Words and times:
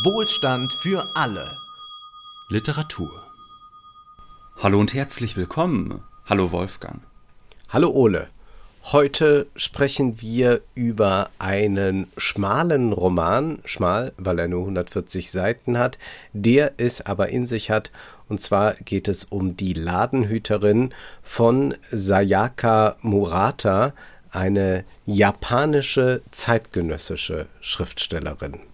Wohlstand 0.00 0.72
für 0.72 1.06
alle. 1.14 1.58
Literatur. 2.48 3.10
Hallo 4.56 4.80
und 4.80 4.94
herzlich 4.94 5.36
willkommen. 5.36 6.02
Hallo 6.24 6.50
Wolfgang. 6.50 7.02
Hallo 7.68 7.90
Ole. 7.90 8.28
Heute 8.84 9.48
sprechen 9.54 10.18
wir 10.22 10.62
über 10.74 11.28
einen 11.38 12.06
schmalen 12.16 12.94
Roman, 12.94 13.60
schmal, 13.66 14.14
weil 14.16 14.38
er 14.38 14.48
nur 14.48 14.62
140 14.62 15.30
Seiten 15.30 15.76
hat, 15.76 15.98
der 16.32 16.72
es 16.78 17.04
aber 17.04 17.28
in 17.28 17.44
sich 17.44 17.70
hat. 17.70 17.92
Und 18.30 18.40
zwar 18.40 18.72
geht 18.76 19.08
es 19.08 19.24
um 19.24 19.58
die 19.58 19.74
Ladenhüterin 19.74 20.94
von 21.22 21.74
Sayaka 21.90 22.96
Murata, 23.02 23.92
eine 24.30 24.86
japanische 25.04 26.22
zeitgenössische 26.30 27.46
Schriftstellerin. 27.60 28.71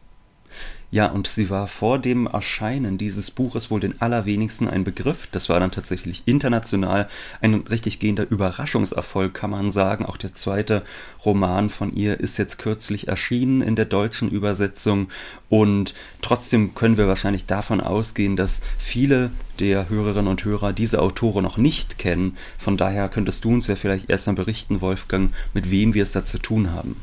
Ja, 0.91 1.07
und 1.07 1.27
sie 1.27 1.51
war 1.51 1.67
vor 1.67 1.99
dem 1.99 2.27
Erscheinen 2.27 2.97
dieses 2.97 3.31
Buches 3.31 3.71
wohl 3.71 3.79
den 3.79 4.01
allerwenigsten 4.01 4.69
ein 4.69 4.85
Begriff. 4.85 5.29
Das 5.33 5.51
war 5.51 5.61
dann 5.61 5.71
tatsächlich 5.71 6.23
international 6.25 7.11
ein 7.43 7.55
richtig 7.69 8.01
gehender 8.01 8.31
Überraschungserfolg, 8.31 9.35
kann 9.35 9.51
man 9.51 9.71
sagen. 9.71 10.07
Auch 10.07 10.17
der 10.17 10.33
zweite 10.33 10.83
Roman 11.27 11.69
von 11.69 11.95
ihr 11.95 12.19
ist 12.19 12.39
jetzt 12.39 12.57
kürzlich 12.57 13.07
erschienen 13.07 13.61
in 13.61 13.77
der 13.77 13.85
deutschen 13.85 14.31
Übersetzung. 14.31 15.09
Und 15.51 15.95
trotzdem 16.23 16.75
können 16.75 16.97
wir 16.97 17.07
wahrscheinlich 17.07 17.45
davon 17.45 17.83
ausgehen, 17.83 18.37
dass 18.37 18.63
viele 18.79 19.31
der 19.61 19.91
Hörerinnen 19.91 20.29
und 20.29 20.43
Hörer 20.47 20.73
diese 20.73 21.03
Autore 21.03 21.43
noch 21.43 21.59
nicht 21.59 21.99
kennen. 21.99 22.39
Von 22.57 22.79
daher 22.79 23.11
könntest 23.11 23.45
du 23.45 23.51
uns 23.51 23.67
ja 23.67 23.77
vielleicht 23.77 24.09
erst 24.09 24.27
mal 24.27 24.33
berichten, 24.33 24.81
Wolfgang, 24.81 25.35
mit 25.53 25.71
wem 25.71 25.93
wir 25.93 26.03
es 26.03 26.13
da 26.13 26.25
zu 26.25 26.39
tun 26.39 26.73
haben. 26.73 26.97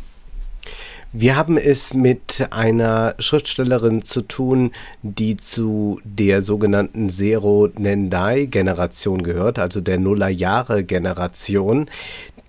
Wir 1.18 1.38
haben 1.38 1.56
es 1.56 1.94
mit 1.94 2.46
einer 2.52 3.16
Schriftstellerin 3.20 4.04
zu 4.04 4.22
tun, 4.22 4.74
die 5.02 5.38
zu 5.38 6.02
der 6.04 6.42
sogenannten 6.42 7.10
Zero 7.10 7.70
Nendai 7.78 8.48
Generation 8.48 9.24
gehört, 9.24 9.58
also 9.58 9.80
der 9.80 9.98
Nullerjahre 9.98 10.84
Generation, 10.84 11.90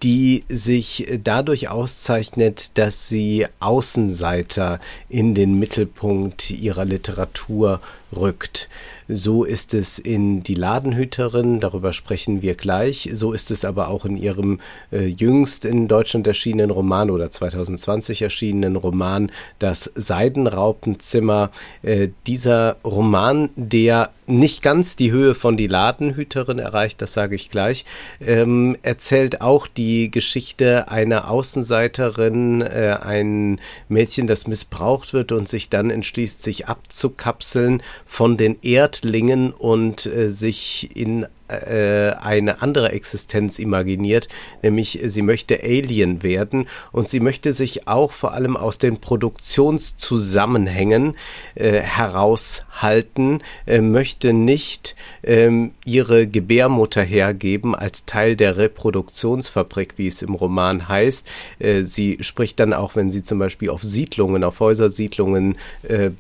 die 0.02 0.44
sich 0.48 1.06
dadurch 1.22 1.68
auszeichnet, 1.68 2.76
dass 2.76 3.08
sie 3.08 3.46
Außenseiter 3.60 4.80
in 5.08 5.36
den 5.36 5.60
Mittelpunkt 5.60 6.50
ihrer 6.50 6.84
Literatur 6.84 7.80
rückt. 8.16 8.68
So 9.08 9.44
ist 9.44 9.72
es 9.72 9.98
in 9.98 10.42
Die 10.42 10.54
Ladenhüterin, 10.54 11.60
darüber 11.60 11.92
sprechen 11.92 12.42
wir 12.42 12.54
gleich. 12.54 13.08
So 13.12 13.32
ist 13.32 13.50
es 13.50 13.64
aber 13.64 13.88
auch 13.88 14.04
in 14.04 14.16
ihrem 14.16 14.60
äh, 14.90 15.06
jüngst 15.06 15.64
in 15.64 15.86
Deutschland 15.86 16.26
erschienenen 16.26 16.70
Roman 16.70 17.10
oder 17.10 17.30
2020 17.30 18.22
erschienenen 18.22 18.74
Roman 18.74 19.30
Das 19.60 19.92
Seidenraupenzimmer. 19.94 21.50
Äh, 21.82 22.08
dieser 22.26 22.76
Roman, 22.84 23.50
der 23.54 24.10
nicht 24.26 24.62
ganz 24.62 24.96
die 24.96 25.12
Höhe 25.12 25.34
von 25.34 25.56
Die 25.56 25.66
Ladenhüterin 25.66 26.58
erreicht, 26.58 27.00
das 27.00 27.12
sage 27.12 27.34
ich 27.34 27.48
gleich, 27.48 27.84
ähm, 28.20 28.76
erzählt 28.82 29.40
auch 29.40 29.66
die 29.66 30.10
Geschichte 30.10 30.88
einer 30.88 31.30
Außenseiterin, 31.30 32.62
äh, 32.62 32.98
ein 33.00 33.60
Mädchen, 33.88 34.26
das 34.26 34.46
missbraucht 34.46 35.12
wird 35.12 35.32
und 35.32 35.48
sich 35.48 35.68
dann 35.68 35.90
entschließt, 35.90 36.42
sich 36.42 36.66
abzukapseln 36.66 37.82
von 38.04 38.36
den 38.36 38.56
Erdlingen 38.96 39.52
und 39.52 40.06
äh, 40.06 40.30
sich 40.30 40.96
in 40.96 41.26
äh, 41.48 42.10
eine 42.10 42.62
andere 42.62 42.90
Existenz 42.90 43.60
imaginiert, 43.60 44.26
nämlich 44.62 44.98
sie 45.04 45.22
möchte 45.22 45.62
Alien 45.62 46.24
werden 46.24 46.66
und 46.90 47.08
sie 47.08 47.20
möchte 47.20 47.52
sich 47.52 47.86
auch 47.86 48.10
vor 48.10 48.32
allem 48.32 48.56
aus 48.56 48.78
den 48.78 48.98
Produktionszusammenhängen 48.98 51.14
äh, 51.54 51.78
heraushalten, 51.80 53.44
äh, 53.66 53.80
möchte 53.80 54.32
nicht 54.32 54.96
ähm, 55.22 55.70
ihre 55.84 56.26
Gebärmutter 56.26 57.02
hergeben 57.02 57.76
als 57.76 58.06
Teil 58.06 58.34
der 58.34 58.56
Reproduktionsfabrik, 58.56 59.98
wie 59.98 60.08
es 60.08 60.22
im 60.22 60.34
Roman 60.34 60.88
heißt. 60.88 61.28
Äh, 61.60 61.84
sie 61.84 62.18
spricht 62.22 62.58
dann 62.58 62.72
auch, 62.72 62.96
wenn 62.96 63.12
sie 63.12 63.22
zum 63.22 63.38
Beispiel 63.38 63.70
auf 63.70 63.84
Siedlungen, 63.84 64.42
auf 64.42 64.58
Häusersiedlungen 64.58 65.58
äh, 65.84 66.10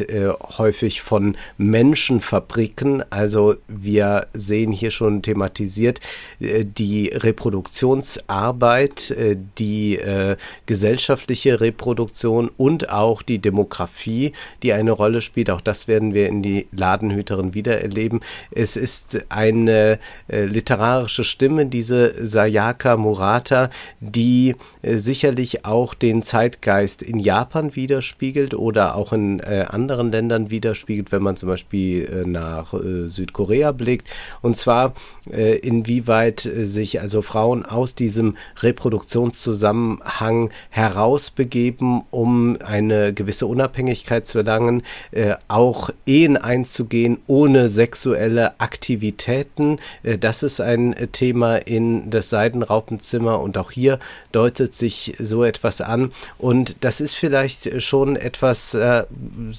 äh, 0.00 0.32
häufig 0.58 1.02
von 1.02 1.36
Menschenfabriken. 1.58 3.04
Also 3.10 3.56
wir 3.68 4.26
sehen 4.32 4.72
hier 4.72 4.90
schon 4.90 5.22
thematisiert 5.22 6.00
äh, 6.40 6.64
die 6.64 7.08
Reproduktionsarbeit, 7.08 9.10
äh, 9.10 9.36
die 9.58 9.98
äh, 9.98 10.36
gesellschaftliche 10.66 11.60
Reproduktion 11.60 12.50
und 12.56 12.90
auch 12.90 13.22
die 13.22 13.38
Demografie, 13.38 14.32
die 14.62 14.72
eine 14.72 14.92
Rolle 14.92 15.20
spielt. 15.20 15.50
Auch 15.50 15.60
das 15.60 15.88
werden 15.88 16.14
wir 16.14 16.28
in 16.28 16.42
die 16.42 16.66
Ladenhüterin 16.72 17.54
wieder 17.54 17.80
erleben. 17.80 18.20
Es 18.50 18.76
ist 18.76 19.26
eine 19.28 19.98
äh, 20.28 20.44
literarische 20.44 21.24
Stimme, 21.24 21.66
diese 21.66 22.26
Sayaka 22.26 22.96
Murata, 22.96 23.70
die 24.00 24.56
äh, 24.82 24.96
sicherlich 24.96 25.64
auch 25.64 25.94
den 25.94 26.22
Zeitgeist 26.22 27.02
in 27.02 27.18
Japan 27.18 27.76
widerspiegelt 27.76 28.54
oder 28.54 28.96
auch 28.96 29.12
in 29.12 29.40
anderen 29.42 29.81
anderen 29.82 30.12
Ländern 30.12 30.50
widerspiegelt, 30.50 31.10
wenn 31.10 31.22
man 31.22 31.36
zum 31.36 31.48
Beispiel 31.48 32.04
äh, 32.04 32.28
nach 32.28 32.72
äh, 32.72 33.08
Südkorea 33.08 33.72
blickt. 33.72 34.08
Und 34.40 34.56
zwar, 34.56 34.94
äh, 35.30 35.58
inwieweit 35.58 36.40
sich 36.40 37.00
also 37.00 37.20
Frauen 37.20 37.64
aus 37.64 37.96
diesem 37.96 38.36
Reproduktionszusammenhang 38.60 40.50
herausbegeben, 40.70 42.02
um 42.10 42.58
eine 42.64 43.12
gewisse 43.12 43.46
Unabhängigkeit 43.46 44.26
zu 44.26 44.38
erlangen, 44.38 44.82
auch 45.48 45.90
Ehen 46.06 46.36
einzugehen 46.36 47.18
ohne 47.26 47.68
sexuelle 47.68 48.60
Aktivitäten. 48.60 49.78
das 50.02 50.42
ist 50.42 50.60
ein 50.60 50.94
Thema 51.12 51.56
in 51.56 52.10
das 52.10 52.30
Seidenraupenzimmer 52.30 53.40
und 53.40 53.58
auch 53.58 53.70
hier 53.70 53.98
deutet 54.32 54.74
sich 54.74 55.14
so 55.18 55.44
etwas 55.44 55.80
an. 55.80 56.12
Und 56.38 56.76
das 56.80 57.00
ist 57.00 57.14
vielleicht 57.14 57.82
schon 57.82 58.16
etwas 58.16 58.76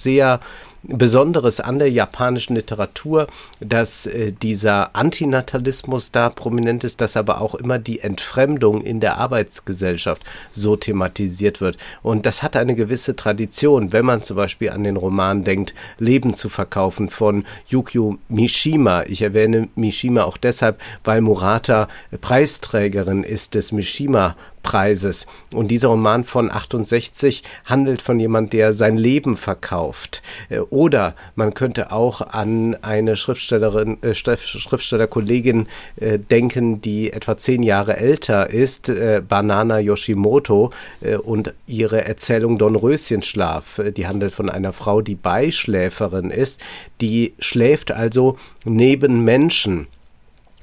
sehr 0.04 0.40
Besonderes 0.86 1.62
an 1.62 1.80
der 1.80 1.90
japanischen 1.90 2.56
Literatur, 2.56 3.28
dass 3.62 4.06
äh, 4.06 4.34
dieser 4.34 4.96
Antinatalismus 4.98 6.12
da 6.12 6.30
prominent 6.30 6.84
ist, 6.84 7.00
dass 7.00 7.16
aber 7.16 7.40
auch 7.40 7.56
immer 7.56 7.80
die 7.80 8.02
Entfremdung 8.02 8.82
in 8.82 9.00
der 9.00 9.18
Arbeitsgesellschaft 9.18 10.24
so 10.52 10.76
thematisiert 10.76 11.62
wird. 11.62 11.78
Und 12.02 12.26
das 12.26 12.44
hat 12.44 12.58
eine 12.58 12.76
gewisse 12.76 13.16
Tradition, 13.16 13.94
wenn 13.94 14.06
man 14.06 14.24
zum 14.24 14.36
Beispiel 14.36 14.72
an 14.72 14.84
den 14.84 14.98
Roman 14.98 15.46
denkt, 15.46 15.74
Leben 16.00 16.34
zu 16.34 16.50
verkaufen 16.50 17.10
von 17.10 17.46
Yukio 17.68 18.18
Mishima. 18.28 19.04
Ich 19.04 19.22
erwähne 19.22 19.70
Mishima 19.76 20.24
auch 20.24 20.38
deshalb, 20.38 20.82
weil 21.06 21.22
Murata 21.22 21.88
Preisträgerin 22.20 23.24
ist 23.24 23.54
des 23.54 23.72
Mishima 23.72 24.36
Preises. 24.64 25.28
Und 25.52 25.68
dieser 25.68 25.90
Roman 25.90 26.24
von 26.24 26.52
68 26.52 27.44
handelt 27.66 28.02
von 28.02 28.20
jemand, 28.20 28.54
der 28.54 28.74
sein 28.74 28.98
Leben 28.98 29.38
verkauft. 29.38 30.24
Äh, 30.50 30.60
oder 30.60 31.16
man 31.36 31.54
könnte 31.54 31.92
auch 31.92 32.22
an 32.22 32.76
eine 32.82 33.16
Schriftstellerin, 33.16 34.02
äh, 34.02 34.16
Schriftstellerkollegin 34.16 35.68
äh, 35.98 36.18
denken, 36.18 36.82
die 36.82 37.14
etwa 37.14 37.38
zehn 37.38 37.62
Jahre 37.62 37.98
älter 37.98 38.50
ist, 38.50 38.92
Banana 39.28 39.80
Yoshimoto, 39.80 40.72
und 41.24 41.54
ihre 41.68 42.06
Erzählung 42.06 42.58
Dornröschenschlaf. 42.58 43.80
Äh, 43.80 43.92
die 43.92 44.08
handelt 44.08 44.34
von 44.34 44.50
einer 44.50 44.74
Frau, 44.74 45.02
die 45.02 45.16
Beischläferin 45.16 46.30
ist. 46.30 46.60
Die 47.02 47.34
schläft 47.40 47.92
also 47.92 48.38
neben 48.64 49.24
Menschen 49.24 49.88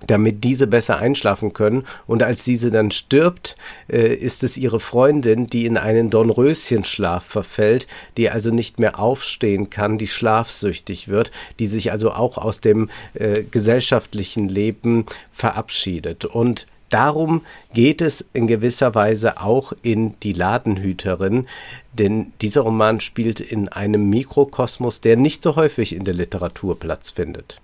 damit 0.07 0.45
diese 0.45 0.67
besser 0.67 0.99
einschlafen 0.99 1.53
können. 1.53 1.85
Und 2.07 2.23
als 2.23 2.45
diese 2.45 2.71
dann 2.71 2.91
stirbt, 2.91 3.57
äh, 3.89 4.15
ist 4.15 4.45
es 4.45 4.57
ihre 4.57 4.81
Freundin, 4.81 5.47
die 5.47 5.67
in 5.67 5.77
einen 5.77 6.11
Dornröschenschlaf 6.11 7.25
verfällt, 7.25 7.87
die 8.17 8.31
also 8.31 8.51
nicht 8.51 8.79
mehr 8.79 8.99
aufstehen 8.99 9.71
kann, 9.71 9.99
die 9.99 10.09
schlafsüchtig 10.09 11.09
wird, 11.09 11.31
die 11.59 11.67
sich 11.67 11.93
also 11.93 12.13
auch 12.13 12.39
aus 12.39 12.61
dem 12.61 12.91
äh, 13.15 13.43
gesellschaftlichen 13.43 14.49
Leben 14.49 15.07
verabschiedet. 15.31 16.25
Und 16.25 16.67
Darum 16.91 17.43
geht 17.73 18.03
es 18.03 18.25
in 18.33 18.49
gewisser 18.49 18.97
Weise 18.97 19.41
auch 19.41 19.73
in 19.83 20.19
Die 20.25 20.33
Ladenhüterin, 20.33 21.47
denn 21.93 22.33
dieser 22.43 22.63
Roman 22.63 23.01
spielt 23.01 23.39
in 23.39 23.69
einem 23.69 24.11
Mikrokosmos, 24.11 25.01
der 25.01 25.17
nicht 25.17 25.43
so 25.45 25.55
häufig 25.55 25.95
in 25.95 26.05
der 26.05 26.15
Literatur 26.15 26.79
Platz 26.79 27.11
findet. 27.11 27.61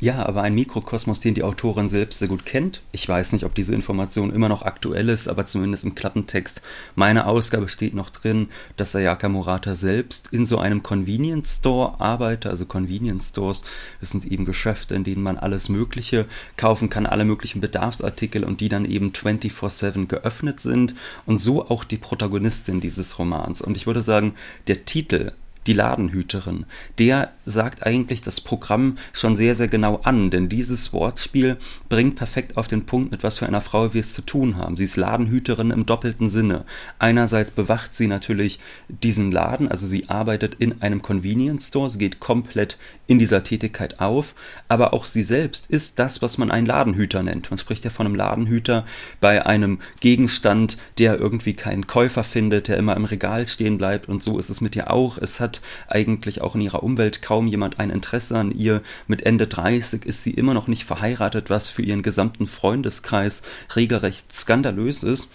Ja, 0.00 0.26
aber 0.26 0.42
ein 0.42 0.54
Mikrokosmos, 0.54 1.20
den 1.20 1.34
die 1.34 1.44
Autorin 1.44 1.88
selbst 1.88 2.18
sehr 2.18 2.28
gut 2.28 2.44
kennt. 2.44 2.82
Ich 2.90 3.08
weiß 3.08 3.32
nicht, 3.32 3.44
ob 3.44 3.54
diese 3.54 3.74
Information 3.74 4.32
immer 4.32 4.48
noch 4.48 4.62
aktuell 4.62 5.08
ist, 5.08 5.28
aber 5.28 5.46
zumindest 5.46 5.84
im 5.84 5.94
Klappentext 5.94 6.62
meiner 6.96 7.28
Ausgabe 7.28 7.68
steht 7.68 7.94
noch 7.94 8.10
drin, 8.10 8.48
dass 8.76 8.92
Sayaka 8.92 9.28
Murata 9.28 9.74
selbst 9.76 10.28
in 10.32 10.46
so 10.46 10.58
einem 10.58 10.82
Convenience 10.82 11.58
Store 11.58 12.00
arbeitet. 12.00 12.50
Also 12.50 12.66
Convenience 12.66 13.28
Stores, 13.28 13.62
das 14.00 14.10
sind 14.10 14.26
eben 14.26 14.44
Geschäfte, 14.44 14.96
in 14.96 15.04
denen 15.04 15.22
man 15.22 15.38
alles 15.38 15.68
Mögliche 15.68 16.26
kaufen 16.56 16.90
kann, 16.90 17.06
alle 17.06 17.24
möglichen 17.24 17.60
Bedarfsartikel 17.60 18.42
und 18.42 18.60
die 18.60 18.68
dann 18.68 18.84
eben 18.84 19.10
24-7 19.10 20.06
geöffnet 20.06 20.58
sind. 20.60 20.96
Und 21.24 21.38
so 21.38 21.70
auch 21.70 21.84
die 21.84 21.98
Protagonistin 21.98 22.80
dieses 22.80 23.18
Romans. 23.20 23.62
Und 23.62 23.76
ich 23.76 23.86
würde 23.86 24.02
sagen, 24.02 24.34
der 24.66 24.84
Titel 24.84 25.32
die 25.66 25.72
Ladenhüterin. 25.72 26.66
Der 26.98 27.32
sagt 27.46 27.86
eigentlich 27.86 28.22
das 28.22 28.40
Programm 28.40 28.98
schon 29.12 29.36
sehr, 29.36 29.54
sehr 29.54 29.68
genau 29.68 30.00
an, 30.02 30.30
denn 30.30 30.48
dieses 30.48 30.92
Wortspiel 30.92 31.56
bringt 31.88 32.16
perfekt 32.16 32.56
auf 32.56 32.68
den 32.68 32.86
Punkt, 32.86 33.10
mit 33.10 33.22
was 33.22 33.38
für 33.38 33.46
einer 33.46 33.60
Frau 33.60 33.94
wir 33.94 34.00
es 34.00 34.12
zu 34.12 34.22
tun 34.22 34.56
haben. 34.56 34.76
Sie 34.76 34.84
ist 34.84 34.96
Ladenhüterin 34.96 35.70
im 35.70 35.86
doppelten 35.86 36.28
Sinne. 36.28 36.64
Einerseits 36.98 37.50
bewacht 37.50 37.94
sie 37.94 38.06
natürlich 38.06 38.58
diesen 38.88 39.32
Laden, 39.32 39.68
also 39.68 39.86
sie 39.86 40.08
arbeitet 40.08 40.56
in 40.56 40.82
einem 40.82 41.02
Convenience 41.02 41.68
Store, 41.68 41.90
sie 41.90 41.98
geht 41.98 42.20
komplett 42.20 42.78
in 43.06 43.18
dieser 43.18 43.44
Tätigkeit 43.44 44.00
auf, 44.00 44.34
aber 44.68 44.94
auch 44.94 45.04
sie 45.04 45.22
selbst 45.22 45.66
ist 45.68 45.98
das, 45.98 46.22
was 46.22 46.38
man 46.38 46.50
einen 46.50 46.66
Ladenhüter 46.66 47.22
nennt. 47.22 47.50
Man 47.50 47.58
spricht 47.58 47.84
ja 47.84 47.90
von 47.90 48.06
einem 48.06 48.14
Ladenhüter 48.14 48.86
bei 49.20 49.44
einem 49.44 49.78
Gegenstand, 50.00 50.78
der 50.98 51.18
irgendwie 51.18 51.54
keinen 51.54 51.86
Käufer 51.86 52.24
findet, 52.24 52.68
der 52.68 52.78
immer 52.78 52.96
im 52.96 53.04
Regal 53.04 53.46
stehen 53.46 53.78
bleibt 53.78 54.08
und 54.08 54.22
so 54.22 54.38
ist 54.38 54.50
es 54.50 54.60
mit 54.60 54.74
ihr 54.76 54.90
auch. 54.90 55.18
Es 55.18 55.40
hat 55.40 55.53
eigentlich 55.88 56.42
auch 56.42 56.54
in 56.54 56.60
ihrer 56.60 56.82
Umwelt 56.82 57.22
kaum 57.22 57.46
jemand 57.46 57.78
ein 57.78 57.90
Interesse 57.90 58.36
an 58.38 58.50
ihr. 58.50 58.82
Mit 59.06 59.22
Ende 59.22 59.46
30 59.46 60.04
ist 60.04 60.24
sie 60.24 60.32
immer 60.32 60.54
noch 60.54 60.68
nicht 60.68 60.84
verheiratet, 60.84 61.50
was 61.50 61.68
für 61.68 61.82
ihren 61.82 62.02
gesamten 62.02 62.46
Freundeskreis 62.46 63.42
regelrecht 63.74 64.32
skandalös 64.32 65.02
ist. 65.02 65.30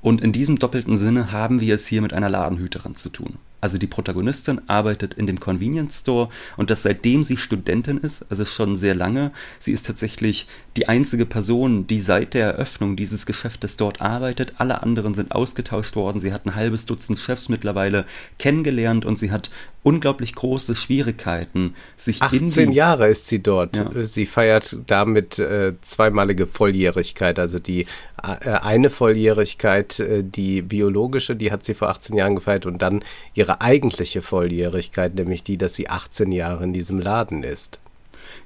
Und 0.00 0.20
in 0.20 0.32
diesem 0.32 0.58
doppelten 0.58 0.96
Sinne 0.96 1.30
haben 1.30 1.60
wir 1.60 1.74
es 1.74 1.86
hier 1.86 2.02
mit 2.02 2.12
einer 2.12 2.28
Ladenhüterin 2.28 2.96
zu 2.96 3.08
tun. 3.08 3.38
Also 3.62 3.78
die 3.78 3.86
Protagonistin 3.86 4.60
arbeitet 4.66 5.14
in 5.14 5.28
dem 5.28 5.38
Convenience 5.38 6.00
Store 6.00 6.28
und 6.56 6.68
das 6.68 6.82
seitdem 6.82 7.22
sie 7.22 7.36
Studentin 7.36 7.96
ist, 7.98 8.26
also 8.28 8.44
schon 8.44 8.74
sehr 8.74 8.96
lange. 8.96 9.30
Sie 9.60 9.70
ist 9.70 9.86
tatsächlich 9.86 10.48
die 10.76 10.88
einzige 10.88 11.26
Person, 11.26 11.86
die 11.86 12.00
seit 12.00 12.34
der 12.34 12.46
Eröffnung 12.46 12.96
dieses 12.96 13.24
Geschäftes 13.24 13.76
dort 13.76 14.00
arbeitet. 14.00 14.54
Alle 14.58 14.82
anderen 14.82 15.14
sind 15.14 15.30
ausgetauscht 15.30 15.94
worden. 15.94 16.18
Sie 16.18 16.32
hat 16.32 16.44
ein 16.44 16.56
halbes 16.56 16.86
Dutzend 16.86 17.20
Chefs 17.20 17.48
mittlerweile 17.48 18.04
kennengelernt 18.36 19.04
und 19.04 19.16
sie 19.16 19.30
hat 19.30 19.48
unglaublich 19.84 20.34
große 20.34 20.76
Schwierigkeiten, 20.76 21.74
sich 21.96 22.22
18 22.22 22.38
in 22.38 22.46
18 22.46 22.72
Jahre 22.72 23.08
ist 23.08 23.28
sie 23.28 23.42
dort. 23.42 23.76
Ja. 23.76 23.90
Sie 24.04 24.26
feiert 24.26 24.76
damit 24.86 25.38
äh, 25.38 25.74
zweimalige 25.82 26.46
Volljährigkeit. 26.46 27.38
Also 27.38 27.58
die 27.58 27.86
eine 28.22 28.88
Volljährigkeit, 28.88 30.00
äh, 30.00 30.22
die 30.24 30.62
biologische, 30.62 31.36
die 31.36 31.52
hat 31.52 31.64
sie 31.64 31.74
vor 31.74 31.88
18 31.88 32.16
Jahren 32.16 32.34
gefeiert 32.36 32.66
und 32.66 32.80
dann 32.80 33.04
ihre 33.34 33.60
eigentliche 33.60 34.22
Volljährigkeit, 34.22 35.14
nämlich 35.14 35.42
die, 35.42 35.58
dass 35.58 35.74
sie 35.74 35.88
18 35.88 36.32
Jahre 36.32 36.64
in 36.64 36.72
diesem 36.72 37.00
Laden 37.00 37.42
ist. 37.42 37.81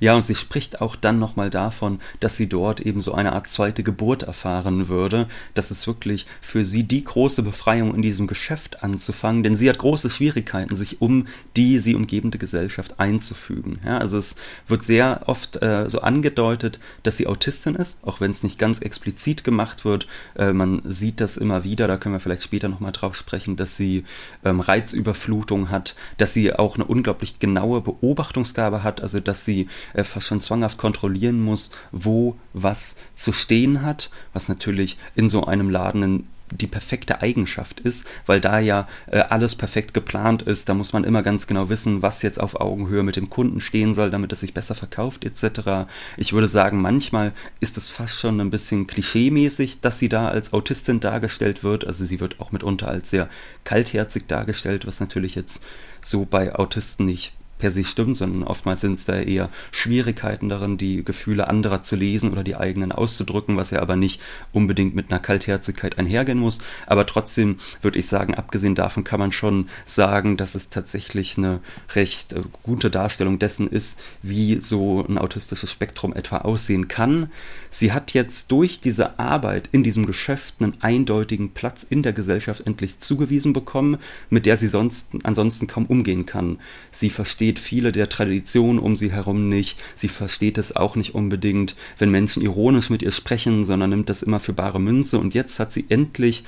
Ja, 0.01 0.15
und 0.15 0.25
sie 0.25 0.35
spricht 0.35 0.81
auch 0.81 0.97
dann 0.97 1.19
nochmal 1.19 1.51
davon, 1.51 2.01
dass 2.21 2.37
sie 2.37 2.49
dort 2.49 2.81
eben 2.81 3.01
so 3.01 3.15
eine 3.15 3.33
Art 3.33 3.49
zweite 3.49 3.83
Geburt 3.83 4.23
erfahren 4.23 4.89
würde. 4.89 5.29
Das 5.55 5.71
ist 5.71 5.87
wirklich 5.87 6.27
für 6.41 6.65
sie 6.65 6.83
die 6.83 7.05
große 7.05 7.43
Befreiung 7.43 7.95
in 7.95 8.03
diesem 8.03 8.27
Geschäft 8.27 8.83
anzufangen, 8.83 9.43
denn 9.43 9.57
sie 9.57 9.69
hat 9.69 9.79
große 9.79 10.11
Schwierigkeiten, 10.11 10.77
sich 10.77 11.01
um 11.01 11.27
die 11.57 11.79
sie 11.79 11.95
umgebende 11.95 12.39
Gesellschaft 12.39 12.99
einzufügen. 12.99 13.79
Ja, 13.85 13.99
also 13.99 14.19
es 14.19 14.37
wird 14.67 14.83
sehr 14.83 15.23
oft 15.27 15.63
äh, 15.63 15.89
so 15.89 16.01
angedeutet, 16.01 16.79
dass 17.03 17.17
sie 17.17 17.27
Autistin 17.27 17.75
ist, 17.75 17.99
auch 18.05 18.21
wenn 18.21 18.31
es 18.31 18.43
nicht 18.43 18.59
ganz 18.59 18.81
explizit 18.81 19.45
gemacht 19.45 19.85
wird. 19.85 20.07
Äh, 20.37 20.53
man 20.53 20.83
sieht 20.85 21.21
das 21.21 21.37
immer 21.37 21.65
wieder, 21.65 21.89
da 21.89 21.97
können 21.97 22.15
wir 22.15 22.21
vielleicht 22.21 22.43
später 22.43 22.69
nochmal 22.69 22.93
drauf 22.93 23.15
sprechen, 23.15 23.57
dass 23.57 23.77
sie 23.77 24.05
ähm, 24.45 24.61
Reizüberflutung 24.61 25.71
hat, 25.71 25.97
dass 26.19 26.33
sie 26.33 26.53
auch 26.53 26.77
eine 26.77 26.85
unglaublich 26.85 27.39
genaue 27.39 27.81
Beobachtungsgabe 27.81 28.83
hat, 28.83 29.01
also 29.01 29.21
dass 29.21 29.45
sie 29.45 29.69
äh, 29.95 30.05
fast 30.05 30.27
schon 30.27 30.41
zwanghaft 30.41 30.79
kontrollieren 30.79 31.41
muss, 31.41 31.71
wo 31.93 32.37
was 32.53 32.97
zu 33.15 33.33
stehen 33.33 33.83
hat, 33.83 34.11
was 34.33 34.49
natürlich 34.49 34.99
in 35.15 35.29
so 35.29 35.45
einem 35.45 35.71
Laden 35.71 36.27
die 36.53 36.67
perfekte 36.67 37.23
Eigenschaft 37.23 37.81
ist, 37.81 38.07
weil 38.25 38.41
da 38.41 38.59
ja 38.59 38.89
äh, 39.11 39.19
alles 39.19 39.55
perfekt 39.55 39.95
geplant 39.95 40.43
ist. 40.43 40.69
Da 40.69 40.75
muss 40.75 40.93
man 40.93 41.05
immer 41.05 41.23
ganz 41.23 41.47
genau 41.47 41.69
wissen, 41.69 42.03
was 42.03 42.23
jetzt 42.23 42.41
auf 42.41 42.61
Augenhöhe 42.61 43.03
mit 43.03 43.17
dem 43.17 43.31
Kunden 43.31 43.61
stehen 43.61 43.95
soll, 43.95 44.11
damit 44.11 44.33
es 44.33 44.41
sich 44.41 44.55
besser 44.55 44.75
verkauft 44.75 45.25
etc. 45.25 45.89
Ich 46.17 46.33
würde 46.33 46.49
sagen, 46.49 46.81
manchmal 46.81 47.33
ist 47.61 47.77
es 47.77 47.89
fast 47.89 48.17
schon 48.19 48.41
ein 48.41 48.51
bisschen 48.51 48.87
klischeemäßig, 48.87 49.81
dass 49.81 49.99
sie 49.99 50.09
da 50.09 50.29
als 50.29 50.53
Autistin 50.53 51.01
dargestellt 51.01 51.65
wird. 51.65 51.85
Also 51.85 52.05
sie 52.05 52.21
wird 52.21 52.41
auch 52.41 52.53
mitunter 52.53 52.89
als 52.89 53.11
sehr 53.11 53.29
kaltherzig 53.65 54.27
dargestellt, 54.29 54.87
was 54.87 55.01
natürlich 55.01 55.35
jetzt 55.35 55.65
so 56.01 56.25
bei 56.25 56.55
Autisten 56.55 57.07
nicht 57.07 57.33
per 57.59 57.71
se 57.71 57.85
stimmt, 57.85 58.17
sondern 58.17 58.43
oftmals 58.43 58.81
sind 58.81 58.99
es 58.99 59.05
da 59.05 59.17
eher 59.17 59.49
Schwierigkeiten 59.73 60.49
darin, 60.49 60.79
die 60.79 61.05
Gefühle 61.05 61.49
anderer 61.49 61.83
zu 61.83 61.97
lesen 61.97 62.31
oder 62.31 62.45
die 62.45 62.57
eigenen 62.57 62.93
auszudrücken, 62.93 63.57
was 63.57 63.71
ja 63.71 63.81
aber 63.81 63.97
nicht 63.97 64.21
unbedingt 64.53 64.95
mit 64.95 65.11
einer 65.11 65.21
Kaltherzigkeit 65.21 65.99
einhergehen 65.99 66.39
muss. 66.39 66.59
Aber 66.87 67.07
trotzdem 67.07 67.57
würde 67.83 67.99
ich 67.99 68.07
sagen, 68.07 68.35
abgesehen 68.35 68.75
davon 68.75 69.05
kann 69.05 69.21
man 69.21 69.33
schon 69.33 69.69
sagen, 69.85 70.37
dass 70.37 70.55
es 70.55 70.71
tatsächlich 70.71 71.39
eine 71.39 71.61
recht 71.95 72.33
äh, 72.33 72.43
gute 72.63 72.91
Darstellung 72.91 73.39
dessen 73.39 73.69
ist, 73.69 73.99
wie 74.23 74.59
so 74.59 75.05
ein 75.07 75.19
autistisches 75.19 75.71
Spektrum 75.71 76.15
etwa 76.15 76.39
aussehen 76.39 76.89
kann. 76.89 77.31
Sie 77.71 77.93
hat 77.93 78.13
jetzt 78.13 78.51
durch 78.53 78.81
diese 78.81 79.19
Arbeit 79.19 79.69
in 79.73 79.83
diesem 79.83 80.07
Geschäft 80.07 80.57
einen 80.61 80.77
eindeutigen 80.81 81.51
Platz 81.51 81.83
in 81.83 82.03
der 82.03 82.13
Gesellschaft 82.13 82.67
endlich 82.67 82.99
zugewiesen 83.01 83.53
bekommen, 83.53 83.99
mit 84.31 84.47
der 84.47 84.57
sie 84.57 84.69
sonst 84.69 85.13
ansonsten 85.25 85.67
kaum 85.67 85.87
umgehen 85.87 86.27
kann. 86.27 86.59
Sie 86.91 87.11
versteht 87.11 87.46
versteht 87.47 87.61
viele 87.61 87.93
der 87.93 88.09
Traditionen 88.09 88.81
um 88.81 88.97
sie 88.97 89.13
herum 89.13 89.49
nicht. 89.49 89.79
Sie 89.95 90.09
versteht 90.09 90.59
es 90.59 90.75
auch 90.75 90.97
nicht 90.97 91.15
unbedingt, 91.15 91.77
wenn 91.97 92.11
Menschen 92.11 92.43
ironisch 92.43 92.91
mit 92.91 93.03
ihr 93.03 93.13
sprechen, 93.13 93.65
sondern 93.65 93.91
nimmt 93.91 94.09
das 94.09 94.25
immer 94.25 94.41
für 94.41 94.53
bare 94.53 94.81
Münze. 94.81 95.21
Und 95.21 95.33
jetzt 95.33 95.61
hat 95.61 95.73
sie 95.73 95.87
endlich 95.89 96.43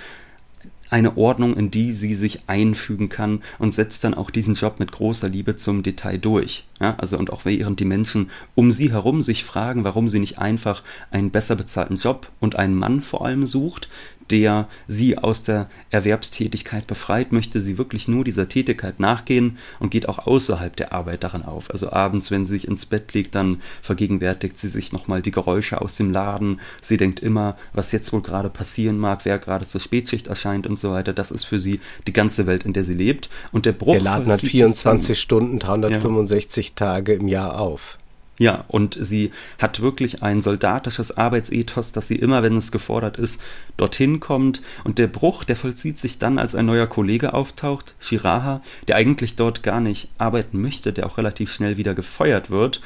eine 0.90 1.16
Ordnung, 1.16 1.56
in 1.56 1.70
die 1.70 1.92
sie 1.92 2.14
sich 2.14 2.40
einfügen 2.48 3.08
kann 3.08 3.42
und 3.60 3.74
setzt 3.74 4.02
dann 4.02 4.14
auch 4.14 4.30
diesen 4.30 4.54
Job 4.54 4.80
mit 4.80 4.90
großer 4.90 5.28
Liebe 5.28 5.54
zum 5.56 5.84
Detail 5.84 6.18
durch. 6.18 6.64
Ja, 6.80 6.96
also 6.96 7.16
und 7.16 7.32
auch 7.32 7.44
während 7.44 7.78
die 7.78 7.84
Menschen 7.84 8.30
um 8.56 8.72
sie 8.72 8.90
herum 8.90 9.22
sich 9.22 9.44
fragen, 9.44 9.84
warum 9.84 10.08
sie 10.08 10.18
nicht 10.18 10.38
einfach 10.38 10.82
einen 11.12 11.30
besser 11.30 11.54
bezahlten 11.54 11.98
Job 11.98 12.28
und 12.40 12.56
einen 12.56 12.74
Mann 12.74 13.02
vor 13.02 13.24
allem 13.24 13.46
sucht, 13.46 13.88
der 14.30 14.68
sie 14.86 15.18
aus 15.18 15.42
der 15.42 15.68
Erwerbstätigkeit 15.90 16.86
befreit, 16.86 17.32
möchte 17.32 17.60
sie 17.60 17.78
wirklich 17.78 18.08
nur 18.08 18.24
dieser 18.24 18.48
Tätigkeit 18.48 19.00
nachgehen 19.00 19.58
und 19.78 19.90
geht 19.90 20.08
auch 20.08 20.18
außerhalb 20.26 20.76
der 20.76 20.92
Arbeit 20.92 21.24
daran 21.24 21.44
auf. 21.44 21.70
Also 21.70 21.92
abends, 21.92 22.30
wenn 22.30 22.46
sie 22.46 22.52
sich 22.52 22.68
ins 22.68 22.86
Bett 22.86 23.14
legt, 23.14 23.34
dann 23.34 23.62
vergegenwärtigt 23.82 24.58
sie 24.58 24.68
sich 24.68 24.92
nochmal 24.92 25.22
die 25.22 25.30
Geräusche 25.30 25.80
aus 25.80 25.96
dem 25.96 26.10
Laden. 26.10 26.60
Sie 26.80 26.96
denkt 26.96 27.20
immer, 27.20 27.56
was 27.72 27.92
jetzt 27.92 28.12
wohl 28.12 28.22
gerade 28.22 28.50
passieren 28.50 28.98
mag, 28.98 29.24
wer 29.24 29.38
gerade 29.38 29.66
zur 29.66 29.80
Spätschicht 29.80 30.26
erscheint 30.26 30.66
und 30.66 30.78
so 30.78 30.90
weiter. 30.90 31.12
Das 31.12 31.30
ist 31.30 31.44
für 31.44 31.60
sie 31.60 31.80
die 32.06 32.12
ganze 32.12 32.46
Welt, 32.46 32.64
in 32.64 32.72
der 32.72 32.84
sie 32.84 32.94
lebt. 32.94 33.28
Und 33.52 33.66
der 33.66 33.72
Bruch. 33.72 33.94
Der 33.94 34.02
Laden 34.02 34.32
hat 34.32 34.40
24 34.40 35.18
Stunden, 35.18 35.58
365 35.58 36.68
ja. 36.68 36.72
Tage 36.74 37.14
im 37.14 37.28
Jahr 37.28 37.58
auf. 37.58 37.97
Ja, 38.38 38.64
und 38.68 38.96
sie 39.00 39.32
hat 39.58 39.80
wirklich 39.80 40.22
ein 40.22 40.40
soldatisches 40.40 41.16
Arbeitsethos, 41.16 41.92
dass 41.92 42.06
sie 42.06 42.16
immer, 42.16 42.42
wenn 42.44 42.56
es 42.56 42.70
gefordert 42.70 43.18
ist, 43.18 43.40
dorthin 43.76 44.20
kommt. 44.20 44.62
Und 44.84 44.98
der 44.98 45.08
Bruch, 45.08 45.42
der 45.42 45.56
vollzieht 45.56 45.98
sich 45.98 46.18
dann, 46.18 46.38
als 46.38 46.54
ein 46.54 46.66
neuer 46.66 46.86
Kollege 46.86 47.34
auftaucht, 47.34 47.94
Shiraha, 47.98 48.62
der 48.86 48.96
eigentlich 48.96 49.34
dort 49.34 49.64
gar 49.64 49.80
nicht 49.80 50.08
arbeiten 50.18 50.60
möchte, 50.60 50.92
der 50.92 51.06
auch 51.06 51.18
relativ 51.18 51.50
schnell 51.50 51.76
wieder 51.76 51.94
gefeuert 51.94 52.48
wird, 52.48 52.80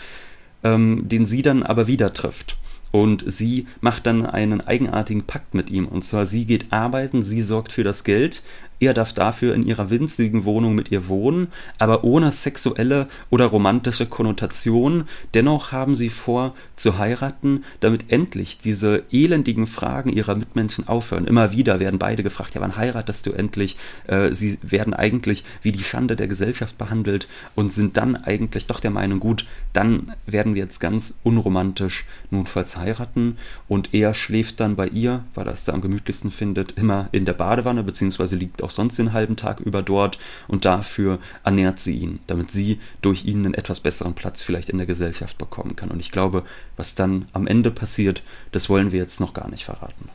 ähm, 0.65 1.07
den 1.07 1.27
sie 1.27 1.43
dann 1.43 1.63
aber 1.63 1.87
wieder 1.87 2.15
trifft. 2.15 2.57
Und 2.91 3.25
sie 3.27 3.67
macht 3.81 4.07
dann 4.07 4.27
einen 4.27 4.61
eigenartigen 4.61 5.27
Pakt 5.27 5.55
mit 5.55 5.71
ihm. 5.71 5.87
Und 5.87 6.03
zwar, 6.03 6.27
sie 6.27 6.45
geht 6.45 6.73
arbeiten, 6.73 7.23
sie 7.23 7.41
sorgt 7.41 7.73
für 7.73 7.85
das 7.85 8.05
Geld, 8.05 8.43
er 8.83 8.95
darf 8.95 9.13
dafür 9.13 9.55
in 9.55 9.65
ihrer 9.65 9.91
winzigen 9.91 10.45
Wohnung 10.45 10.75
mit 10.75 10.91
ihr 10.91 11.07
wohnen, 11.07 11.53
aber 11.79 12.03
ohne 12.03 12.33
sexuelle 12.33 13.07
oder 13.31 13.47
romantische 13.47 14.07
Konnotation. 14.07 15.05
Dennoch 15.35 15.71
haben 15.71 15.95
sie 15.95 16.09
vor 16.09 16.57
zu 16.75 16.99
heiraten, 16.99 17.63
damit 17.79 18.11
endlich 18.11 18.59
diese 18.59 19.05
elendigen 19.13 19.69
Fragen 19.69 20.11
ihrer 20.11 20.35
Mitmenschen 20.35 20.89
aufhören. 20.89 21.29
Immer 21.29 21.53
wieder 21.53 21.79
werden 21.79 22.01
beide 22.01 22.25
gefragt, 22.25 22.57
ja, 22.57 22.61
wann 22.61 22.77
heiratest 22.77 23.27
du 23.27 23.33
endlich? 23.33 23.77
Äh, 24.09 24.35
sie 24.35 24.59
werden 24.63 24.95
eigentlich 24.95 25.45
wie 25.63 25.71
die 25.71 25.85
Schande 25.85 26.17
der 26.17 26.27
Gesellschaft 26.27 26.77
behandelt 26.77 27.29
und 27.55 27.73
sind 27.73 27.97
dann 27.97 28.17
eigentlich 28.17 28.67
doch 28.67 28.81
der 28.81 28.91
Meinung, 28.91 29.21
gut, 29.21 29.47
dann 29.73 30.13
werden 30.27 30.57
wir 30.57 30.63
jetzt 30.65 30.81
ganz 30.81 31.15
unromantisch 31.23 32.05
notfalls 32.31 32.77
heiraten 32.77 33.37
und 33.69 33.95
er 33.95 34.13
schläft 34.13 34.59
dann 34.59 34.75
bei 34.75 34.89
ihr, 34.89 35.23
weil 35.35 35.47
er 35.47 35.53
es 35.53 35.65
da 35.65 35.73
am 35.73 35.83
gemütlichsten 35.83 36.33
findet, 36.33 36.73
immer 36.73 37.09
in 37.13 37.27
der 37.27 37.35
Badewanne, 37.35 37.85
beziehungsweise 37.85 38.35
liegt 38.35 38.63
auch 38.65 38.72
sonst 38.75 38.99
den 38.99 39.13
halben 39.13 39.37
Tag 39.37 39.61
über 39.61 39.83
dort 39.83 40.19
und 40.49 40.65
dafür 40.65 41.19
ernährt 41.45 41.81
sie 41.81 41.97
ihn, 41.97 42.21
damit 42.27 42.51
sie 42.51 42.81
durch 43.01 43.25
ihn 43.25 43.45
einen 43.45 43.55
etwas 43.55 43.81
besseren 43.81 44.15
Platz 44.15 44.43
vielleicht 44.43 44.69
in 44.69 44.79
der 44.79 44.87
Gesellschaft 44.87 45.39
bekommen 45.39 45.77
kann. 45.77 45.91
Und 45.91 46.01
ich 46.01 46.11
glaube, 46.11 46.45
was 46.77 46.95
dann 46.95 47.29
am 47.33 47.47
Ende 47.47 47.71
passiert, 47.71 48.23
das 48.53 48.69
wollen 48.69 48.93
wir 48.93 49.01
jetzt 49.01 49.21
noch 49.21 49.35
gar 49.35 49.49
nicht 49.51 49.65
verraten. 49.65 50.09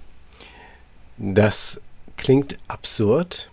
Das 1.17 1.81
klingt 2.15 2.57
absurd 2.67 3.49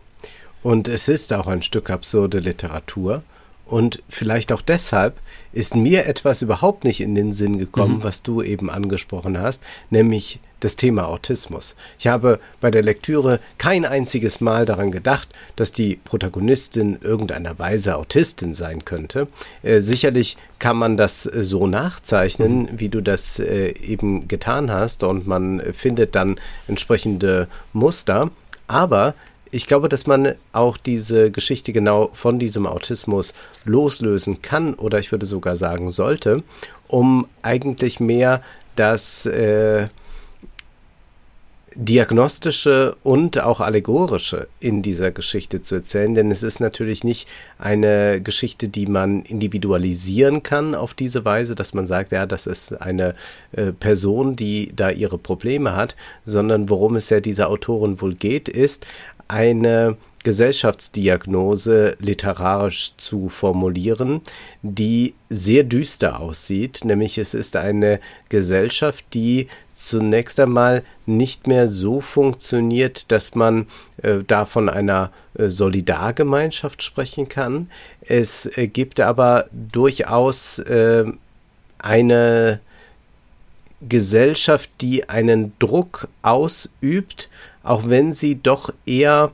und 0.63 0.89
es 0.89 1.09
ist 1.09 1.33
auch 1.33 1.47
ein 1.47 1.63
Stück 1.63 1.91
absurde 1.91 2.39
Literatur. 2.39 3.23
Und 3.67 4.03
vielleicht 4.09 4.53
auch 4.53 4.61
deshalb 4.61 5.19
ist 5.53 5.75
mir 5.75 6.07
etwas 6.07 6.43
überhaupt 6.43 6.85
nicht 6.85 7.01
in 7.01 7.15
den 7.15 7.33
Sinn 7.33 7.59
gekommen, 7.59 7.99
mhm. 7.99 8.03
was 8.03 8.23
du 8.23 8.43
eben 8.43 8.69
angesprochen 8.71 9.39
hast, 9.39 9.63
nämlich 9.91 10.41
das 10.65 10.77
Thema 10.77 11.09
Autismus. 11.09 11.77
Ich 11.99 12.07
habe 12.07 12.41
bei 12.61 12.71
der 12.71 12.83
Lektüre 12.83 13.41
kein 13.59 13.85
einziges 13.85 14.41
Mal 14.41 14.65
daran 14.65 14.91
gedacht, 14.91 15.29
dass 15.57 15.73
die 15.73 15.97
Protagonistin 15.97 16.99
irgendeiner 17.03 17.59
Weise 17.59 17.97
Autistin 17.97 18.55
sein 18.55 18.85
könnte. 18.85 19.29
Äh, 19.63 19.81
sicherlich 19.81 20.37
kann 20.59 20.77
man 20.77 20.97
das 20.97 21.27
äh, 21.27 21.45
so 21.45 21.67
nachzeichnen, 21.67 22.63
mhm. 22.63 22.69
wie 22.81 22.89
du 22.89 23.03
das 23.03 23.39
äh, 23.39 23.75
eben 23.79 24.27
getan 24.27 24.71
hast, 24.71 25.05
und 25.05 25.27
man 25.27 25.61
findet 25.75 26.15
dann 26.15 26.41
entsprechende 26.67 27.49
Muster. 27.73 28.31
Aber 28.67 29.15
ich 29.51 29.67
glaube, 29.67 29.89
dass 29.89 30.07
man 30.07 30.33
auch 30.53 30.77
diese 30.79 31.31
Geschichte 31.31 31.73
genau 31.73 32.11
von 32.15 32.39
diesem 32.39 32.67
Autismus 32.67 33.35
loslösen 33.65 34.43
kann 34.43 34.75
oder 34.75 34.99
ich 34.99 35.13
würde 35.13 35.27
sogar 35.27 35.57
sagen 35.57 35.91
sollte, 35.91 36.43
um 36.89 37.27
eigentlich 37.43 38.01
mehr 38.01 38.43
das 38.75 39.27
äh, 39.27 39.89
diagnostische 41.77 42.97
und 43.03 43.41
auch 43.41 43.61
allegorische 43.61 44.49
in 44.61 44.83
dieser 44.83 45.11
Geschichte 45.11 45.63
zu 45.63 45.77
erzählen, 45.77 46.15
denn 46.15 46.31
es 46.31 46.43
ist 46.43 46.61
natürlich 46.61 47.05
nicht 47.05 47.29
eine 47.59 48.21
Geschichte, 48.21 48.69
die 48.69 48.87
man 48.87 49.23
individualisieren 49.23 50.43
kann 50.43 50.75
auf 50.75 50.95
diese 50.95 51.25
Weise, 51.25 51.55
dass 51.55 51.75
man 51.75 51.87
sagt, 51.87 52.13
ja, 52.13 52.27
das 52.27 52.47
ist 52.47 52.81
eine 52.81 53.15
äh, 53.53 53.73
Person, 53.73 54.37
die 54.37 54.73
da 54.75 54.91
ihre 54.91 55.19
Probleme 55.19 55.75
hat, 55.75 55.97
sondern 56.25 56.69
worum 56.69 56.97
es 56.97 57.11
ja 57.11 57.21
dieser 57.21 57.49
Autorin 57.49 58.01
wohl 58.01 58.15
geht, 58.15 58.49
ist 58.49 58.87
eine 59.29 59.97
Gesellschaftsdiagnose 60.25 61.97
literarisch 62.01 62.95
zu 62.97 63.29
formulieren, 63.29 64.23
die 64.63 65.15
sehr 65.29 65.65
düster 65.65 66.19
aussieht, 66.19 66.81
nämlich 66.85 67.19
es 67.19 67.35
ist 67.35 67.57
eine 67.57 68.01
Gesellschaft, 68.31 69.05
die 69.13 69.49
zunächst 69.75 70.41
einmal 70.41 70.83
nicht 71.07 71.47
mehr 71.47 71.69
so 71.69 72.01
funktioniert, 72.01 73.13
dass 73.13 73.35
man 73.35 73.67
äh, 74.03 74.19
da 74.27 74.47
von 74.47 74.69
einer 74.69 75.13
äh, 75.35 75.51
Solidargemeinschaft 75.51 76.83
sprechen 76.83 77.29
kann. 77.29 77.71
Es 78.01 78.47
äh, 78.57 78.67
gibt 78.67 79.01
aber 79.01 79.47
durchaus 79.53 80.59
äh, 80.61 81.05
eine 81.79 82.61
Gesellschaft, 83.87 84.71
die 84.81 85.09
einen 85.09 85.53
Druck 85.59 86.09
ausübt, 86.23 87.29
auch 87.63 87.89
wenn 87.89 88.15
sie 88.15 88.41
doch 88.43 88.73
eher 88.87 89.33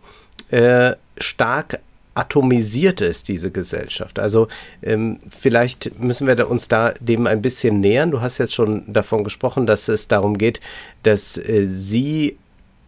äh, 0.50 0.94
stark 1.18 1.80
atomisiert 2.14 3.00
ist, 3.00 3.28
diese 3.28 3.50
Gesellschaft. 3.50 4.18
Also 4.18 4.48
ähm, 4.82 5.20
vielleicht 5.28 5.98
müssen 6.00 6.26
wir 6.26 6.50
uns 6.50 6.68
da 6.68 6.92
dem 7.00 7.26
ein 7.26 7.40
bisschen 7.40 7.80
nähern. 7.80 8.10
Du 8.10 8.20
hast 8.20 8.38
jetzt 8.38 8.54
schon 8.54 8.92
davon 8.92 9.24
gesprochen, 9.24 9.66
dass 9.66 9.88
es 9.88 10.08
darum 10.08 10.36
geht, 10.36 10.60
dass 11.02 11.38
äh, 11.38 11.66
sie 11.66 12.36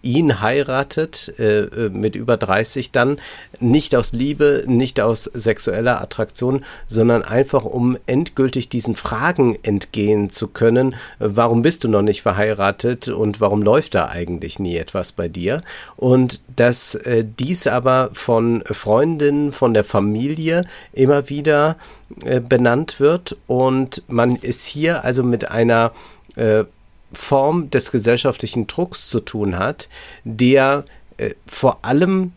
ihn 0.03 0.41
heiratet, 0.41 1.35
äh, 1.39 1.61
äh 1.61 1.89
mit 1.89 2.17
über 2.17 2.37
30 2.37 2.91
dann, 2.91 3.21
nicht 3.61 3.95
aus 3.95 4.13
Liebe, 4.13 4.65
nicht 4.67 5.01
aus 5.01 5.25
sexueller 5.25 6.01
Attraktion, 6.01 6.65
sondern 6.89 7.23
einfach 7.23 7.65
um 7.65 7.97
endgültig 8.07 8.69
diesen 8.69 8.97
Fragen 8.97 9.59
entgehen 9.63 10.31
zu 10.31 10.49
können, 10.49 10.97
warum 11.19 11.63
bist 11.63 11.85
du 11.85 11.89
noch 11.89 12.03
nicht 12.03 12.23
verheiratet 12.23 13.09
und 13.09 13.41
warum 13.41 13.63
läuft 13.63 13.95
da 13.95 14.09
eigentlich 14.09 14.59
nie 14.59 14.77
etwas 14.77 15.13
bei 15.13 15.29
dir? 15.29 15.63
Und 15.97 16.43
dass 16.57 16.95
äh, 16.95 17.25
dies 17.25 17.67
aber 17.67 18.11
von 18.13 18.63
Freundinnen, 18.67 19.53
von 19.53 19.75
der 19.75 19.85
Familie 19.85 20.65
immer 20.93 21.29
wieder 21.29 21.77
äh, 22.25 22.41
benannt 22.41 23.01
wird 23.01 23.37
und 23.47 24.03
man 24.09 24.37
ist 24.37 24.67
hier 24.67 25.05
also 25.05 25.23
mit 25.23 25.51
einer 25.51 25.93
äh, 26.37 26.65
Form 27.13 27.71
des 27.71 27.91
gesellschaftlichen 27.91 28.67
Drucks 28.67 29.09
zu 29.09 29.21
tun 29.21 29.59
hat, 29.59 29.89
der 30.25 30.85
äh, 31.17 31.35
vor 31.47 31.85
allem 31.85 32.33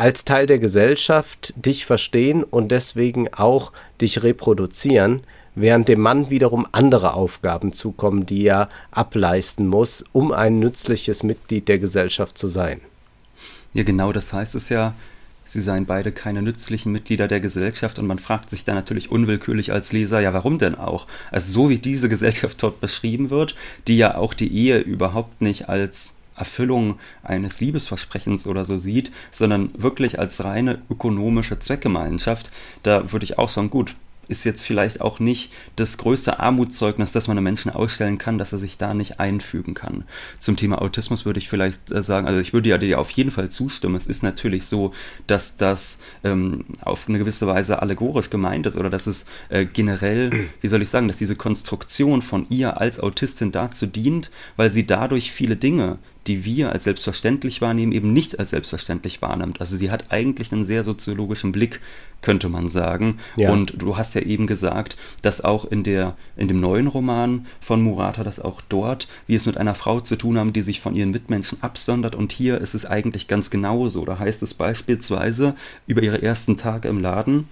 als 0.00 0.24
Teil 0.24 0.46
der 0.46 0.58
Gesellschaft 0.58 1.52
dich 1.56 1.84
verstehen 1.84 2.42
und 2.42 2.72
deswegen 2.72 3.34
auch 3.34 3.70
dich 4.00 4.22
reproduzieren, 4.22 5.20
während 5.54 5.88
dem 5.88 6.00
Mann 6.00 6.30
wiederum 6.30 6.66
andere 6.72 7.12
Aufgaben 7.12 7.74
zukommen, 7.74 8.24
die 8.24 8.46
er 8.46 8.70
ableisten 8.92 9.66
muss, 9.66 10.02
um 10.12 10.32
ein 10.32 10.58
nützliches 10.58 11.22
Mitglied 11.22 11.68
der 11.68 11.78
Gesellschaft 11.78 12.38
zu 12.38 12.48
sein. 12.48 12.80
Ja, 13.74 13.82
genau, 13.82 14.10
das 14.10 14.32
heißt 14.32 14.54
es 14.54 14.70
ja, 14.70 14.94
sie 15.44 15.60
seien 15.60 15.84
beide 15.84 16.12
keine 16.12 16.40
nützlichen 16.40 16.92
Mitglieder 16.92 17.28
der 17.28 17.40
Gesellschaft 17.40 17.98
und 17.98 18.06
man 18.06 18.18
fragt 18.18 18.48
sich 18.48 18.64
dann 18.64 18.76
natürlich 18.76 19.10
unwillkürlich 19.10 19.70
als 19.70 19.92
Leser, 19.92 20.20
ja, 20.20 20.32
warum 20.32 20.56
denn 20.56 20.76
auch? 20.76 21.08
Also 21.30 21.52
so 21.52 21.68
wie 21.68 21.78
diese 21.78 22.08
Gesellschaft 22.08 22.62
dort 22.62 22.80
beschrieben 22.80 23.28
wird, 23.28 23.54
die 23.86 23.98
ja 23.98 24.14
auch 24.14 24.32
die 24.32 24.50
Ehe 24.50 24.78
überhaupt 24.78 25.42
nicht 25.42 25.68
als 25.68 26.14
Erfüllung 26.40 26.98
eines 27.22 27.60
Liebesversprechens 27.60 28.46
oder 28.46 28.64
so 28.64 28.78
sieht, 28.78 29.12
sondern 29.30 29.70
wirklich 29.74 30.18
als 30.18 30.42
reine 30.42 30.82
ökonomische 30.90 31.60
Zweckgemeinschaft, 31.60 32.50
da 32.82 33.12
würde 33.12 33.24
ich 33.24 33.38
auch 33.38 33.48
sagen, 33.48 33.70
gut, 33.70 33.94
ist 34.30 34.44
jetzt 34.44 34.62
vielleicht 34.62 35.00
auch 35.00 35.18
nicht 35.18 35.52
das 35.74 35.98
größte 35.98 36.38
Armutszeugnis, 36.38 37.10
das 37.10 37.26
man 37.26 37.36
einem 37.36 37.44
Menschen 37.44 37.72
ausstellen 37.72 38.16
kann, 38.16 38.38
dass 38.38 38.52
er 38.52 38.58
sich 38.58 38.78
da 38.78 38.94
nicht 38.94 39.18
einfügen 39.18 39.74
kann. 39.74 40.04
Zum 40.38 40.56
Thema 40.56 40.80
Autismus 40.80 41.24
würde 41.26 41.40
ich 41.40 41.48
vielleicht 41.48 41.90
äh, 41.90 42.00
sagen, 42.02 42.28
also 42.28 42.38
ich 42.38 42.52
würde 42.52 42.68
ja 42.68 42.78
dir 42.78 43.00
auf 43.00 43.10
jeden 43.10 43.32
Fall 43.32 43.48
zustimmen. 43.48 43.96
Es 43.96 44.06
ist 44.06 44.22
natürlich 44.22 44.66
so, 44.66 44.92
dass 45.26 45.56
das 45.56 45.98
ähm, 46.22 46.64
auf 46.80 47.08
eine 47.08 47.18
gewisse 47.18 47.48
Weise 47.48 47.82
allegorisch 47.82 48.30
gemeint 48.30 48.66
ist 48.66 48.76
oder 48.76 48.88
dass 48.88 49.08
es 49.08 49.26
äh, 49.48 49.66
generell, 49.66 50.30
wie 50.60 50.68
soll 50.68 50.82
ich 50.82 50.90
sagen, 50.90 51.08
dass 51.08 51.18
diese 51.18 51.34
Konstruktion 51.34 52.22
von 52.22 52.46
ihr 52.50 52.80
als 52.80 53.00
Autistin 53.00 53.50
dazu 53.50 53.86
dient, 53.86 54.30
weil 54.56 54.70
sie 54.70 54.86
dadurch 54.86 55.32
viele 55.32 55.56
Dinge 55.56 55.98
die 56.26 56.44
wir 56.44 56.72
als 56.72 56.84
selbstverständlich 56.84 57.60
wahrnehmen, 57.60 57.92
eben 57.92 58.12
nicht 58.12 58.38
als 58.38 58.50
selbstverständlich 58.50 59.22
wahrnimmt. 59.22 59.60
Also 59.60 59.76
sie 59.76 59.90
hat 59.90 60.10
eigentlich 60.10 60.52
einen 60.52 60.64
sehr 60.64 60.84
soziologischen 60.84 61.52
Blick, 61.52 61.80
könnte 62.20 62.48
man 62.48 62.68
sagen. 62.68 63.18
Ja. 63.36 63.50
Und 63.50 63.80
du 63.80 63.96
hast 63.96 64.14
ja 64.14 64.20
eben 64.20 64.46
gesagt, 64.46 64.96
dass 65.22 65.42
auch 65.42 65.64
in 65.64 65.82
der, 65.82 66.16
in 66.36 66.48
dem 66.48 66.60
neuen 66.60 66.86
Roman 66.86 67.46
von 67.60 67.80
Murata, 67.82 68.22
dass 68.22 68.40
auch 68.40 68.60
dort 68.68 69.08
wir 69.26 69.38
es 69.38 69.46
mit 69.46 69.56
einer 69.56 69.74
Frau 69.74 70.00
zu 70.00 70.16
tun 70.16 70.38
haben, 70.38 70.52
die 70.52 70.60
sich 70.60 70.80
von 70.80 70.94
ihren 70.94 71.10
Mitmenschen 71.10 71.62
absondert. 71.62 72.14
Und 72.14 72.32
hier 72.32 72.58
ist 72.58 72.74
es 72.74 72.84
eigentlich 72.84 73.26
ganz 73.26 73.50
genauso. 73.50 74.04
Da 74.04 74.18
heißt 74.18 74.42
es 74.42 74.54
beispielsweise 74.54 75.54
über 75.86 76.02
ihre 76.02 76.22
ersten 76.22 76.56
Tage 76.56 76.88
im 76.88 77.00
Laden, 77.00 77.48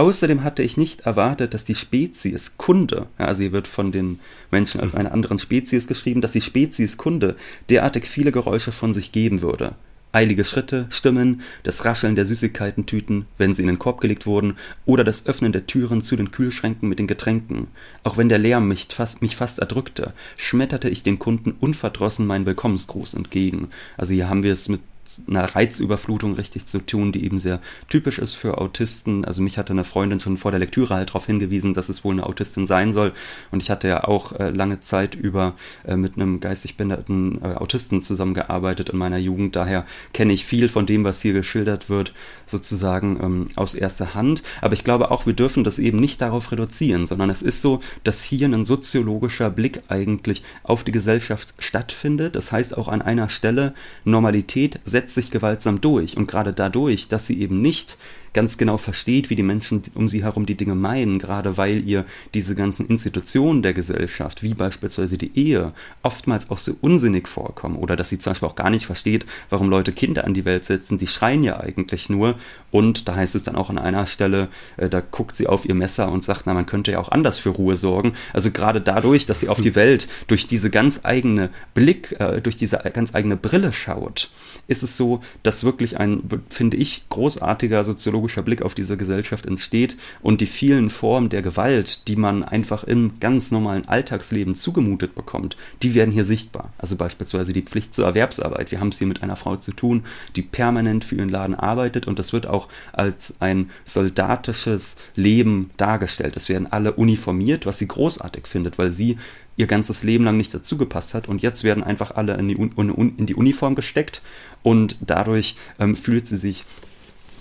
Außerdem 0.00 0.44
hatte 0.44 0.62
ich 0.62 0.78
nicht 0.78 1.02
erwartet, 1.02 1.52
dass 1.52 1.66
die 1.66 1.74
Spezies 1.74 2.56
Kunde, 2.56 3.08
ja, 3.18 3.26
also 3.26 3.42
hier 3.42 3.52
wird 3.52 3.68
von 3.68 3.92
den 3.92 4.18
Menschen 4.50 4.80
als 4.80 4.94
einer 4.94 5.12
anderen 5.12 5.38
Spezies 5.38 5.86
geschrieben, 5.86 6.22
dass 6.22 6.32
die 6.32 6.40
Spezies 6.40 6.96
Kunde 6.96 7.36
derartig 7.68 8.08
viele 8.08 8.32
Geräusche 8.32 8.72
von 8.72 8.94
sich 8.94 9.12
geben 9.12 9.42
würde. 9.42 9.74
Eilige 10.10 10.46
Schritte, 10.46 10.86
Stimmen, 10.88 11.42
das 11.64 11.84
Rascheln 11.84 12.14
der 12.14 12.24
Süßigkeitentüten, 12.24 13.26
wenn 13.36 13.54
sie 13.54 13.60
in 13.60 13.68
den 13.68 13.78
Korb 13.78 14.00
gelegt 14.00 14.24
wurden, 14.24 14.56
oder 14.86 15.04
das 15.04 15.26
Öffnen 15.26 15.52
der 15.52 15.66
Türen 15.66 16.02
zu 16.02 16.16
den 16.16 16.30
Kühlschränken 16.30 16.88
mit 16.88 16.98
den 16.98 17.06
Getränken. 17.06 17.68
Auch 18.02 18.16
wenn 18.16 18.30
der 18.30 18.38
Lärm 18.38 18.68
mich 18.68 18.88
fast, 18.88 19.20
mich 19.20 19.36
fast 19.36 19.58
erdrückte, 19.58 20.14
schmetterte 20.38 20.88
ich 20.88 21.02
den 21.02 21.18
Kunden 21.18 21.52
unverdrossen 21.60 22.26
meinen 22.26 22.46
Willkommensgruß 22.46 23.12
entgegen. 23.12 23.68
Also 23.98 24.14
hier 24.14 24.30
haben 24.30 24.44
wir 24.44 24.54
es 24.54 24.70
mit 24.70 24.80
einer 25.28 25.44
Reizüberflutung 25.44 26.34
richtig 26.34 26.66
zu 26.66 26.78
tun, 26.78 27.12
die 27.12 27.24
eben 27.24 27.38
sehr 27.38 27.60
typisch 27.88 28.18
ist 28.18 28.34
für 28.34 28.58
Autisten. 28.58 29.24
Also 29.24 29.42
mich 29.42 29.58
hatte 29.58 29.72
eine 29.72 29.84
Freundin 29.84 30.20
schon 30.20 30.36
vor 30.36 30.50
der 30.50 30.60
Lektüre 30.60 30.94
halt 30.94 31.10
darauf 31.10 31.26
hingewiesen, 31.26 31.74
dass 31.74 31.88
es 31.88 32.04
wohl 32.04 32.14
eine 32.14 32.26
Autistin 32.26 32.66
sein 32.66 32.92
soll. 32.92 33.12
Und 33.50 33.62
ich 33.62 33.70
hatte 33.70 33.88
ja 33.88 34.04
auch 34.04 34.32
äh, 34.32 34.50
lange 34.50 34.80
Zeit 34.80 35.14
über 35.14 35.54
äh, 35.84 35.96
mit 35.96 36.16
einem 36.16 36.40
geistig 36.40 36.76
behinderten 36.76 37.40
äh, 37.42 37.54
Autisten 37.54 38.02
zusammengearbeitet 38.02 38.90
in 38.90 38.98
meiner 38.98 39.18
Jugend. 39.18 39.56
Daher 39.56 39.86
kenne 40.12 40.32
ich 40.32 40.44
viel 40.44 40.68
von 40.68 40.86
dem, 40.86 41.04
was 41.04 41.20
hier 41.20 41.32
geschildert 41.32 41.88
wird, 41.88 42.14
sozusagen 42.46 43.18
ähm, 43.22 43.46
aus 43.56 43.74
erster 43.74 44.14
Hand. 44.14 44.42
Aber 44.60 44.74
ich 44.74 44.84
glaube 44.84 45.10
auch, 45.10 45.26
wir 45.26 45.32
dürfen 45.32 45.64
das 45.64 45.78
eben 45.78 45.98
nicht 46.00 46.20
darauf 46.20 46.52
reduzieren, 46.52 47.06
sondern 47.06 47.30
es 47.30 47.42
ist 47.42 47.62
so, 47.62 47.80
dass 48.04 48.22
hier 48.22 48.48
ein 48.48 48.64
soziologischer 48.64 49.50
Blick 49.50 49.82
eigentlich 49.88 50.42
auf 50.62 50.84
die 50.84 50.92
Gesellschaft 50.92 51.54
stattfindet. 51.58 52.34
Das 52.34 52.52
heißt 52.52 52.76
auch 52.76 52.88
an 52.88 53.02
einer 53.02 53.28
Stelle 53.28 53.74
Normalität, 54.04 54.80
setzt 54.84 54.99
sich 55.08 55.30
gewaltsam 55.30 55.80
durch. 55.80 56.16
Und 56.16 56.26
gerade 56.26 56.52
dadurch, 56.52 57.08
dass 57.08 57.26
sie 57.26 57.40
eben 57.40 57.62
nicht 57.62 57.96
ganz 58.32 58.58
genau 58.58 58.78
versteht, 58.78 59.30
wie 59.30 59.36
die 59.36 59.42
Menschen 59.42 59.82
um 59.94 60.08
sie 60.08 60.22
herum 60.22 60.46
die 60.46 60.54
Dinge 60.54 60.74
meinen, 60.74 61.18
gerade 61.18 61.56
weil 61.56 61.86
ihr 61.86 62.04
diese 62.34 62.54
ganzen 62.54 62.86
Institutionen 62.86 63.62
der 63.62 63.74
Gesellschaft, 63.74 64.42
wie 64.42 64.54
beispielsweise 64.54 65.18
die 65.18 65.32
Ehe, 65.34 65.72
oftmals 66.02 66.50
auch 66.50 66.58
so 66.58 66.76
unsinnig 66.80 67.28
vorkommen. 67.28 67.76
Oder 67.76 67.96
dass 67.96 68.08
sie 68.08 68.18
zum 68.18 68.32
Beispiel 68.32 68.48
auch 68.48 68.56
gar 68.56 68.70
nicht 68.70 68.86
versteht, 68.86 69.26
warum 69.48 69.68
Leute 69.68 69.92
Kinder 69.92 70.24
an 70.24 70.34
die 70.34 70.44
Welt 70.44 70.64
setzen, 70.64 70.98
die 70.98 71.06
schreien 71.06 71.42
ja 71.42 71.58
eigentlich 71.58 72.08
nur. 72.08 72.36
Und 72.70 73.08
da 73.08 73.16
heißt 73.16 73.34
es 73.34 73.42
dann 73.42 73.56
auch 73.56 73.70
an 73.70 73.78
einer 73.78 74.06
Stelle, 74.06 74.48
äh, 74.76 74.88
da 74.88 75.00
guckt 75.00 75.36
sie 75.36 75.46
auf 75.46 75.68
ihr 75.68 75.74
Messer 75.74 76.10
und 76.10 76.22
sagt, 76.22 76.42
na, 76.46 76.54
man 76.54 76.66
könnte 76.66 76.92
ja 76.92 77.00
auch 77.00 77.10
anders 77.10 77.38
für 77.38 77.50
Ruhe 77.50 77.76
sorgen. 77.76 78.12
Also 78.32 78.50
gerade 78.50 78.80
dadurch, 78.80 79.26
dass 79.26 79.40
sie 79.40 79.48
auf 79.48 79.60
die 79.60 79.74
Welt 79.80 80.08
durch 80.28 80.46
diese 80.46 80.70
ganz 80.70 81.00
eigene 81.02 81.50
Blick, 81.74 82.16
äh, 82.20 82.40
durch 82.40 82.56
diese 82.56 82.78
ganz 82.92 83.14
eigene 83.14 83.36
Brille 83.36 83.72
schaut, 83.72 84.30
ist 84.68 84.82
es 84.82 84.96
so, 84.96 85.20
dass 85.42 85.64
wirklich 85.64 85.98
ein, 85.98 86.22
finde 86.48 86.76
ich, 86.76 87.08
großartiger 87.08 87.84
soziologischer 88.20 88.42
Blick 88.42 88.62
auf 88.62 88.74
diese 88.74 88.96
Gesellschaft 88.96 89.46
entsteht 89.46 89.96
und 90.20 90.40
die 90.40 90.46
vielen 90.46 90.90
Formen 90.90 91.28
der 91.28 91.42
Gewalt, 91.42 92.08
die 92.08 92.16
man 92.16 92.44
einfach 92.44 92.84
im 92.84 93.12
ganz 93.20 93.50
normalen 93.50 93.88
Alltagsleben 93.88 94.54
zugemutet 94.54 95.14
bekommt, 95.14 95.56
die 95.82 95.94
werden 95.94 96.12
hier 96.12 96.24
sichtbar. 96.24 96.72
Also 96.78 96.96
beispielsweise 96.96 97.52
die 97.52 97.62
Pflicht 97.62 97.94
zur 97.94 98.04
Erwerbsarbeit. 98.04 98.70
Wir 98.70 98.80
haben 98.80 98.88
es 98.88 98.98
hier 98.98 99.06
mit 99.06 99.22
einer 99.22 99.36
Frau 99.36 99.56
zu 99.56 99.72
tun, 99.72 100.04
die 100.36 100.42
permanent 100.42 101.04
für 101.04 101.16
ihren 101.16 101.28
Laden 101.28 101.54
arbeitet 101.54 102.06
und 102.06 102.18
das 102.18 102.32
wird 102.32 102.46
auch 102.46 102.68
als 102.92 103.36
ein 103.40 103.70
soldatisches 103.84 104.96
Leben 105.16 105.70
dargestellt. 105.76 106.36
Es 106.36 106.48
werden 106.48 106.70
alle 106.70 106.92
uniformiert, 106.92 107.66
was 107.66 107.78
sie 107.78 107.88
großartig 107.88 108.46
findet, 108.46 108.78
weil 108.78 108.90
sie 108.90 109.16
ihr 109.56 109.66
ganzes 109.66 110.02
Leben 110.02 110.24
lang 110.24 110.36
nicht 110.36 110.54
dazugepasst 110.54 111.14
hat 111.14 111.28
und 111.28 111.42
jetzt 111.42 111.64
werden 111.64 111.84
einfach 111.84 112.12
alle 112.12 112.34
in 112.34 112.48
die, 112.48 112.54
in 112.54 113.26
die 113.26 113.34
Uniform 113.34 113.74
gesteckt 113.74 114.22
und 114.62 114.96
dadurch 115.00 115.56
ähm, 115.78 115.96
fühlt 115.96 116.26
sie 116.26 116.36
sich 116.36 116.64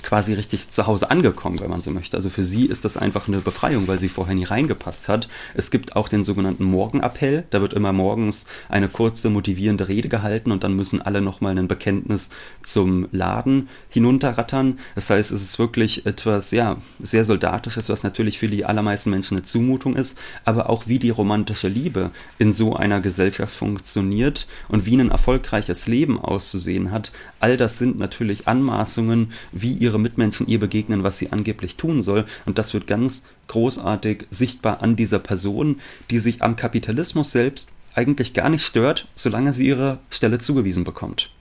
quasi 0.02 0.34
richtig 0.34 0.72
zu 0.72 0.88
Hause 0.88 1.10
angekommen, 1.10 1.60
wenn 1.60 1.70
man 1.70 1.82
so 1.82 1.92
möchte. 1.92 2.18
Also 2.18 2.30
für 2.30 2.44
sie 2.44 2.66
ist 2.66 2.86
das 2.86 2.98
einfach 2.98 3.28
eine 3.28 3.40
Befreiung, 3.40 3.88
weil 3.88 4.00
sie 4.00 4.10
vorher 4.10 4.36
nie 4.36 4.44
reingepasst 4.44 5.08
hat. 5.08 5.30
Es 5.56 5.72
gibt 5.72 5.96
auch 5.96 6.10
den 6.10 6.24
sogenannten 6.24 6.64
Morgenappell. 6.64 7.46
Da 7.50 7.62
wird 7.62 7.74
immer 7.74 7.94
morgens 7.94 8.46
eine 8.70 8.90
kurze 8.90 9.30
motivierende 9.30 9.88
Rede 9.88 10.10
gehalten 10.10 10.52
und 10.52 10.64
dann 10.64 10.76
müssen 10.76 11.02
alle 11.02 11.22
nochmal 11.22 11.58
ein 11.58 11.68
Bekenntnis 11.68 12.30
zum 12.64 13.08
Laden 13.12 13.70
hinunterrattern. 13.90 14.80
Das 14.96 15.10
heißt, 15.10 15.32
es 15.32 15.42
ist 15.42 15.60
wirklich 15.60 16.06
etwas, 16.06 16.52
ja, 16.52 16.78
sehr 17.00 17.26
soldatisches, 17.26 17.90
was 17.90 18.04
natürlich 18.04 18.40
für 18.40 18.48
die 18.48 18.66
allermeisten 18.66 19.10
Menschen 19.10 19.38
eine 19.38 19.46
Zumutung 19.46 19.96
ist, 19.96 20.18
aber 20.46 20.70
auch 20.70 20.88
wie 20.88 21.00
die 21.00 21.10
romantische 21.10 21.68
Liebe 21.68 22.12
in 22.38 22.54
so 22.54 22.76
einer 22.76 23.02
Gesellschaft 23.02 23.56
funktioniert 23.56 24.48
und 24.68 24.86
wie 24.86 24.98
ein 24.98 25.12
erfolgreiches 25.12 25.88
Leben 25.88 26.20
auszusehen 26.20 26.92
hat. 26.92 27.12
All 27.40 27.58
das 27.58 27.78
sind 27.78 27.98
natürlich 27.98 28.48
Anmaßungen, 28.48 29.32
wie 29.52 29.74
ihr 29.74 29.89
ihre 29.90 30.00
Mitmenschen 30.00 30.48
ihr 30.48 30.60
begegnen, 30.60 31.04
was 31.04 31.18
sie 31.18 31.32
angeblich 31.32 31.76
tun 31.76 32.02
soll. 32.02 32.26
Und 32.46 32.58
das 32.58 32.74
wird 32.74 32.88
ganz 32.88 33.26
großartig 33.48 34.28
sichtbar 34.30 34.82
an 34.82 34.96
dieser 34.96 35.20
Person, 35.20 35.82
die 36.10 36.20
sich 36.20 36.42
am 36.42 36.56
Kapitalismus 36.56 37.32
selbst 37.32 37.70
eigentlich 37.96 38.34
gar 38.34 38.50
nicht 38.50 38.64
stört, 38.64 39.08
solange 39.16 39.54
sie 39.54 39.68
ihre 39.68 39.98
Stelle 40.10 40.40
zugewiesen 40.40 40.84
bekommt. 40.84 41.32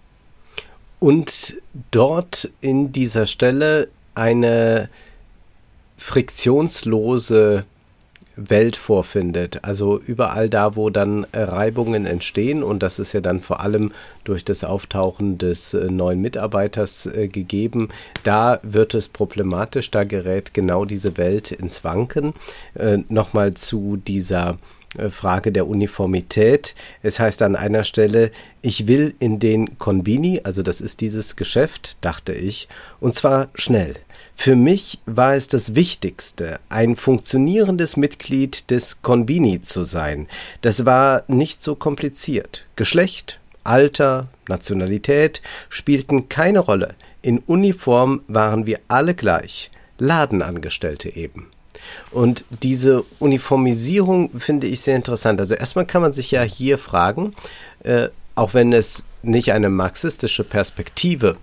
Und 0.98 1.58
dort 1.90 2.50
in 2.60 2.90
dieser 2.90 3.26
Stelle 3.26 3.88
eine 4.14 4.88
friktionslose 5.98 7.64
Welt 8.38 8.76
vorfindet. 8.76 9.64
Also 9.64 9.98
überall 9.98 10.48
da, 10.48 10.76
wo 10.76 10.90
dann 10.90 11.26
Reibungen 11.32 12.06
entstehen 12.06 12.62
und 12.62 12.82
das 12.82 12.98
ist 12.98 13.12
ja 13.12 13.20
dann 13.20 13.40
vor 13.40 13.60
allem 13.60 13.92
durch 14.24 14.44
das 14.44 14.64
Auftauchen 14.64 15.38
des 15.38 15.74
äh, 15.74 15.90
neuen 15.90 16.20
Mitarbeiters 16.20 17.06
äh, 17.06 17.28
gegeben, 17.28 17.88
da 18.22 18.60
wird 18.62 18.94
es 18.94 19.08
problematisch, 19.08 19.90
da 19.90 20.04
gerät 20.04 20.54
genau 20.54 20.84
diese 20.84 21.16
Welt 21.16 21.50
ins 21.50 21.84
Wanken. 21.84 22.34
Äh, 22.74 22.98
Nochmal 23.08 23.54
zu 23.54 23.96
dieser 23.96 24.58
äh, 24.96 25.10
Frage 25.10 25.52
der 25.52 25.66
Uniformität. 25.66 26.74
Es 27.02 27.18
heißt 27.18 27.42
an 27.42 27.56
einer 27.56 27.84
Stelle, 27.84 28.30
ich 28.62 28.86
will 28.86 29.14
in 29.18 29.38
den 29.38 29.78
Konbini, 29.78 30.40
also 30.44 30.62
das 30.62 30.80
ist 30.80 31.00
dieses 31.00 31.36
Geschäft, 31.36 31.98
dachte 32.00 32.32
ich, 32.32 32.68
und 33.00 33.14
zwar 33.14 33.48
schnell. 33.54 33.94
Für 34.40 34.54
mich 34.54 35.00
war 35.04 35.34
es 35.34 35.48
das 35.48 35.74
Wichtigste, 35.74 36.60
ein 36.68 36.94
funktionierendes 36.94 37.96
Mitglied 37.96 38.70
des 38.70 39.02
Konbini 39.02 39.62
zu 39.62 39.82
sein. 39.82 40.28
Das 40.60 40.86
war 40.86 41.24
nicht 41.26 41.60
so 41.60 41.74
kompliziert. 41.74 42.64
Geschlecht, 42.76 43.40
Alter, 43.64 44.28
Nationalität 44.48 45.42
spielten 45.68 46.28
keine 46.28 46.60
Rolle. 46.60 46.94
In 47.20 47.40
Uniform 47.40 48.20
waren 48.28 48.64
wir 48.64 48.78
alle 48.86 49.16
gleich. 49.16 49.72
Ladenangestellte 49.98 51.16
eben. 51.16 51.48
Und 52.12 52.44
diese 52.62 53.04
Uniformisierung 53.18 54.30
finde 54.38 54.68
ich 54.68 54.82
sehr 54.82 54.94
interessant. 54.94 55.40
Also 55.40 55.56
erstmal 55.56 55.84
kann 55.84 56.00
man 56.00 56.12
sich 56.12 56.30
ja 56.30 56.42
hier 56.42 56.78
fragen, 56.78 57.32
äh, 57.82 58.06
auch 58.36 58.54
wenn 58.54 58.72
es 58.72 59.02
nicht 59.20 59.50
eine 59.52 59.68
marxistische 59.68 60.44
Perspektive 60.44 61.36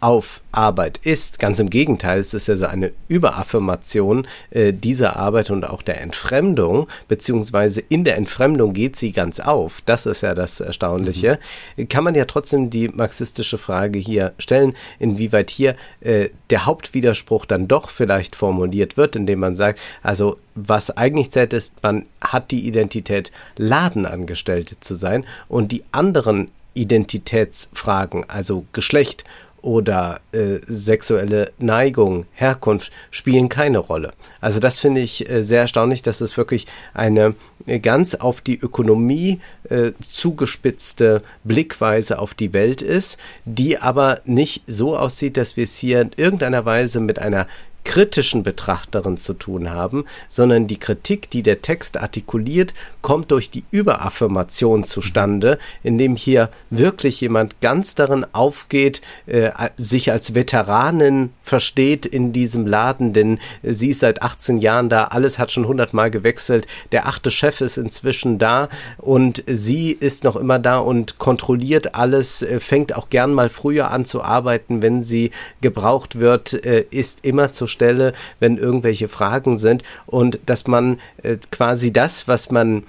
auf 0.00 0.40
Arbeit 0.52 1.00
ist. 1.02 1.38
Ganz 1.38 1.58
im 1.58 1.70
Gegenteil, 1.70 2.18
es 2.20 2.34
ist 2.34 2.48
ja 2.48 2.56
so 2.56 2.66
eine 2.66 2.92
Überaffirmation 3.08 4.26
äh, 4.50 4.72
dieser 4.72 5.16
Arbeit 5.16 5.50
und 5.50 5.64
auch 5.64 5.82
der 5.82 6.00
Entfremdung, 6.00 6.88
beziehungsweise 7.08 7.80
in 7.80 8.04
der 8.04 8.16
Entfremdung 8.16 8.72
geht 8.72 8.96
sie 8.96 9.12
ganz 9.12 9.40
auf. 9.40 9.82
Das 9.86 10.06
ist 10.06 10.22
ja 10.22 10.34
das 10.34 10.60
Erstaunliche. 10.60 11.38
Mhm. 11.76 11.88
Kann 11.88 12.04
man 12.04 12.14
ja 12.14 12.24
trotzdem 12.24 12.70
die 12.70 12.88
marxistische 12.88 13.58
Frage 13.58 13.98
hier 13.98 14.32
stellen, 14.38 14.74
inwieweit 14.98 15.50
hier 15.50 15.74
äh, 16.00 16.28
der 16.50 16.66
Hauptwiderspruch 16.66 17.46
dann 17.46 17.68
doch 17.68 17.90
vielleicht 17.90 18.36
formuliert 18.36 18.96
wird, 18.96 19.16
indem 19.16 19.40
man 19.40 19.56
sagt, 19.56 19.78
also 20.02 20.38
was 20.54 20.96
eigentlich 20.96 21.30
zählt 21.30 21.52
ist, 21.52 21.72
man 21.82 22.06
hat 22.20 22.50
die 22.50 22.66
Identität 22.66 23.30
Ladenangestellte 23.56 24.78
zu 24.80 24.94
sein 24.94 25.24
und 25.48 25.72
die 25.72 25.84
anderen 25.92 26.50
Identitätsfragen, 26.74 28.28
also 28.28 28.64
Geschlecht 28.72 29.24
oder 29.62 30.20
äh, 30.32 30.58
sexuelle 30.66 31.52
Neigung, 31.58 32.26
Herkunft 32.32 32.90
spielen 33.10 33.48
keine 33.48 33.78
Rolle. 33.78 34.12
Also 34.40 34.60
das 34.60 34.78
finde 34.78 35.00
ich 35.00 35.28
äh, 35.28 35.42
sehr 35.42 35.62
erstaunlich, 35.62 36.02
dass 36.02 36.20
es 36.20 36.36
wirklich 36.36 36.66
eine 36.94 37.34
äh, 37.66 37.80
ganz 37.80 38.14
auf 38.14 38.40
die 38.40 38.58
Ökonomie 38.58 39.40
äh, 39.68 39.92
zugespitzte 40.10 41.22
Blickweise 41.44 42.18
auf 42.18 42.34
die 42.34 42.52
Welt 42.52 42.82
ist, 42.82 43.18
die 43.44 43.78
aber 43.78 44.20
nicht 44.24 44.62
so 44.66 44.96
aussieht, 44.96 45.36
dass 45.36 45.56
wir 45.56 45.64
es 45.64 45.76
hier 45.76 46.00
in 46.00 46.10
irgendeiner 46.16 46.64
Weise 46.64 47.00
mit 47.00 47.18
einer 47.18 47.46
kritischen 47.88 48.42
Betrachterin 48.42 49.16
zu 49.16 49.32
tun 49.32 49.70
haben, 49.70 50.04
sondern 50.28 50.66
die 50.66 50.78
Kritik, 50.78 51.30
die 51.30 51.42
der 51.42 51.62
Text 51.62 51.96
artikuliert, 51.96 52.74
kommt 53.00 53.30
durch 53.30 53.50
die 53.50 53.64
Überaffirmation 53.70 54.84
zustande, 54.84 55.58
indem 55.82 56.14
hier 56.14 56.50
wirklich 56.68 57.22
jemand 57.22 57.62
ganz 57.62 57.94
darin 57.94 58.26
aufgeht, 58.32 59.00
äh, 59.24 59.52
sich 59.78 60.12
als 60.12 60.34
Veteranin 60.34 61.30
versteht 61.42 62.04
in 62.04 62.34
diesem 62.34 62.66
Laden, 62.66 63.14
denn 63.14 63.38
sie 63.62 63.88
ist 63.88 64.00
seit 64.00 64.20
18 64.20 64.58
Jahren 64.58 64.90
da, 64.90 65.04
alles 65.04 65.38
hat 65.38 65.50
schon 65.50 65.66
hundertmal 65.66 66.10
gewechselt, 66.10 66.66
der 66.92 67.06
achte 67.06 67.30
Chef 67.30 67.62
ist 67.62 67.78
inzwischen 67.78 68.38
da 68.38 68.68
und 68.98 69.42
sie 69.46 69.92
ist 69.92 70.24
noch 70.24 70.36
immer 70.36 70.58
da 70.58 70.76
und 70.76 71.16
kontrolliert 71.16 71.94
alles, 71.94 72.42
äh, 72.42 72.60
fängt 72.60 72.94
auch 72.94 73.08
gern 73.08 73.32
mal 73.32 73.48
früher 73.48 73.90
an 73.90 74.04
zu 74.04 74.22
arbeiten, 74.22 74.82
wenn 74.82 75.02
sie 75.02 75.30
gebraucht 75.62 76.20
wird, 76.20 76.52
äh, 76.66 76.84
ist 76.90 77.20
immer 77.22 77.50
zur 77.50 77.77
Stelle, 77.78 78.12
wenn 78.40 78.58
irgendwelche 78.58 79.08
Fragen 79.08 79.56
sind. 79.56 79.82
Und 80.06 80.40
dass 80.46 80.66
man 80.66 80.98
äh, 81.22 81.36
quasi 81.50 81.92
das, 81.92 82.26
was 82.26 82.50
man 82.50 82.82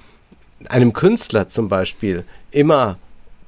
einem 0.67 0.93
Künstler 0.93 1.47
zum 1.47 1.69
Beispiel 1.69 2.25
immer 2.51 2.97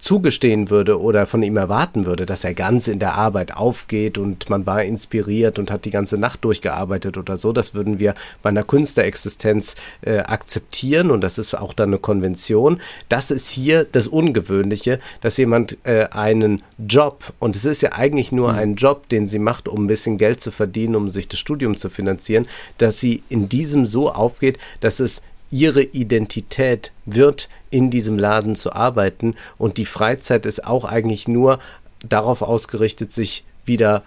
zugestehen 0.01 0.69
würde 0.69 0.99
oder 0.99 1.27
von 1.27 1.43
ihm 1.43 1.57
erwarten 1.57 2.05
würde, 2.05 2.25
dass 2.25 2.43
er 2.43 2.53
ganz 2.53 2.87
in 2.87 2.99
der 2.99 3.13
Arbeit 3.13 3.55
aufgeht 3.55 4.17
und 4.17 4.49
man 4.49 4.65
war 4.65 4.83
inspiriert 4.83 5.59
und 5.59 5.71
hat 5.71 5.85
die 5.85 5.91
ganze 5.91 6.17
Nacht 6.17 6.43
durchgearbeitet 6.43 7.17
oder 7.17 7.37
so, 7.37 7.53
das 7.53 7.73
würden 7.73 7.99
wir 7.99 8.15
bei 8.41 8.49
einer 8.49 8.63
Künstlerexistenz 8.63 9.75
äh, 10.01 10.17
akzeptieren 10.19 11.11
und 11.11 11.21
das 11.21 11.37
ist 11.37 11.53
auch 11.53 11.73
dann 11.73 11.89
eine 11.89 11.99
Konvention. 11.99 12.81
Das 13.09 13.31
ist 13.31 13.49
hier 13.49 13.85
das 13.85 14.07
Ungewöhnliche, 14.07 14.99
dass 15.21 15.37
jemand 15.37 15.77
äh, 15.83 16.07
einen 16.11 16.63
Job, 16.77 17.33
und 17.39 17.55
es 17.55 17.65
ist 17.65 17.81
ja 17.81 17.93
eigentlich 17.93 18.31
nur 18.31 18.53
mhm. 18.53 18.57
ein 18.57 18.75
Job, 18.75 19.07
den 19.09 19.29
sie 19.29 19.39
macht, 19.39 19.67
um 19.67 19.83
ein 19.85 19.87
bisschen 19.87 20.17
Geld 20.17 20.41
zu 20.41 20.51
verdienen, 20.51 20.95
um 20.95 21.09
sich 21.09 21.27
das 21.27 21.39
Studium 21.39 21.77
zu 21.77 21.89
finanzieren, 21.89 22.47
dass 22.77 22.99
sie 22.99 23.23
in 23.29 23.49
diesem 23.49 23.85
so 23.85 24.11
aufgeht, 24.11 24.57
dass 24.79 24.99
es 24.99 25.21
ihre 25.51 25.83
Identität 25.83 26.91
wird, 27.05 27.49
in 27.69 27.89
diesem 27.91 28.17
Laden 28.17 28.55
zu 28.55 28.73
arbeiten. 28.73 29.35
Und 29.57 29.77
die 29.77 29.85
Freizeit 29.85 30.45
ist 30.45 30.65
auch 30.65 30.85
eigentlich 30.85 31.27
nur 31.27 31.59
darauf 32.07 32.41
ausgerichtet, 32.41 33.13
sich 33.13 33.43
wieder 33.65 34.03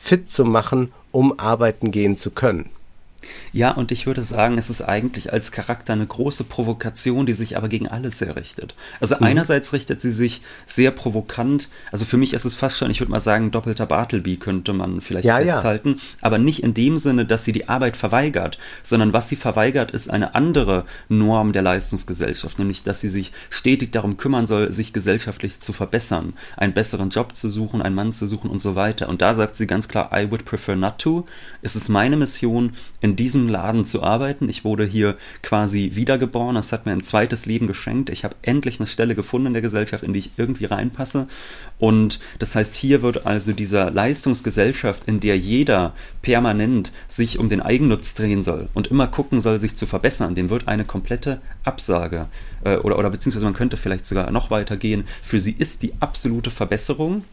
fit 0.00 0.30
zu 0.30 0.44
machen, 0.44 0.92
um 1.12 1.38
arbeiten 1.38 1.90
gehen 1.90 2.16
zu 2.16 2.30
können. 2.30 2.70
Ja, 3.52 3.70
und 3.70 3.92
ich 3.92 4.06
würde 4.06 4.22
sagen, 4.22 4.58
es 4.58 4.70
ist 4.70 4.82
eigentlich 4.82 5.32
als 5.32 5.52
Charakter 5.52 5.92
eine 5.92 6.06
große 6.06 6.44
Provokation, 6.44 7.26
die 7.26 7.32
sich 7.32 7.56
aber 7.56 7.68
gegen 7.68 7.88
alles 7.88 8.18
sehr 8.18 8.36
richtet. 8.36 8.74
Also 9.00 9.16
mhm. 9.16 9.24
einerseits 9.24 9.72
richtet 9.72 10.00
sie 10.00 10.10
sich 10.10 10.42
sehr 10.66 10.90
provokant, 10.90 11.68
also 11.92 12.04
für 12.04 12.16
mich 12.16 12.34
ist 12.34 12.44
es 12.44 12.54
fast 12.54 12.78
schon, 12.78 12.90
ich 12.90 13.00
würde 13.00 13.12
mal 13.12 13.20
sagen, 13.20 13.50
doppelter 13.50 13.86
Bartleby 13.86 14.36
könnte 14.36 14.72
man 14.72 15.00
vielleicht 15.00 15.26
ja, 15.26 15.36
festhalten, 15.38 15.96
ja. 15.96 16.16
aber 16.20 16.38
nicht 16.38 16.62
in 16.62 16.74
dem 16.74 16.98
Sinne, 16.98 17.24
dass 17.24 17.44
sie 17.44 17.52
die 17.52 17.68
Arbeit 17.68 17.96
verweigert, 17.96 18.58
sondern 18.82 19.12
was 19.12 19.28
sie 19.28 19.36
verweigert, 19.36 19.90
ist 19.90 20.10
eine 20.10 20.34
andere 20.34 20.84
Norm 21.08 21.52
der 21.52 21.62
Leistungsgesellschaft, 21.62 22.58
nämlich 22.58 22.82
dass 22.82 23.00
sie 23.00 23.08
sich 23.08 23.32
stetig 23.50 23.92
darum 23.92 24.16
kümmern 24.16 24.46
soll, 24.46 24.72
sich 24.72 24.92
gesellschaftlich 24.92 25.60
zu 25.60 25.72
verbessern, 25.72 26.34
einen 26.56 26.74
besseren 26.74 27.10
Job 27.10 27.36
zu 27.36 27.48
suchen, 27.48 27.82
einen 27.82 27.94
Mann 27.94 28.12
zu 28.12 28.26
suchen 28.26 28.50
und 28.50 28.60
so 28.60 28.74
weiter. 28.74 29.08
Und 29.08 29.22
da 29.22 29.34
sagt 29.34 29.56
sie 29.56 29.66
ganz 29.66 29.88
klar, 29.88 30.10
I 30.14 30.30
would 30.30 30.44
prefer 30.44 30.76
not 30.76 30.98
to. 30.98 31.26
Es 31.62 31.76
ist 31.76 31.88
meine 31.88 32.16
Mission, 32.16 32.72
in 33.00 33.13
diesem 33.16 33.48
Laden 33.48 33.86
zu 33.86 34.02
arbeiten. 34.02 34.48
Ich 34.48 34.64
wurde 34.64 34.84
hier 34.84 35.16
quasi 35.42 35.92
wiedergeboren. 35.94 36.54
Das 36.54 36.72
hat 36.72 36.86
mir 36.86 36.92
ein 36.92 37.02
zweites 37.02 37.46
Leben 37.46 37.66
geschenkt. 37.66 38.10
Ich 38.10 38.24
habe 38.24 38.36
endlich 38.42 38.80
eine 38.80 38.86
Stelle 38.86 39.14
gefunden 39.14 39.48
in 39.48 39.52
der 39.52 39.62
Gesellschaft, 39.62 40.04
in 40.04 40.12
die 40.12 40.20
ich 40.20 40.30
irgendwie 40.36 40.66
reinpasse. 40.66 41.26
Und 41.78 42.20
das 42.38 42.54
heißt, 42.54 42.74
hier 42.74 43.02
wird 43.02 43.26
also 43.26 43.52
dieser 43.52 43.90
Leistungsgesellschaft, 43.90 45.04
in 45.06 45.20
der 45.20 45.38
jeder 45.38 45.94
permanent 46.22 46.92
sich 47.08 47.38
um 47.38 47.48
den 47.48 47.60
Eigennutz 47.60 48.14
drehen 48.14 48.42
soll 48.42 48.68
und 48.74 48.88
immer 48.88 49.06
gucken 49.06 49.40
soll, 49.40 49.58
sich 49.60 49.76
zu 49.76 49.86
verbessern, 49.86 50.34
dem 50.34 50.50
wird 50.50 50.68
eine 50.68 50.84
komplette 50.84 51.40
Absage 51.64 52.26
äh, 52.64 52.76
oder, 52.76 52.98
oder 52.98 53.10
beziehungsweise 53.10 53.44
man 53.44 53.54
könnte 53.54 53.76
vielleicht 53.76 54.06
sogar 54.06 54.30
noch 54.30 54.50
weiter 54.50 54.76
gehen. 54.76 55.04
Für 55.22 55.40
sie 55.40 55.54
ist 55.56 55.82
die 55.82 55.92
absolute 56.00 56.50
Verbesserung 56.50 57.24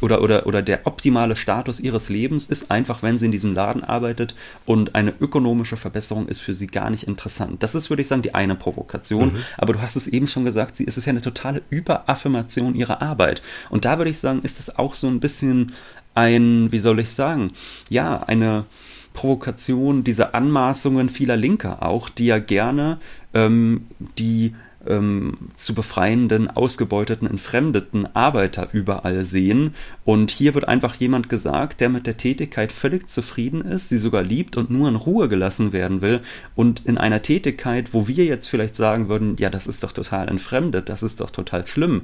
oder, 0.00 0.22
oder, 0.22 0.46
oder 0.46 0.62
der 0.62 0.86
optimale 0.86 1.36
Status 1.36 1.80
ihres 1.80 2.08
Lebens 2.08 2.46
ist 2.46 2.70
einfach, 2.70 3.02
wenn 3.02 3.18
sie 3.18 3.26
in 3.26 3.32
diesem 3.32 3.54
Laden 3.54 3.82
arbeitet 3.82 4.34
und 4.64 4.94
eine 4.94 5.14
ökonomische 5.20 5.76
Verbesserung 5.76 6.28
ist 6.28 6.40
für 6.40 6.54
sie 6.54 6.66
gar 6.66 6.90
nicht 6.90 7.04
interessant. 7.04 7.62
Das 7.62 7.74
ist, 7.74 7.88
würde 7.88 8.02
ich 8.02 8.08
sagen, 8.08 8.22
die 8.22 8.34
eine 8.34 8.54
Provokation. 8.54 9.34
Mhm. 9.34 9.38
Aber 9.56 9.72
du 9.72 9.80
hast 9.80 9.96
es 9.96 10.06
eben 10.06 10.26
schon 10.26 10.44
gesagt, 10.44 10.76
sie, 10.76 10.86
es 10.86 10.98
ist 10.98 11.06
ja 11.06 11.10
eine 11.10 11.20
totale 11.20 11.62
Überaffirmation 11.70 12.74
ihrer 12.74 13.02
Arbeit. 13.02 13.42
Und 13.70 13.84
da 13.84 13.98
würde 13.98 14.10
ich 14.10 14.18
sagen, 14.18 14.40
ist 14.42 14.58
das 14.58 14.78
auch 14.78 14.94
so 14.94 15.06
ein 15.06 15.20
bisschen 15.20 15.72
ein, 16.14 16.72
wie 16.72 16.78
soll 16.78 17.00
ich 17.00 17.10
sagen, 17.12 17.52
ja, 17.88 18.22
eine 18.22 18.64
Provokation 19.12 20.04
dieser 20.04 20.34
Anmaßungen 20.34 21.08
vieler 21.08 21.36
Linker 21.36 21.82
auch, 21.82 22.08
die 22.08 22.26
ja 22.26 22.38
gerne 22.38 22.98
ähm, 23.32 23.86
die 24.18 24.54
ähm, 24.88 25.36
zu 25.56 25.74
befreienden, 25.74 26.48
ausgebeuteten, 26.48 27.28
entfremdeten 27.28 28.14
Arbeiter 28.14 28.68
überall 28.72 29.24
sehen. 29.24 29.74
Und 30.04 30.30
hier 30.30 30.54
wird 30.54 30.68
einfach 30.68 30.94
jemand 30.96 31.28
gesagt, 31.28 31.80
der 31.80 31.88
mit 31.88 32.06
der 32.06 32.16
Tätigkeit 32.16 32.72
völlig 32.72 33.08
zufrieden 33.08 33.62
ist, 33.62 33.88
sie 33.88 33.98
sogar 33.98 34.22
liebt 34.22 34.56
und 34.56 34.70
nur 34.70 34.88
in 34.88 34.96
Ruhe 34.96 35.28
gelassen 35.28 35.72
werden 35.72 36.00
will. 36.00 36.20
Und 36.54 36.84
in 36.86 36.98
einer 36.98 37.22
Tätigkeit, 37.22 37.92
wo 37.92 38.08
wir 38.08 38.24
jetzt 38.24 38.48
vielleicht 38.48 38.76
sagen 38.76 39.08
würden, 39.08 39.36
ja, 39.38 39.50
das 39.50 39.66
ist 39.66 39.82
doch 39.84 39.92
total 39.92 40.28
entfremdet, 40.28 40.88
das 40.88 41.02
ist 41.02 41.20
doch 41.20 41.30
total 41.30 41.66
schlimm, 41.66 42.02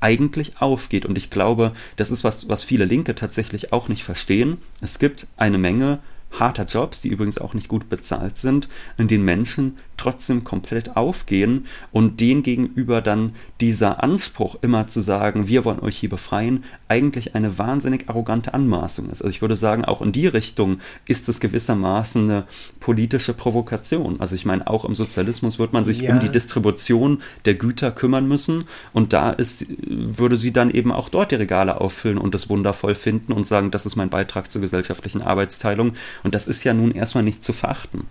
eigentlich 0.00 0.60
aufgeht. 0.60 1.06
Und 1.06 1.16
ich 1.16 1.30
glaube, 1.30 1.72
das 1.96 2.10
ist 2.10 2.24
was, 2.24 2.48
was 2.48 2.64
viele 2.64 2.84
Linke 2.84 3.14
tatsächlich 3.14 3.72
auch 3.72 3.88
nicht 3.88 4.04
verstehen. 4.04 4.58
Es 4.80 4.98
gibt 4.98 5.26
eine 5.36 5.58
Menge 5.58 6.00
harter 6.38 6.64
Jobs, 6.64 7.00
die 7.00 7.08
übrigens 7.08 7.38
auch 7.38 7.54
nicht 7.54 7.68
gut 7.68 7.88
bezahlt 7.88 8.38
sind, 8.38 8.68
in 8.98 9.08
denen 9.08 9.24
Menschen 9.24 9.78
trotzdem 10.00 10.44
komplett 10.44 10.96
aufgehen 10.96 11.66
und 11.92 12.20
denen 12.20 12.42
gegenüber 12.42 13.02
dann 13.02 13.34
dieser 13.60 14.02
Anspruch 14.02 14.56
immer 14.62 14.86
zu 14.86 15.00
sagen, 15.00 15.46
wir 15.46 15.64
wollen 15.64 15.80
euch 15.80 15.96
hier 15.96 16.08
befreien, 16.08 16.64
eigentlich 16.88 17.34
eine 17.34 17.58
wahnsinnig 17.58 18.08
arrogante 18.08 18.54
Anmaßung 18.54 19.10
ist. 19.10 19.22
Also 19.22 19.28
ich 19.28 19.42
würde 19.42 19.56
sagen, 19.56 19.84
auch 19.84 20.00
in 20.00 20.12
die 20.12 20.26
Richtung 20.26 20.80
ist 21.06 21.28
es 21.28 21.38
gewissermaßen 21.38 22.30
eine 22.30 22.44
politische 22.80 23.34
Provokation. 23.34 24.20
Also 24.20 24.34
ich 24.34 24.46
meine, 24.46 24.66
auch 24.66 24.86
im 24.86 24.94
Sozialismus 24.94 25.58
wird 25.58 25.74
man 25.74 25.84
sich 25.84 26.00
ja. 26.00 26.14
um 26.14 26.20
die 26.20 26.30
Distribution 26.30 27.22
der 27.44 27.54
Güter 27.54 27.92
kümmern 27.92 28.26
müssen 28.26 28.64
und 28.94 29.12
da 29.12 29.30
ist, 29.30 29.66
würde 29.78 30.38
sie 30.38 30.52
dann 30.52 30.70
eben 30.70 30.92
auch 30.92 31.10
dort 31.10 31.30
die 31.30 31.36
Regale 31.36 31.80
auffüllen 31.80 32.18
und 32.18 32.34
es 32.34 32.48
wundervoll 32.48 32.94
finden 32.94 33.32
und 33.32 33.46
sagen, 33.46 33.70
das 33.70 33.84
ist 33.84 33.96
mein 33.96 34.08
Beitrag 34.08 34.50
zur 34.50 34.62
gesellschaftlichen 34.62 35.20
Arbeitsteilung 35.20 35.92
und 36.22 36.34
das 36.34 36.48
ist 36.48 36.64
ja 36.64 36.72
nun 36.72 36.90
erstmal 36.92 37.24
nicht 37.24 37.44
zu 37.44 37.52
verachten. 37.52 38.06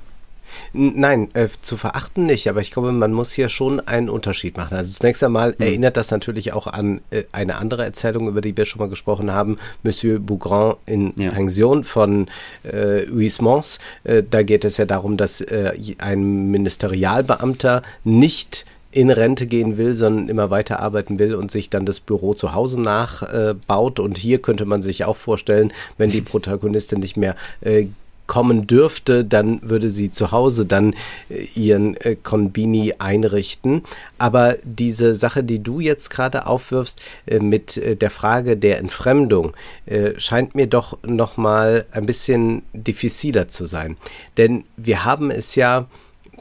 Nein, 0.73 1.29
äh, 1.33 1.47
zu 1.61 1.77
verachten 1.77 2.25
nicht, 2.25 2.47
aber 2.47 2.61
ich 2.61 2.71
glaube, 2.71 2.91
man 2.91 3.13
muss 3.13 3.31
hier 3.31 3.49
schon 3.49 3.79
einen 3.79 4.09
Unterschied 4.09 4.57
machen. 4.57 4.75
Also 4.75 4.91
zunächst 4.93 5.23
einmal 5.23 5.55
mhm. 5.57 5.65
erinnert 5.65 5.97
das 5.97 6.11
natürlich 6.11 6.53
auch 6.53 6.67
an 6.67 7.01
äh, 7.11 7.23
eine 7.31 7.57
andere 7.57 7.83
Erzählung, 7.83 8.27
über 8.27 8.41
die 8.41 8.55
wir 8.55 8.65
schon 8.65 8.79
mal 8.79 8.89
gesprochen 8.89 9.31
haben, 9.31 9.57
Monsieur 9.83 10.19
Bougrand 10.19 10.77
in 10.85 11.13
ja. 11.17 11.31
Pension 11.31 11.83
von 11.83 12.27
äh, 12.63 13.05
Huismans. 13.07 13.79
Äh, 14.03 14.23
da 14.29 14.43
geht 14.43 14.65
es 14.65 14.77
ja 14.77 14.85
darum, 14.85 15.17
dass 15.17 15.41
äh, 15.41 15.73
ein 15.99 16.51
Ministerialbeamter 16.51 17.83
nicht 18.03 18.65
in 18.91 19.11
Rente 19.11 19.45
gehen 19.45 19.77
will, 19.77 19.93
sondern 19.93 20.29
immer 20.29 20.49
weiter 20.49 20.79
arbeiten 20.79 21.19
will 21.19 21.35
und 21.35 21.51
sich 21.51 21.69
dann 21.69 21.85
das 21.85 21.99
Büro 21.99 22.33
zu 22.33 22.53
Hause 22.53 22.81
nachbaut. 22.81 23.99
Und 23.99 24.17
hier 24.17 24.41
könnte 24.41 24.65
man 24.65 24.81
sich 24.81 25.05
auch 25.05 25.17
vorstellen, 25.17 25.71
wenn 25.97 26.09
die 26.09 26.21
Protagonistin 26.29 26.99
nicht 26.99 27.17
mehr 27.17 27.35
äh, 27.61 27.87
kommen 28.29 28.67
dürfte, 28.67 29.25
dann 29.25 29.59
würde 29.63 29.89
sie 29.89 30.11
zu 30.11 30.31
Hause 30.31 30.65
dann 30.65 30.93
äh, 31.29 31.43
ihren 31.55 31.97
äh, 31.97 32.15
Konbini 32.15 32.93
einrichten. 32.99 33.83
Aber 34.19 34.55
diese 34.63 35.15
Sache, 35.15 35.43
die 35.43 35.61
du 35.61 35.79
jetzt 35.81 36.09
gerade 36.09 36.45
aufwirfst 36.45 37.01
äh, 37.25 37.39
mit 37.39 37.75
äh, 37.75 37.95
der 37.97 38.11
Frage 38.11 38.55
der 38.55 38.77
Entfremdung, 38.77 39.53
äh, 39.87 40.11
scheint 40.17 40.53
mir 40.55 40.67
doch 40.67 40.99
noch 41.03 41.37
mal 41.37 41.85
ein 41.91 42.05
bisschen 42.05 42.61
diffiziler 42.71 43.47
zu 43.47 43.65
sein. 43.65 43.97
Denn 44.37 44.63
wir 44.77 45.03
haben 45.03 45.31
es 45.31 45.55
ja 45.55 45.87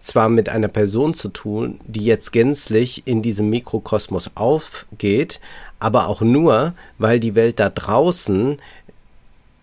zwar 0.03 0.29
mit 0.29 0.51
einer 0.51 0.69
Person 0.69 1.15
zu 1.15 1.31
tun, 1.31 1.81
die 1.87 2.05
jetzt 2.05 2.33
gänzlich 2.33 3.07
in 3.07 3.23
diesem 3.23 3.49
Mikrokosmos 3.51 4.33
aufgeht, 4.35 5.41
aber 5.81 6.09
auch 6.09 6.21
nur, 6.21 6.75
weil 6.99 7.21
die 7.21 7.35
Welt 7.35 7.61
da 7.61 7.71
draußen 7.71 8.59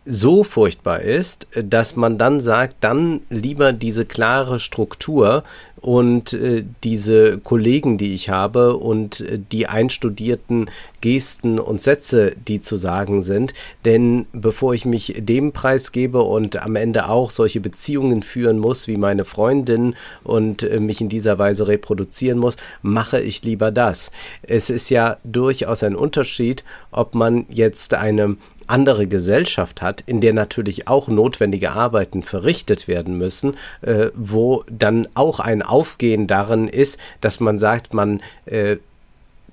so 0.06 0.44
furchtbar 0.44 1.02
ist, 1.02 1.48
dass 1.56 1.96
man 1.96 2.20
dann 2.20 2.40
sagt, 2.40 2.78
dann 2.82 3.22
lieber 3.30 3.74
diese 3.74 4.06
klare 4.06 4.60
Struktur 4.60 5.44
und 5.86 6.34
äh, 6.34 6.64
diese 6.84 7.38
Kollegen, 7.40 7.98
die 7.98 8.14
ich 8.14 8.30
habe 8.30 8.78
und 8.78 9.22
äh, 9.22 9.40
die 9.52 9.68
einstudierten 9.68 10.70
Gesten 11.02 11.60
und 11.60 11.82
Sätze, 11.82 12.34
die 12.48 12.62
zu 12.62 12.76
sagen 12.76 13.22
sind. 13.22 13.54
Denn 13.84 14.26
bevor 14.34 14.74
ich 14.74 14.86
mich 14.86 15.16
dem 15.20 15.52
preisgebe 15.52 16.22
und 16.24 16.62
am 16.62 16.76
Ende 16.76 17.08
auch 17.08 17.30
solche 17.30 17.60
Beziehungen 17.60 18.24
führen 18.24 18.58
muss 18.58 18.88
wie 18.88 18.98
meine 18.98 19.26
Freundin 19.26 19.96
und 20.24 20.64
äh, 20.64 20.80
mich 20.80 21.02
in 21.02 21.10
dieser 21.10 21.38
Weise 21.38 21.68
reproduzieren 21.68 22.40
muss, 22.40 22.56
mache 22.82 23.20
ich 23.22 23.44
lieber 23.44 23.72
das. 23.72 24.12
Es 24.42 24.72
ist 24.72 24.90
ja 24.90 25.18
durchaus 25.24 25.84
ein 25.84 25.96
Unterschied, 25.96 26.64
ob 26.92 27.14
man 27.14 27.46
jetzt 27.50 27.94
eine 27.94 28.38
andere 28.68 29.08
Gesellschaft 29.08 29.82
hat, 29.82 30.02
in 30.06 30.22
der 30.22 30.34
natürlich 30.34 30.88
auch 30.88 31.08
notwendige 31.08 31.72
Arbeiten 31.72 32.24
verrichtet 32.24 32.88
werden 32.88 33.18
müssen, 33.18 33.56
äh, 33.82 34.08
wo 34.16 34.64
dann 34.70 35.08
auch 35.14 35.40
ein 35.40 35.62
Aufgehen 35.62 36.28
darin 36.28 36.68
ist, 36.68 37.00
dass 37.22 37.40
man 37.40 37.60
sagt, 37.60 37.94
man 37.94 38.22
äh, 38.46 38.78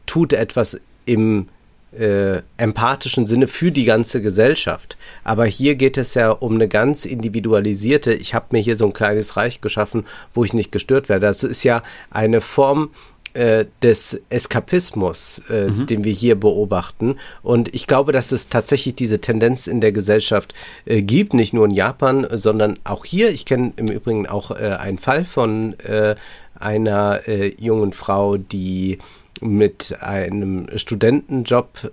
tut 0.07 0.33
etwas 0.33 0.81
im 1.05 1.49
äh, 1.99 2.41
empathischen 2.57 3.27
Sinne 3.27 3.47
für 3.47 3.71
die 3.71 3.85
ganze 3.85 4.23
Gesellschaft. 4.23 4.97
Aber 5.25 5.45
hier 5.45 5.75
geht 5.75 5.99
es 5.99 6.15
ja 6.15 6.31
um 6.31 6.55
eine 6.55 6.69
ganz 6.69 7.05
individualisierte, 7.05 8.15
ich 8.15 8.35
habe 8.35 8.47
mir 8.53 8.61
hier 8.61 8.77
so 8.77 8.87
ein 8.87 8.93
kleines 8.93 9.37
Reich 9.37 9.61
geschaffen, 9.61 10.07
wo 10.33 10.45
ich 10.45 10.55
nicht 10.55 10.73
gestört 10.73 11.09
werde. 11.09 11.27
Das 11.27 11.43
ist 11.43 11.65
ja 11.65 11.83
eine 12.11 12.41
Form 12.41 12.91
äh, 13.35 13.67
des 13.83 14.21
Eskapismus, 14.31 15.43
äh, 15.49 15.69
mhm. 15.69 15.87
den 15.87 16.05
wir 16.05 16.13
hier 16.13 16.35
beobachten. 16.35 17.17
Und 17.43 17.75
ich 17.75 17.87
glaube, 17.87 18.13
dass 18.13 18.33
es 18.33 18.49
tatsächlich 18.49 18.95
diese 18.95 19.21
Tendenz 19.21 19.67
in 19.67 19.81
der 19.81 19.93
Gesellschaft 19.93 20.55
äh, 20.85 21.03
gibt, 21.03 21.35
nicht 21.35 21.53
nur 21.53 21.65
in 21.65 21.71
Japan, 21.71 22.27
sondern 22.31 22.79
auch 22.85 23.05
hier. 23.05 23.31
Ich 23.31 23.47
kenne 23.47 23.73
im 23.77 23.89
Übrigen 23.89 24.27
auch 24.27 24.51
äh, 24.51 24.77
einen 24.79 24.99
Fall 24.99 25.25
von 25.25 25.79
äh, 25.81 26.15
einer 26.55 27.21
jungen 27.59 27.93
Frau, 27.93 28.37
die 28.37 28.99
mit 29.41 29.97
einem 30.01 30.69
Studentenjob 30.77 31.91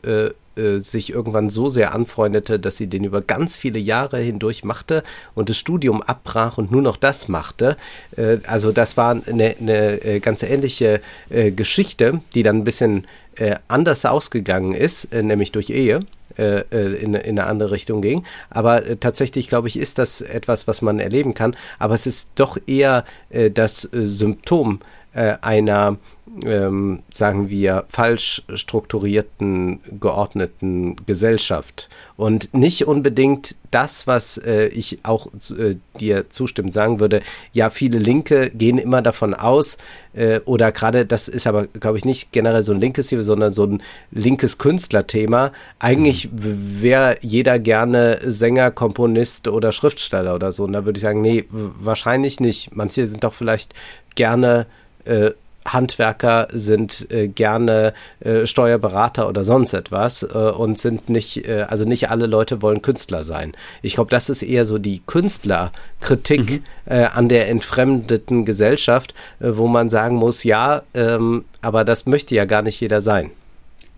äh, 0.60 0.80
sich 0.80 1.12
irgendwann 1.12 1.50
so 1.50 1.69
sehr 1.69 1.93
anfreundete, 1.93 2.60
dass 2.60 2.78
sie 2.78 2.88
den 2.88 3.04
über 3.04 3.22
ganz 3.22 3.58
viele 3.58 3.80
Jahre 3.80 4.17
hindurch 4.17 4.63
machte 4.63 5.04
und 5.36 5.50
das 5.50 5.58
Studium 5.58 6.02
abbrach 6.02 6.58
und 6.58 6.72
nur 6.72 6.82
noch 6.82 6.98
das 6.98 7.28
machte. 7.28 7.78
Äh, 8.17 8.38
also 8.45 8.72
das 8.72 8.98
war 8.98 9.12
eine, 9.26 9.56
eine 9.60 10.04
äh, 10.04 10.19
ganz 10.19 10.43
ähnliche 10.43 11.02
äh, 11.30 11.52
Geschichte, 11.52 12.22
die 12.34 12.43
dann 12.43 12.58
ein 12.58 12.63
bisschen 12.63 13.08
äh, 13.36 13.56
anders 13.67 14.06
ausgegangen 14.06 14.74
ist, 14.74 15.13
nämlich 15.13 15.52
durch 15.52 15.69
Ehe. 15.69 16.02
In, 16.38 17.15
in, 17.15 17.15
eine 17.15 17.48
andere 17.48 17.72
Richtung 17.72 18.02
ging. 18.02 18.24
Aber 18.50 18.86
äh, 18.86 18.95
tatsächlich, 18.95 19.50
glaube 19.50 19.67
ich, 19.67 19.78
ist 19.78 19.98
das 19.98 20.22
etwas, 20.22 20.67
was 20.67 20.82
man 20.82 21.00
erleben 21.00 21.34
kann. 21.34 21.54
Aber 21.80 21.95
es 21.95 22.08
ist 22.08 22.30
doch 22.36 22.58
eher 22.65 23.04
äh, 23.30 23.52
das 23.52 23.82
Symptom 23.91 24.80
äh, 25.13 25.36
einer 25.41 25.98
ähm, 26.45 27.00
sagen 27.12 27.50
wir, 27.50 27.86
falsch 27.88 28.43
strukturierten, 28.54 29.80
geordneten 30.00 30.95
Gesellschaft. 31.06 31.89
Und 32.17 32.54
nicht 32.54 32.88
unbedingt 32.88 33.56
das, 33.72 34.06
was 34.06 34.38
äh, 34.38 34.67
ich 34.67 35.00
auch 35.04 35.28
äh, 35.58 35.76
dir 36.00 36.30
zustimmend 36.30 36.74
sagen 36.74 37.00
würde, 37.00 37.22
ja, 37.54 37.69
viele 37.69 37.98
Linke 37.98 38.50
gehen 38.52 38.78
immer 38.78 39.02
davon 39.02 39.34
aus, 39.34 39.78
äh, 40.13 40.39
oder 40.41 40.72
gerade, 40.72 41.06
das 41.06 41.28
ist 41.28 41.48
aber, 41.48 41.67
glaube 41.67 41.98
ich, 41.98 42.06
nicht 42.06 42.32
generell 42.32 42.63
so 42.63 42.74
ein 42.74 42.82
linkes 42.82 43.08
Thema, 43.08 43.24
sondern 43.24 43.52
so 43.52 43.63
ein 43.63 43.82
linkes 44.12 44.58
Künstlerthema. 44.58 45.52
Eigentlich 45.80 46.32
mhm. 46.32 46.82
wäre 46.82 47.17
jeder 47.22 47.58
gerne 47.60 48.19
Sänger, 48.24 48.72
Komponist 48.72 49.48
oder 49.48 49.72
Schriftsteller 49.72 50.36
oder 50.36 50.52
so. 50.52 50.65
Und 50.65 50.74
da 50.74 50.86
würde 50.86 50.98
ich 50.98 51.04
sagen, 51.04 51.22
nee, 51.22 51.45
wahrscheinlich 51.50 52.39
nicht. 52.39 52.76
Manche 52.76 53.08
sind 53.08 53.24
doch 53.24 53.34
vielleicht 53.34 53.74
gerne 54.15 54.67
äh, 55.06 55.32
Handwerker 55.66 56.48
sind 56.52 57.12
äh, 57.12 57.28
gerne 57.28 57.94
äh, 58.22 58.46
Steuerberater 58.46 59.28
oder 59.28 59.44
sonst 59.44 59.74
etwas 59.74 60.24
äh, 60.24 60.28
und 60.28 60.78
sind 60.78 61.10
nicht, 61.10 61.48
äh, 61.48 61.66
also 61.68 61.86
nicht 61.86 62.10
alle 62.10 62.26
Leute 62.26 62.62
wollen 62.62 62.82
Künstler 62.82 63.24
sein. 63.24 63.54
Ich 63.82 63.96
glaube, 63.96 64.10
das 64.10 64.30
ist 64.30 64.42
eher 64.42 64.66
so 64.66 64.78
die 64.78 65.02
Künstlerkritik 65.06 66.52
mhm. 66.52 66.64
Äh, 66.86 67.04
an 67.04 67.30
der 67.30 67.50
entfremdeten 67.50 68.46
Gesellschaft, 68.46 69.14
wo 69.40 69.68
man 69.68 69.92
sagen 69.92 70.16
muss, 70.16 70.44
ja, 70.44 70.82
ähm, 70.96 71.46
aber 71.62 71.86
das 71.86 72.08
möchte 72.08 72.34
ja 72.34 72.46
gar 72.46 72.64
nicht 72.64 72.80
jeder 72.80 73.02
sein. 73.02 73.30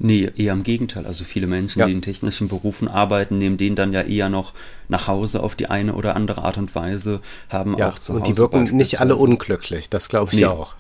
Nee, 0.04 0.32
eher 0.36 0.54
im 0.54 0.64
Gegenteil. 0.64 1.06
Also 1.06 1.24
viele 1.24 1.46
Menschen, 1.46 1.80
ja. 1.80 1.86
die 1.86 1.92
in 1.92 2.02
technischen 2.02 2.48
Berufen 2.48 2.88
arbeiten, 2.88 3.38
nehmen 3.38 3.58
den 3.58 3.76
dann 3.76 3.94
ja 3.94 4.02
eher 4.02 4.30
noch 4.30 4.54
nach 4.88 5.08
Hause 5.08 5.44
auf 5.44 5.56
die 5.56 5.68
eine 5.68 5.94
oder 5.94 6.16
andere 6.16 6.42
Art 6.44 6.58
und 6.58 6.74
Weise, 6.74 7.22
haben 7.50 7.78
ja, 7.78 7.90
auch 7.90 8.00
zu 8.00 8.14
Hause. 8.14 8.20
Und 8.20 8.28
die 8.28 8.38
wirken 8.38 8.64
nicht 8.76 9.00
alle 9.00 9.16
unglücklich, 9.16 9.92
das 9.92 10.10
glaube 10.10 10.34
ich 10.34 10.40
nee. 10.40 10.46
auch. 10.46 10.76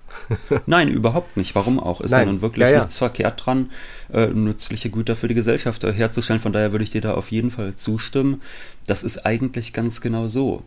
Nein, 0.65 0.87
überhaupt 0.87 1.37
nicht. 1.37 1.53
Warum 1.53 1.79
auch? 1.79 2.01
Ist 2.01 2.11
Nein. 2.11 2.21
ja 2.21 2.33
nun 2.33 2.41
wirklich 2.41 2.67
ja, 2.67 2.79
nichts 2.79 2.97
verkehrt 2.97 3.45
dran, 3.45 3.69
äh, 4.13 4.27
nützliche 4.27 4.89
Güter 4.89 5.15
für 5.15 5.27
die 5.27 5.33
Gesellschaft 5.33 5.83
herzustellen. 5.83 6.41
Von 6.41 6.53
daher 6.53 6.71
würde 6.71 6.83
ich 6.83 6.91
dir 6.91 7.01
da 7.01 7.13
auf 7.13 7.31
jeden 7.31 7.51
Fall 7.51 7.75
zustimmen. 7.75 8.41
Das 8.87 9.03
ist 9.03 9.25
eigentlich 9.25 9.73
ganz 9.73 10.01
genau 10.01 10.27
so. 10.27 10.63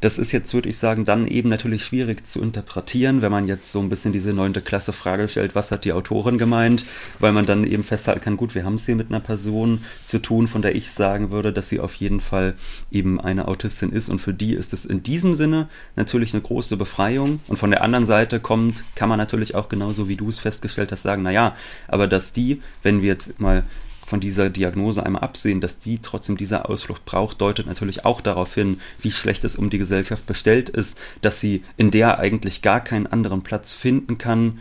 Das 0.00 0.18
ist 0.18 0.32
jetzt, 0.32 0.54
würde 0.54 0.68
ich 0.68 0.78
sagen, 0.78 1.04
dann 1.04 1.26
eben 1.26 1.48
natürlich 1.48 1.84
schwierig 1.84 2.26
zu 2.26 2.40
interpretieren, 2.40 3.20
wenn 3.20 3.32
man 3.32 3.48
jetzt 3.48 3.72
so 3.72 3.80
ein 3.80 3.88
bisschen 3.88 4.12
diese 4.12 4.32
neunte 4.32 4.60
Klasse 4.60 4.92
Frage 4.92 5.28
stellt, 5.28 5.54
was 5.54 5.72
hat 5.72 5.84
die 5.84 5.92
Autorin 5.92 6.38
gemeint, 6.38 6.84
weil 7.18 7.32
man 7.32 7.46
dann 7.46 7.64
eben 7.64 7.82
festhalten 7.82 8.20
kann, 8.20 8.36
gut, 8.36 8.54
wir 8.54 8.64
haben 8.64 8.74
es 8.74 8.86
hier 8.86 8.94
mit 8.94 9.08
einer 9.10 9.20
Person 9.20 9.84
zu 10.04 10.20
tun, 10.20 10.46
von 10.46 10.62
der 10.62 10.76
ich 10.76 10.92
sagen 10.92 11.30
würde, 11.30 11.52
dass 11.52 11.68
sie 11.68 11.80
auf 11.80 11.94
jeden 11.94 12.20
Fall 12.20 12.54
eben 12.90 13.20
eine 13.20 13.48
Autistin 13.48 13.90
ist 13.90 14.08
und 14.08 14.20
für 14.20 14.32
die 14.32 14.54
ist 14.54 14.72
es 14.72 14.84
in 14.84 15.02
diesem 15.02 15.34
Sinne 15.34 15.68
natürlich 15.96 16.32
eine 16.32 16.42
große 16.42 16.76
Befreiung 16.76 17.40
und 17.48 17.56
von 17.56 17.70
der 17.70 17.82
anderen 17.82 18.06
Seite 18.06 18.40
kommt, 18.40 18.84
kann 18.94 19.08
man 19.08 19.18
natürlich 19.18 19.56
auch 19.56 19.68
genauso 19.68 20.08
wie 20.08 20.16
du 20.16 20.28
es 20.28 20.38
festgestellt 20.38 20.92
hast 20.92 21.02
sagen, 21.02 21.22
naja, 21.22 21.56
aber 21.88 22.06
dass 22.06 22.32
die, 22.32 22.62
wenn 22.82 23.02
wir 23.02 23.08
jetzt 23.08 23.40
mal 23.40 23.64
von 24.08 24.20
dieser 24.20 24.48
Diagnose 24.48 25.04
einmal 25.04 25.22
absehen, 25.22 25.60
dass 25.60 25.78
die 25.78 25.98
trotzdem 25.98 26.36
diese 26.36 26.68
Ausflucht 26.68 27.04
braucht, 27.04 27.40
deutet 27.40 27.66
natürlich 27.66 28.04
auch 28.04 28.20
darauf 28.20 28.54
hin, 28.54 28.80
wie 29.00 29.12
schlecht 29.12 29.44
es 29.44 29.56
um 29.56 29.70
die 29.70 29.78
Gesellschaft 29.78 30.26
bestellt 30.26 30.70
ist, 30.70 30.98
dass 31.20 31.40
sie 31.40 31.62
in 31.76 31.90
der 31.90 32.18
eigentlich 32.18 32.62
gar 32.62 32.80
keinen 32.80 33.06
anderen 33.06 33.42
Platz 33.42 33.74
finden 33.74 34.16
kann, 34.16 34.60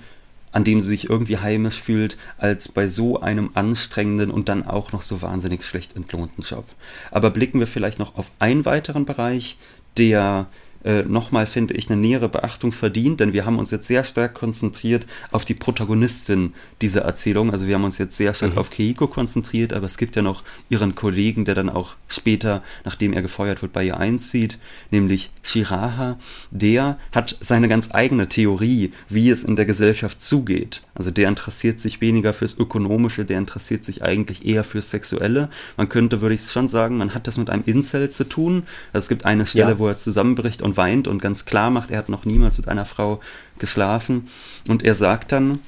an 0.51 0.63
dem 0.63 0.82
sie 0.82 0.89
sich 0.89 1.10
irgendwie 1.10 1.38
heimisch 1.38 1.82
fühlt, 1.82 2.17
als 2.38 2.69
bei 2.69 2.89
so 2.89 3.21
einem 3.21 3.51
anstrengenden 3.53 4.32
und 4.32 4.49
dann 4.49 4.65
auch 4.65 4.91
noch 4.91 5.01
so 5.01 5.21
wahnsinnig 5.21 5.63
schlecht 5.63 5.95
entlohnten 5.95 6.43
Job. 6.43 6.65
Aber 7.12 7.30
blicken 7.30 7.60
wir 7.60 7.67
vielleicht 7.67 7.99
noch 7.99 8.17
auf 8.17 8.32
einen 8.39 8.65
weiteren 8.65 9.06
Bereich, 9.06 9.58
der 9.97 10.47
äh, 10.88 11.04
nochmal, 11.04 11.47
finde 11.47 11.73
ich, 11.73 11.89
eine 11.89 12.00
nähere 12.00 12.30
Beachtung 12.30 12.71
verdient, 12.71 13.19
denn 13.19 13.34
wir 13.34 13.45
haben 13.45 13.60
uns 13.60 13.71
jetzt 13.71 13.88
sehr 13.88 14.06
stark 14.06 14.34
konzentriert 14.34 15.06
auf 15.32 15.43
die 15.43 15.54
Protagonistin 15.54 16.54
dieser 16.82 17.02
Erzählung. 17.02 17.52
Also 17.52 17.67
wir 17.67 17.76
haben 17.76 17.84
uns 17.84 17.97
jetzt 17.97 18.15
sehr 18.15 18.34
stark 18.34 18.54
mhm. 18.54 18.58
auf 18.58 18.69
Keiko 18.69 19.08
konzentriert, 19.08 19.73
aber 19.73 19.86
es 19.86 19.97
gibt 19.97 20.15
ja 20.15 20.21
noch 20.21 20.43
ihren 20.69 20.95
Kollegen, 20.95 21.43
der 21.43 21.56
dann 21.56 21.69
auch 21.69 21.95
später, 22.08 22.63
nachdem 22.86 23.12
er 23.12 23.21
gefeuert 23.21 23.62
wird, 23.62 23.73
bei 23.73 23.84
ihr 23.84 23.97
einzieht, 23.97 24.60
nämlich 24.89 25.30
Shiraha. 25.43 26.17
Der 26.52 26.97
hat 27.12 27.36
seine 27.41 27.67
ganz 27.67 27.89
eigene 27.93 28.30
Theorie, 28.30 28.93
wie 29.10 29.30
es 29.30 29.43
in 29.43 29.58
der 29.58 29.65
Gesellschaft 29.65 30.21
zugeht. 30.21 30.84
Also 30.95 31.12
der 31.12 31.28
interessiert 31.28 31.82
sich 31.82 32.00
weniger 32.00 32.32
fürs 32.32 32.58
Ökonomische, 32.58 33.26
der 33.26 33.39
interessiert 33.39 33.84
sich 33.84 34.04
eigentlich 34.04 34.45
eher 34.45 34.63
fürs 34.63 34.89
Sexuelle. 34.89 35.50
Man 35.76 35.89
könnte, 35.89 36.21
würde 36.21 36.36
ich 36.36 36.50
schon 36.50 36.69
sagen, 36.69 36.97
man 36.97 37.13
hat 37.13 37.28
das 37.28 37.38
mit 37.38 37.50
einem 37.50 37.63
Incel 37.65 38.10
zu 38.10 38.23
tun. 38.23 38.63
Also 38.93 39.04
es 39.06 39.10
gibt 39.10 39.26
eine 39.26 39.45
Stelle, 39.45 39.71
ja. 39.71 39.80
wo 39.80 39.88
er 39.89 39.97
zusammenbricht 39.97 40.62
und 40.62 40.76
weint 40.77 41.07
und 41.07 41.21
ganz 41.21 41.45
klar 41.45 41.69
macht, 41.69 41.91
er 41.91 41.97
hat 41.97 42.09
noch 42.09 42.25
niemals 42.25 42.57
mit 42.57 42.67
einer 42.67 42.85
Frau 42.85 43.19
geschlafen. 43.59 44.27
Und 44.67 44.83
er 44.83 44.95
sagt 44.95 45.31
dann 45.31 45.59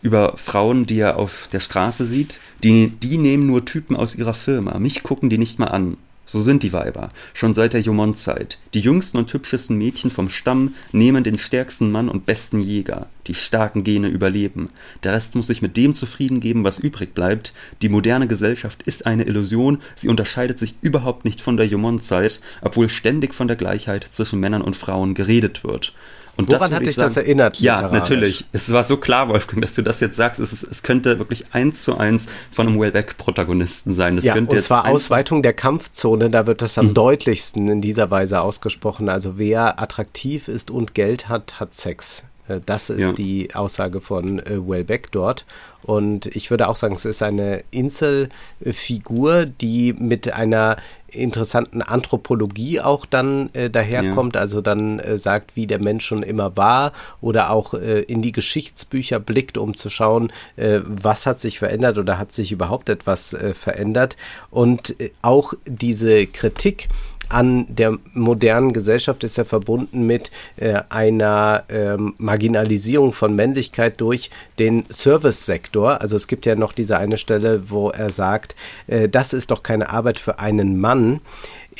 über 0.00 0.36
Frauen, 0.36 0.84
die 0.84 1.00
er 1.00 1.16
auf 1.16 1.48
der 1.52 1.60
Straße 1.60 2.06
sieht, 2.06 2.40
die, 2.62 2.88
die 2.88 3.18
nehmen 3.18 3.46
nur 3.46 3.64
Typen 3.64 3.96
aus 3.96 4.14
ihrer 4.14 4.34
Firma. 4.34 4.78
Mich 4.78 5.02
gucken 5.02 5.30
die 5.30 5.38
nicht 5.38 5.58
mal 5.58 5.68
an. 5.68 5.96
So 6.30 6.42
sind 6.42 6.62
die 6.62 6.74
Weiber, 6.74 7.08
schon 7.32 7.54
seit 7.54 7.72
der 7.72 7.80
Jomont-Zeit. 7.80 8.58
Die 8.74 8.80
jüngsten 8.80 9.16
und 9.16 9.32
hübschesten 9.32 9.78
Mädchen 9.78 10.10
vom 10.10 10.28
Stamm 10.28 10.74
nehmen 10.92 11.24
den 11.24 11.38
stärksten 11.38 11.90
Mann 11.90 12.10
und 12.10 12.26
besten 12.26 12.60
Jäger. 12.60 13.06
Die 13.26 13.32
starken 13.32 13.82
Gene 13.82 14.08
überleben. 14.08 14.68
Der 15.04 15.14
Rest 15.14 15.34
muss 15.36 15.46
sich 15.46 15.62
mit 15.62 15.78
dem 15.78 15.94
zufrieden 15.94 16.40
geben, 16.40 16.64
was 16.64 16.80
übrig 16.80 17.14
bleibt. 17.14 17.54
Die 17.80 17.88
moderne 17.88 18.28
Gesellschaft 18.28 18.82
ist 18.82 19.06
eine 19.06 19.22
Illusion, 19.24 19.80
sie 19.96 20.08
unterscheidet 20.08 20.58
sich 20.58 20.74
überhaupt 20.82 21.24
nicht 21.24 21.40
von 21.40 21.56
der 21.56 21.66
Jomont-Zeit, 21.66 22.42
obwohl 22.60 22.90
ständig 22.90 23.34
von 23.34 23.48
der 23.48 23.56
Gleichheit 23.56 24.06
zwischen 24.10 24.38
Männern 24.38 24.60
und 24.60 24.76
Frauen 24.76 25.14
geredet 25.14 25.64
wird. 25.64 25.94
Und 26.38 26.48
Woran 26.52 26.72
hat 26.72 26.86
dich 26.86 26.94
das 26.94 27.16
erinnert? 27.16 27.58
Ja, 27.58 27.90
natürlich. 27.90 28.44
Es 28.52 28.72
war 28.72 28.84
so 28.84 28.96
klar, 28.96 29.28
Wolfgang, 29.28 29.60
dass 29.60 29.74
du 29.74 29.82
das 29.82 29.98
jetzt 29.98 30.14
sagst. 30.14 30.38
Es, 30.38 30.52
ist, 30.52 30.62
es 30.62 30.84
könnte 30.84 31.18
wirklich 31.18 31.46
eins 31.50 31.82
zu 31.82 31.98
eins 31.98 32.28
von 32.52 32.68
einem 32.68 32.78
Wellbeck-Protagonisten 32.78 33.92
sein. 33.92 34.14
Das 34.14 34.24
ja, 34.24 34.36
und 34.36 34.62
zwar 34.62 34.86
Ausweitung 34.86 35.42
der 35.42 35.52
Kampfzone, 35.52 36.30
da 36.30 36.46
wird 36.46 36.62
das 36.62 36.78
am 36.78 36.90
mhm. 36.90 36.94
deutlichsten 36.94 37.66
in 37.66 37.80
dieser 37.80 38.12
Weise 38.12 38.40
ausgesprochen. 38.40 39.08
Also 39.08 39.36
wer 39.36 39.82
attraktiv 39.82 40.46
ist 40.46 40.70
und 40.70 40.94
Geld 40.94 41.28
hat, 41.28 41.58
hat 41.58 41.74
Sex. 41.74 42.22
Äh, 42.48 42.60
das 42.64 42.90
ist 42.90 43.00
ja. 43.00 43.12
die 43.12 43.54
Aussage 43.54 44.00
von 44.00 44.40
äh, 44.40 44.68
Wellbeck 44.68 45.12
dort. 45.12 45.44
Und 45.82 46.26
ich 46.26 46.50
würde 46.50 46.68
auch 46.68 46.76
sagen, 46.76 46.94
es 46.94 47.04
ist 47.04 47.22
eine 47.22 47.62
Inselfigur, 47.70 49.46
die 49.46 49.92
mit 49.92 50.32
einer 50.32 50.76
interessanten 51.10 51.80
Anthropologie 51.80 52.80
auch 52.80 53.06
dann 53.06 53.48
äh, 53.54 53.70
daherkommt, 53.70 54.34
ja. 54.34 54.42
also 54.42 54.60
dann 54.60 54.98
äh, 54.98 55.16
sagt, 55.16 55.56
wie 55.56 55.66
der 55.66 55.80
Mensch 55.80 56.04
schon 56.04 56.22
immer 56.22 56.56
war 56.56 56.92
oder 57.20 57.50
auch 57.50 57.74
äh, 57.74 58.00
in 58.02 58.20
die 58.20 58.32
Geschichtsbücher 58.32 59.18
blickt, 59.18 59.56
um 59.56 59.76
zu 59.76 59.88
schauen, 59.88 60.32
äh, 60.56 60.80
was 60.84 61.24
hat 61.26 61.40
sich 61.40 61.58
verändert 61.58 61.96
oder 61.96 62.18
hat 62.18 62.32
sich 62.32 62.52
überhaupt 62.52 62.88
etwas 62.88 63.36
verändert. 63.54 64.16
Und 64.50 64.96
auch 65.22 65.54
diese 65.66 66.26
Kritik, 66.26 66.88
an 67.28 67.66
der 67.68 67.98
modernen 68.12 68.72
Gesellschaft 68.72 69.24
ist 69.24 69.36
ja 69.36 69.44
verbunden 69.44 70.06
mit 70.06 70.30
äh, 70.56 70.80
einer 70.88 71.64
ähm, 71.68 72.14
Marginalisierung 72.18 73.12
von 73.12 73.34
Männlichkeit 73.34 74.00
durch 74.00 74.30
den 74.58 74.84
Service-Sektor. 74.90 76.00
Also 76.00 76.16
es 76.16 76.26
gibt 76.26 76.46
ja 76.46 76.54
noch 76.54 76.72
diese 76.72 76.98
eine 76.98 77.18
Stelle, 77.18 77.70
wo 77.70 77.90
er 77.90 78.10
sagt, 78.10 78.54
äh, 78.86 79.08
das 79.08 79.32
ist 79.32 79.50
doch 79.50 79.62
keine 79.62 79.90
Arbeit 79.90 80.18
für 80.18 80.38
einen 80.38 80.78
Mann. 80.80 81.20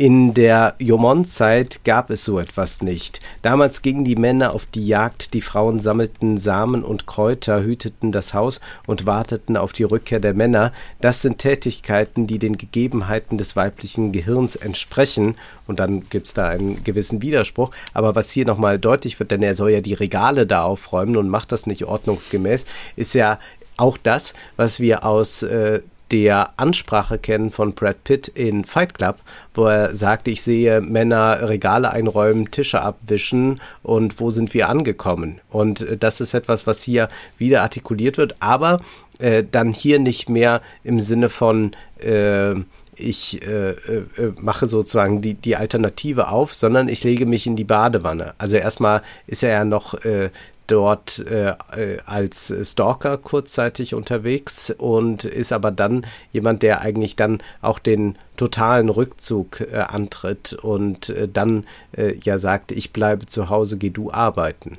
In 0.01 0.33
der 0.33 0.77
Jomon-Zeit 0.79 1.81
gab 1.85 2.11
es 2.11 2.25
so 2.25 2.39
etwas 2.39 2.83
nicht. 2.83 3.19
Damals 3.43 3.83
gingen 3.83 4.05
die 4.05 4.15
Männer 4.15 4.55
auf 4.55 4.65
die 4.65 4.87
Jagd, 4.87 5.35
die 5.35 5.41
Frauen 5.41 5.81
sammelten 5.81 6.39
Samen 6.39 6.85
und 6.85 7.09
Kräuter, 7.09 7.65
hüteten 7.65 8.13
das 8.13 8.33
Haus 8.33 8.61
und 8.87 9.07
warteten 9.07 9.57
auf 9.57 9.73
die 9.73 9.83
Rückkehr 9.83 10.21
der 10.21 10.35
Männer. 10.35 10.73
Das 11.01 11.21
sind 11.21 11.39
Tätigkeiten, 11.39 12.29
die 12.29 12.39
den 12.39 12.57
Gegebenheiten 12.57 13.39
des 13.39 13.57
weiblichen 13.57 14.13
Gehirns 14.13 14.55
entsprechen. 14.55 15.35
Und 15.67 15.81
dann 15.81 16.09
gibt 16.09 16.29
es 16.29 16.35
da 16.35 16.47
einen 16.47 16.85
gewissen 16.85 17.21
Widerspruch. 17.21 17.73
Aber 17.93 18.15
was 18.15 18.31
hier 18.31 18.47
nochmal 18.47 18.79
deutlich 18.79 19.19
wird, 19.19 19.33
denn 19.33 19.43
er 19.43 19.57
soll 19.57 19.73
ja 19.73 19.81
die 19.81 19.95
Regale 19.95 20.47
da 20.47 20.63
aufräumen 20.63 21.17
und 21.17 21.29
macht 21.29 21.51
das 21.51 21.67
nicht 21.67 21.87
ordnungsgemäß, 21.87 22.67
ist 22.95 23.15
ja 23.15 23.41
auch 23.77 23.99
das, 23.99 24.35
was 24.57 24.79
wir 24.79 25.05
aus 25.05 25.43
äh, 25.43 25.81
der 26.11 26.51
Ansprache 26.57 27.19
kennen 27.19 27.51
von 27.51 27.75
Brad 27.75 28.05
Pitt 28.05 28.29
in 28.29 28.65
Fight 28.65 28.95
Club, 28.95 29.17
wo 29.55 29.67
er 29.67 29.95
sagt, 29.95 30.29
ich 30.29 30.43
sehe 30.43 30.81
Männer 30.81 31.49
Regale 31.49 31.91
einräumen, 31.91 32.51
Tische 32.51 32.81
abwischen 32.81 33.61
und 33.83 34.21
wo 34.21 34.31
sind 34.31 34.55
wir 34.55 34.69
angekommen? 34.69 35.41
Und 35.51 35.83
äh, 35.83 35.97
das 35.97 36.21
ist 36.21 36.35
etwas, 36.35 36.67
was 36.67 36.83
hier 36.83 37.09
wieder 37.37 37.63
artikuliert 37.63 38.19
wird, 38.19 38.37
aber 38.41 38.81
äh, 39.19 39.45
dann 39.51 39.73
hier 39.73 39.99
nicht 39.99 40.29
mehr 40.29 40.63
im 40.85 41.01
Sinne 41.01 41.29
von 41.29 41.73
äh, 42.01 42.55
ich 42.99 43.43
äh, 43.47 43.71
äh, 43.71 44.33
mache 44.41 44.67
sozusagen 44.67 45.23
die, 45.23 45.35
die 45.35 45.57
Alternative 45.57 46.29
auf, 46.29 46.53
sondern 46.55 46.89
ich 46.89 47.05
lege 47.05 47.27
mich 47.27 47.47
in 47.47 47.57
die 47.57 47.65
Badewanne. 47.65 48.35
Also 48.39 48.57
erstmal 48.57 49.03
ist 49.27 49.43
er 49.43 49.51
ja 49.51 49.65
noch 49.65 49.95
äh, 50.05 50.31
dort 50.69 51.19
äh, 51.19 51.55
äh, 51.77 51.99
als 52.07 52.55
Stalker 52.63 53.19
kurzzeitig 53.19 53.95
unterwegs 53.95 54.71
und 54.71 55.25
ist 55.25 55.53
aber 55.53 55.71
dann 55.73 56.07
jemand, 56.33 56.63
der 56.63 56.81
eigentlich 56.83 57.17
dann 57.17 57.43
auch 57.61 57.79
den 57.79 58.17
totalen 58.37 58.89
Rückzug 58.89 59.61
äh, 59.61 59.79
antritt 59.79 60.53
und 60.53 61.09
äh, 61.09 61.27
dann 61.27 61.67
äh, 61.93 62.15
ja 62.23 62.39
sagt, 62.39 62.71
ich 62.71 62.93
bleibe 62.93 63.27
zu 63.27 63.51
Hause, 63.51 63.79
geh 63.79 63.91
du 63.91 64.13
arbeiten. 64.13 64.79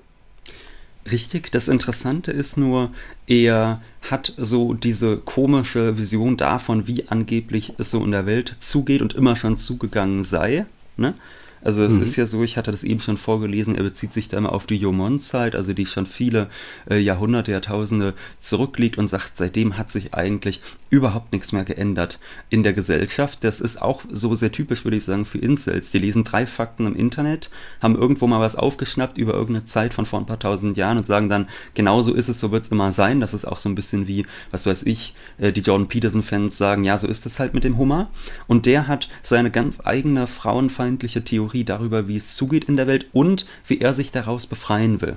Richtig, 1.12 1.52
das 1.52 1.67
Interessante 1.67 2.32
ist 2.32 2.58
nur, 2.58 2.91
er 3.25 3.82
hat 4.10 4.34
so 4.38 4.73
diese 4.73 5.17
komische 5.17 5.97
Vision 5.97 6.38
davon, 6.38 6.88
wie 6.88 7.08
angeblich 7.08 7.73
es 7.80 7.91
so 7.91 8.04
in 8.04 8.12
der 8.12 8.25
Welt 8.25 8.58
zugeht 8.60 9.02
und 9.02 9.15
immer 9.15 9.36
schon 9.36 9.58
zugegangen 9.58 10.23
sei. 10.23 10.65
Ne? 10.97 11.15
Also 11.62 11.84
es 11.84 11.95
mhm. 11.95 12.02
ist 12.02 12.15
ja 12.15 12.26
so, 12.26 12.43
ich 12.43 12.58
hatte 12.58 12.72
das 12.72 12.84
eben 12.84 13.00
schon 13.00 13.17
vorgelesen, 13.17 13.76
er 13.76 13.84
bezieht 13.84 14.13
sich 14.13 14.30
da 14.30 14.38
immer 14.38 14.54
auf 14.54 14.65
die 14.65 14.78
Jomon-Zeit, 14.78 15.56
also 15.56 15.74
die 15.74 15.86
schon 15.86 16.06
viele 16.06 16.50
äh, 16.89 16.98
Jahrhunderte, 16.98 17.52
Jahrtausende 17.52 18.13
zurückliegt 18.39 18.98
und 18.98 19.08
sagt, 19.08 19.36
seitdem 19.36 19.78
hat 19.78 19.91
sich 19.91 20.13
eigentlich 20.13 20.62
überhaupt 20.89 21.34
nichts 21.34 21.52
mehr 21.52 21.65
geändert 21.65 22.19
in 22.50 22.63
der 22.63 22.74
Gesellschaft. 22.74 23.43
Das 23.43 23.62
ist 23.62 23.82
auch 23.82 24.04
so 24.10 24.36
sehr 24.36 24.52
typisch, 24.52 24.84
würde 24.86 24.98
ich 24.98 25.06
sagen, 25.06 25.26
für 25.26 25.38
Incels. 25.38 25.91
Die 25.91 26.00
lesen 26.00 26.24
drei 26.24 26.48
Fakten 26.48 26.88
im 26.88 26.95
Internet, 26.95 27.50
haben 27.82 27.95
irgendwo 27.95 28.28
mal 28.28 28.39
was 28.39 28.56
aufgeschnappt 28.56 29.17
über 29.17 29.34
irgendeine 29.34 29.65
Zeit 29.65 29.93
von 29.93 30.06
vor 30.06 30.19
ein 30.19 30.26
paar 30.26 30.39
tausend 30.39 30.78
Jahren 30.78 30.98
und 30.98 31.06
sagen 31.06 31.30
dann, 31.30 31.48
genau 31.74 32.02
so 32.02 32.13
ist 32.13 32.30
es, 32.30 32.39
so 32.39 32.52
wird 32.52 32.63
es 32.63 32.72
immer 32.72 32.91
sein. 32.91 33.19
Das 33.19 33.34
ist 33.34 33.45
auch 33.45 33.58
so 33.58 33.69
ein 33.69 33.76
bisschen 33.76 34.08
wie, 34.08 34.26
was 34.52 34.65
weiß 34.65 34.84
ich, 34.84 35.13
äh, 35.38 35.52
die 35.52 35.62
Jordan 35.62 35.88
Peterson-Fans 35.88 36.58
sagen, 36.58 36.84
ja, 36.84 36.98
so 36.98 37.08
ist 37.08 37.26
es 37.26 37.39
halt 37.39 37.54
mit 37.54 37.63
dem 37.63 37.78
Hummer. 37.78 38.10
Und 38.48 38.65
der 38.65 38.88
hat 38.88 39.10
seine 39.22 39.52
ganz 39.52 39.82
eigene 39.86 40.26
frauenfeindliche 40.26 41.24
Theorie 41.24 41.48
darüber, 41.65 42.07
wie 42.07 42.17
es 42.17 42.35
zugeht 42.35 42.65
in 42.65 42.77
der 42.77 42.88
Welt 42.88 43.07
und 43.13 43.45
wie 43.67 43.79
er 43.79 43.93
sich 43.93 44.12
daraus 44.12 44.47
befreien 44.47 45.01
will. 45.01 45.15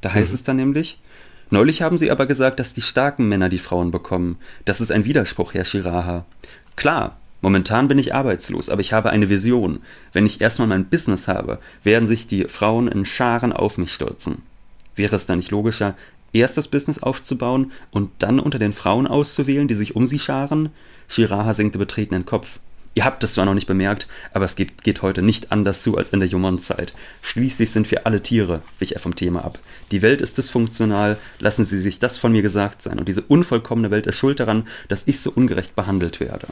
Da 0.00 0.12
heißt 0.12 0.30
mhm. 0.30 0.34
es 0.34 0.44
dann 0.44 0.56
nämlich, 0.56 0.98
Neulich 1.52 1.82
haben 1.82 1.98
Sie 1.98 2.12
aber 2.12 2.26
gesagt, 2.26 2.60
dass 2.60 2.74
die 2.74 2.80
starken 2.80 3.28
Männer 3.28 3.48
die 3.48 3.58
Frauen 3.58 3.90
bekommen. 3.90 4.38
Das 4.64 4.80
ist 4.80 4.92
ein 4.92 5.04
Widerspruch, 5.04 5.52
Herr 5.52 5.64
Shiraha. 5.64 6.24
Klar, 6.76 7.18
momentan 7.40 7.88
bin 7.88 7.98
ich 7.98 8.14
arbeitslos, 8.14 8.70
aber 8.70 8.80
ich 8.80 8.92
habe 8.92 9.10
eine 9.10 9.28
Vision. 9.28 9.80
Wenn 10.12 10.26
ich 10.26 10.40
erstmal 10.40 10.68
mein 10.68 10.84
Business 10.84 11.26
habe, 11.26 11.58
werden 11.82 12.06
sich 12.06 12.28
die 12.28 12.44
Frauen 12.44 12.86
in 12.86 13.04
Scharen 13.04 13.52
auf 13.52 13.78
mich 13.78 13.92
stürzen. 13.92 14.42
Wäre 14.94 15.16
es 15.16 15.26
dann 15.26 15.38
nicht 15.38 15.50
logischer, 15.50 15.96
erst 16.32 16.56
das 16.56 16.68
Business 16.68 17.02
aufzubauen 17.02 17.72
und 17.90 18.10
dann 18.20 18.38
unter 18.38 18.60
den 18.60 18.72
Frauen 18.72 19.08
auszuwählen, 19.08 19.66
die 19.66 19.74
sich 19.74 19.96
um 19.96 20.06
sie 20.06 20.20
scharen? 20.20 20.68
Shiraha 21.08 21.52
senkte 21.52 21.78
betreten 21.78 22.14
den 22.14 22.26
Kopf. 22.26 22.60
Ihr 23.00 23.06
habt 23.06 23.24
es 23.24 23.32
zwar 23.32 23.46
noch 23.46 23.54
nicht 23.54 23.66
bemerkt, 23.66 24.08
aber 24.34 24.44
es 24.44 24.56
geht, 24.56 24.82
geht 24.82 25.00
heute 25.00 25.22
nicht 25.22 25.52
anders 25.52 25.82
zu 25.82 25.96
als 25.96 26.10
in 26.10 26.20
der 26.20 26.28
Jungmann-Zeit. 26.28 26.92
Schließlich 27.22 27.70
sind 27.70 27.90
wir 27.90 28.06
alle 28.06 28.22
Tiere, 28.22 28.60
wich 28.78 28.92
er 28.92 29.00
vom 29.00 29.14
Thema 29.14 29.42
ab. 29.42 29.58
Die 29.90 30.02
Welt 30.02 30.20
ist 30.20 30.36
dysfunktional, 30.36 31.16
lassen 31.38 31.64
Sie 31.64 31.80
sich 31.80 31.98
das 31.98 32.18
von 32.18 32.30
mir 32.30 32.42
gesagt 32.42 32.82
sein. 32.82 32.98
Und 32.98 33.08
diese 33.08 33.22
unvollkommene 33.22 33.90
Welt 33.90 34.06
ist 34.06 34.16
schuld 34.16 34.38
daran, 34.38 34.68
dass 34.88 35.06
ich 35.06 35.18
so 35.20 35.30
ungerecht 35.30 35.74
behandelt 35.74 36.20
werde. 36.20 36.48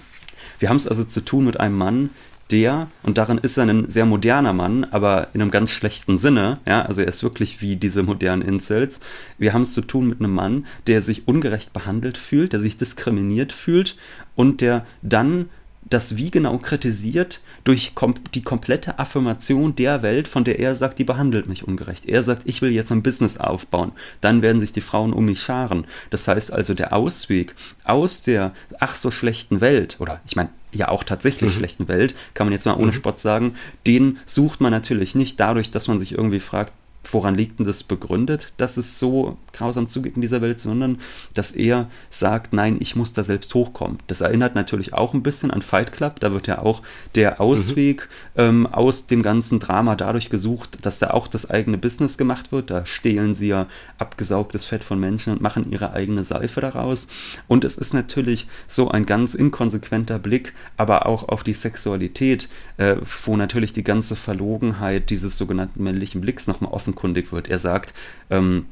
Wir 0.59 0.71
haben 0.71 0.79
es 0.79 0.89
also 0.89 1.05
zu 1.05 1.21
tun 1.23 1.45
mit 1.45 1.61
einem 1.61 1.77
Mann, 1.77 2.09
der, 2.51 2.89
und 3.03 3.19
darin 3.19 3.37
ist 3.37 3.59
er 3.59 3.67
ein 3.67 3.91
sehr 3.91 4.07
moderner 4.07 4.55
Mann, 4.55 4.85
aber 4.85 5.29
in 5.35 5.43
einem 5.43 5.51
ganz 5.51 5.71
schlechten 5.71 6.17
Sinne, 6.17 6.61
ja, 6.65 6.81
also 6.81 7.03
er 7.03 7.09
ist 7.09 7.23
wirklich 7.23 7.61
wie 7.61 7.77
diese 7.77 8.03
modernen 8.03 8.41
Incels. 8.41 9.01
Wir 9.37 9.53
haben 9.53 9.63
es 9.63 9.75
zu 9.75 9.83
tun 9.83 10.09
mit 10.09 10.21
einem 10.21 10.33
Mann, 10.33 10.67
der 10.87 11.03
sich 11.03 11.29
ungerecht 11.29 11.75
behandelt 11.75 12.17
fühlt, 12.17 12.55
der 12.55 12.61
sich 12.61 12.79
diskriminiert 12.79 13.53
fühlt 13.53 13.99
und 14.35 14.63
der 14.63 14.87
dann 15.03 15.51
das 15.91 16.17
wie 16.17 16.31
genau 16.31 16.59
kritisiert 16.59 17.41
durch 17.65 17.95
kom 17.95 18.15
die 18.35 18.43
komplette 18.43 18.99
Affirmation 18.99 19.75
der 19.75 20.03
Welt, 20.03 20.29
von 20.29 20.45
der 20.45 20.59
er 20.59 20.77
sagt, 20.77 20.99
die 20.99 21.05
behandelt 21.05 21.49
mich 21.49 21.67
ungerecht. 21.67 22.07
Er 22.07 22.23
sagt, 22.23 22.43
ich 22.45 22.63
will 22.63 22.71
jetzt 22.71 22.93
ein 22.93 23.03
Business 23.03 23.39
aufbauen. 23.39 23.93
Dann 24.21 24.43
werden 24.43 24.61
sich 24.61 24.73
die 24.73 24.81
Frauen 24.81 25.13
um 25.13 25.27
mich 25.27 25.41
scharen. 25.41 25.87
Das 26.11 26.29
heißt 26.29 26.53
also, 26.53 26.75
der 26.75 26.93
Ausweg 26.93 27.55
aus 27.85 28.23
der 28.23 28.53
ach 28.79 28.95
so 28.95 29.11
schlechten 29.11 29.61
Welt, 29.61 29.97
oder 29.99 30.21
ich 30.27 30.37
meine, 30.37 30.51
ja 30.73 30.89
auch 30.89 31.05
tatsächlich 31.05 31.53
mhm. 31.53 31.57
schlechten 31.57 31.89
Welt, 31.89 32.15
kann 32.35 32.47
man 32.47 32.53
jetzt 32.53 32.67
mal 32.67 32.75
ohne 32.75 32.89
mhm. 32.89 32.95
Spott 32.95 33.21
sagen, 33.21 33.55
den 33.87 34.19
sucht 34.27 34.61
man 34.61 34.71
natürlich 34.71 35.15
nicht 35.15 35.41
dadurch, 35.41 35.71
dass 35.71 35.89
man 35.89 35.99
sich 35.99 36.13
irgendwie 36.13 36.41
fragt, 36.41 36.73
woran 37.05 37.35
liegt 37.35 37.59
denn 37.59 37.67
das 37.67 37.83
begründet, 37.83 38.53
dass 38.57 38.77
es 38.77 38.99
so 38.99 39.39
grausam 39.53 39.89
zugeht 39.89 40.17
in 40.17 40.23
dieser 40.23 40.43
Welt, 40.43 40.61
sondern 40.61 40.99
dass 41.35 41.53
er 41.53 41.89
sagt, 42.11 42.53
nein, 42.53 42.77
ich 42.81 42.97
muss 42.97 43.13
da 43.13 43.25
selbst 43.25 43.55
hochkommen. 43.55 43.99
Das 44.07 44.21
erinnert 44.21 44.55
natürlich 44.55 44.93
auch 44.93 45.15
ein 45.15 45.23
bisschen 45.23 45.51
an 45.51 45.63
Fight 45.63 45.93
Club, 45.93 46.21
da 46.21 46.33
wird 46.33 46.47
ja 46.47 46.61
auch 46.61 46.83
der 47.15 47.41
Ausweg 47.41 48.09
mhm. 48.35 48.41
ähm, 48.43 48.67
aus 48.67 49.07
dem 49.07 49.23
ganzen 49.23 49.59
Drama 49.59 49.97
dadurch 49.97 50.31
gesucht, 50.31 50.79
dass 50.83 50.99
da 50.99 51.11
auch 51.11 51.29
das 51.29 51.49
eigene 51.49 51.79
Business 51.79 52.19
gemacht 52.19 52.53
wird. 52.53 52.71
Da 52.71 52.85
stehlen 52.85 53.35
sie 53.35 53.49
ja 53.49 53.69
abgesaugtes 53.99 54.67
Fett 54.67 54.85
von 54.85 55.01
Menschen 55.01 55.33
und 55.33 55.41
machen 55.41 55.71
ihre 55.71 55.93
eigene 55.93 56.25
Seife 56.25 56.61
daraus. 56.61 57.09
Und 57.47 57.65
es 57.65 57.77
ist 57.77 57.95
natürlich 57.95 58.49
so 58.67 58.91
ein 58.91 59.07
ganz 59.07 59.35
inkonsequenter 59.35 60.19
Blick, 60.19 60.53
aber 60.77 61.07
auch 61.07 61.29
auf 61.29 61.43
die 61.43 61.55
Sexualität, 61.55 62.49
äh, 62.77 62.97
wo 63.25 63.37
natürlich 63.37 63.73
die 63.73 63.85
ganze 63.85 64.17
Verlogenheit 64.17 65.11
dieses 65.11 65.39
sogenannten 65.39 65.83
männlichen 65.83 66.21
Blicks 66.21 66.47
nochmal 66.47 66.73
offen 66.73 66.88
offenkundig 66.89 67.33
wird. 67.33 67.49
Er 67.49 67.59
sagt, 67.59 67.93
ähm, 68.31 68.67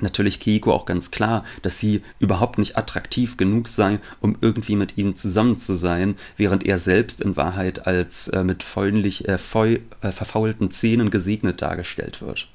natürlich 0.00 0.40
Keiko 0.40 0.72
auch 0.72 0.86
ganz 0.86 1.10
klar, 1.10 1.44
dass 1.62 1.78
sie 1.78 2.02
überhaupt 2.18 2.58
nicht 2.58 2.76
attraktiv 2.76 3.36
genug 3.36 3.68
sei, 3.68 3.98
um 4.20 4.36
irgendwie 4.40 4.76
mit 4.76 4.96
ihm 4.96 5.14
zusammen 5.14 5.56
zu 5.56 5.74
sein, 5.74 6.16
während 6.36 6.64
er 6.64 6.78
selbst 6.78 7.20
in 7.20 7.36
Wahrheit 7.36 7.86
als 7.86 8.28
äh, 8.28 8.42
mit 8.42 8.62
fäullich, 8.62 9.28
äh, 9.28 9.38
feu, 9.38 9.78
äh, 10.00 10.10
verfaulten 10.10 10.70
Zähnen 10.70 11.10
gesegnet 11.10 11.62
dargestellt 11.62 12.22
wird. 12.22 12.48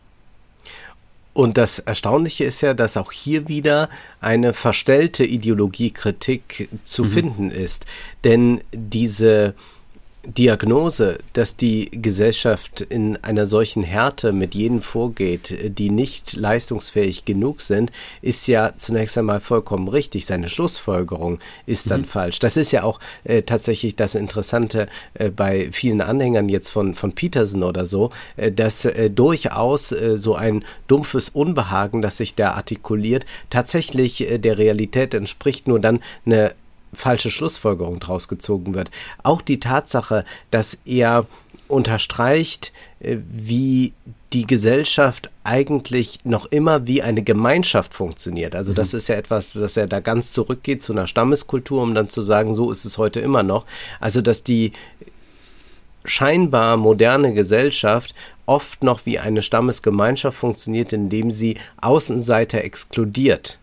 Und 1.34 1.58
das 1.58 1.80
Erstaunliche 1.80 2.46
ist 2.46 2.62
ja, 2.62 2.74
dass 2.74 2.96
auch 2.96 3.12
hier 3.12 3.50
wieder 3.50 3.90
eine 4.22 4.54
verstellte 4.54 5.26
Ideologiekritik 5.26 6.70
zu 6.86 7.04
mhm. 7.04 7.12
finden 7.12 7.52
ist. 7.52 7.86
Denn 8.24 8.62
diese 8.72 9.54
Diagnose, 10.28 11.20
dass 11.34 11.56
die 11.56 11.90
Gesellschaft 11.92 12.82
in 12.82 13.18
einer 13.24 13.46
solchen 13.46 13.84
Härte 13.84 14.32
mit 14.32 14.56
jenen 14.56 14.82
vorgeht, 14.82 15.78
die 15.78 15.90
nicht 15.90 16.34
leistungsfähig 16.34 17.26
genug 17.26 17.62
sind, 17.62 17.92
ist 18.22 18.48
ja 18.48 18.74
zunächst 18.78 19.18
einmal 19.18 19.40
vollkommen 19.40 19.88
richtig. 19.88 20.26
Seine 20.26 20.50
Schlussfolgerung 20.50 21.40
ist 21.66 21.90
dann 21.92 22.02
mhm. 22.02 22.06
falsch. 22.06 22.40
Das 22.40 22.58
ist 22.58 22.72
ja 22.72 22.84
auch 22.84 23.00
äh, 23.24 23.44
tatsächlich 23.44 23.96
das 23.96 24.16
Interessante 24.16 24.88
äh, 25.14 25.30
bei 25.30 25.70
vielen 25.72 26.02
Anhängern 26.02 26.50
jetzt 26.50 26.70
von, 26.70 26.96
von 26.96 27.14
Peterson 27.14 27.64
oder 27.64 27.86
so, 27.86 28.12
äh, 28.38 28.52
dass 28.52 28.86
äh, 28.86 29.10
durchaus 29.10 29.92
äh, 29.92 30.18
so 30.18 30.36
ein 30.36 30.64
dumpfes 30.88 31.30
Unbehagen, 31.30 32.02
das 32.02 32.18
sich 32.18 32.36
da 32.36 32.52
artikuliert, 32.52 33.26
tatsächlich 33.50 34.30
äh, 34.30 34.38
der 34.38 34.58
Realität 34.58 35.14
entspricht, 35.14 35.68
nur 35.68 35.80
dann 35.80 36.00
eine 36.26 36.54
falsche 36.96 37.30
Schlussfolgerung 37.30 38.00
draus 38.00 38.28
gezogen 38.28 38.74
wird. 38.74 38.92
Auch 39.24 39.42
die 39.42 39.60
Tatsache, 39.60 40.26
dass 40.52 40.80
er 40.86 41.26
unterstreicht, 41.68 42.72
äh, 43.00 43.18
wie 43.28 43.94
die 44.34 44.46
Gesellschaft 44.46 45.30
eigentlich 45.44 46.20
noch 46.26 46.46
immer 46.48 46.88
wie 46.88 47.02
eine 47.02 47.24
Gemeinschaft 47.24 47.94
funktioniert. 47.94 48.56
Also 48.56 48.74
das 48.74 48.92
mhm. 48.92 49.00
ist 49.00 49.08
ja 49.08 49.16
etwas, 49.16 49.54
dass 49.54 49.78
er 49.78 49.88
da 49.88 50.00
ganz 50.00 50.34
zurückgeht 50.34 50.84
zu 50.84 50.94
einer 50.94 51.08
Stammeskultur, 51.08 51.82
um 51.82 51.96
dann 51.96 52.10
zu 52.10 52.22
sagen, 52.22 52.54
so 52.54 52.72
ist 52.72 52.86
es 52.86 52.98
heute 52.98 53.20
immer 53.22 53.44
noch. 53.44 53.66
Also 54.00 54.22
dass 54.22 54.44
die 54.44 54.74
scheinbar 56.04 56.78
moderne 56.78 57.34
Gesellschaft 57.34 58.14
oft 58.46 58.84
noch 58.84 59.06
wie 59.06 59.20
eine 59.20 59.42
Stammesgemeinschaft 59.42 60.38
funktioniert, 60.38 60.94
indem 60.94 61.32
sie 61.32 61.58
Außenseiter 61.82 62.64
exkludiert. 62.64 63.60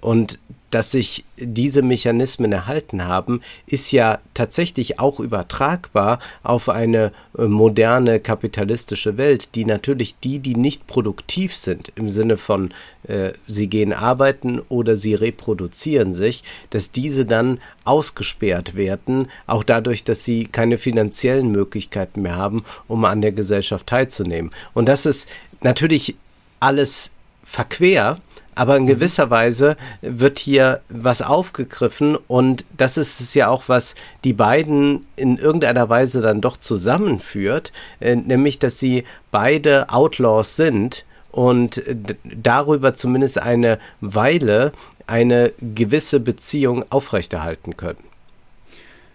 Und 0.00 0.38
dass 0.70 0.90
sich 0.90 1.24
diese 1.38 1.82
Mechanismen 1.82 2.52
erhalten 2.52 3.04
haben, 3.04 3.40
ist 3.66 3.92
ja 3.92 4.18
tatsächlich 4.34 4.98
auch 4.98 5.20
übertragbar 5.20 6.18
auf 6.42 6.68
eine 6.68 7.12
äh, 7.38 7.44
moderne 7.44 8.20
kapitalistische 8.20 9.16
Welt, 9.16 9.54
die 9.54 9.64
natürlich 9.64 10.18
die, 10.18 10.38
die 10.38 10.56
nicht 10.56 10.86
produktiv 10.86 11.54
sind, 11.54 11.92
im 11.94 12.10
Sinne 12.10 12.36
von 12.36 12.72
äh, 13.04 13.32
sie 13.46 13.68
gehen 13.68 13.92
arbeiten 13.92 14.60
oder 14.68 14.96
sie 14.96 15.14
reproduzieren 15.14 16.12
sich, 16.12 16.42
dass 16.70 16.90
diese 16.90 17.26
dann 17.26 17.60
ausgesperrt 17.84 18.74
werden, 18.74 19.28
auch 19.46 19.62
dadurch, 19.62 20.04
dass 20.04 20.24
sie 20.24 20.46
keine 20.46 20.78
finanziellen 20.78 21.50
Möglichkeiten 21.50 22.22
mehr 22.22 22.36
haben, 22.36 22.64
um 22.88 23.04
an 23.04 23.22
der 23.22 23.32
Gesellschaft 23.32 23.86
teilzunehmen. 23.86 24.50
Und 24.74 24.88
das 24.88 25.06
ist 25.06 25.28
natürlich 25.60 26.16
alles 26.60 27.12
verquer, 27.44 28.20
aber 28.56 28.76
in 28.76 28.84
mhm. 28.84 28.88
gewisser 28.88 29.30
Weise 29.30 29.76
wird 30.00 30.40
hier 30.40 30.80
was 30.88 31.22
aufgegriffen 31.22 32.16
und 32.26 32.64
das 32.76 32.96
ist 32.96 33.20
es 33.20 33.34
ja 33.34 33.48
auch, 33.48 33.64
was 33.68 33.94
die 34.24 34.32
beiden 34.32 35.06
in 35.14 35.38
irgendeiner 35.38 35.88
Weise 35.88 36.20
dann 36.22 36.40
doch 36.40 36.56
zusammenführt, 36.56 37.72
äh, 38.00 38.16
nämlich 38.16 38.58
dass 38.58 38.80
sie 38.80 39.04
beide 39.30 39.90
Outlaws 39.90 40.56
sind 40.56 41.04
und 41.30 41.82
darüber 42.24 42.94
zumindest 42.94 43.38
eine 43.38 43.78
Weile 44.00 44.72
eine 45.06 45.52
gewisse 45.60 46.18
Beziehung 46.18 46.84
aufrechterhalten 46.90 47.76
können. 47.76 48.02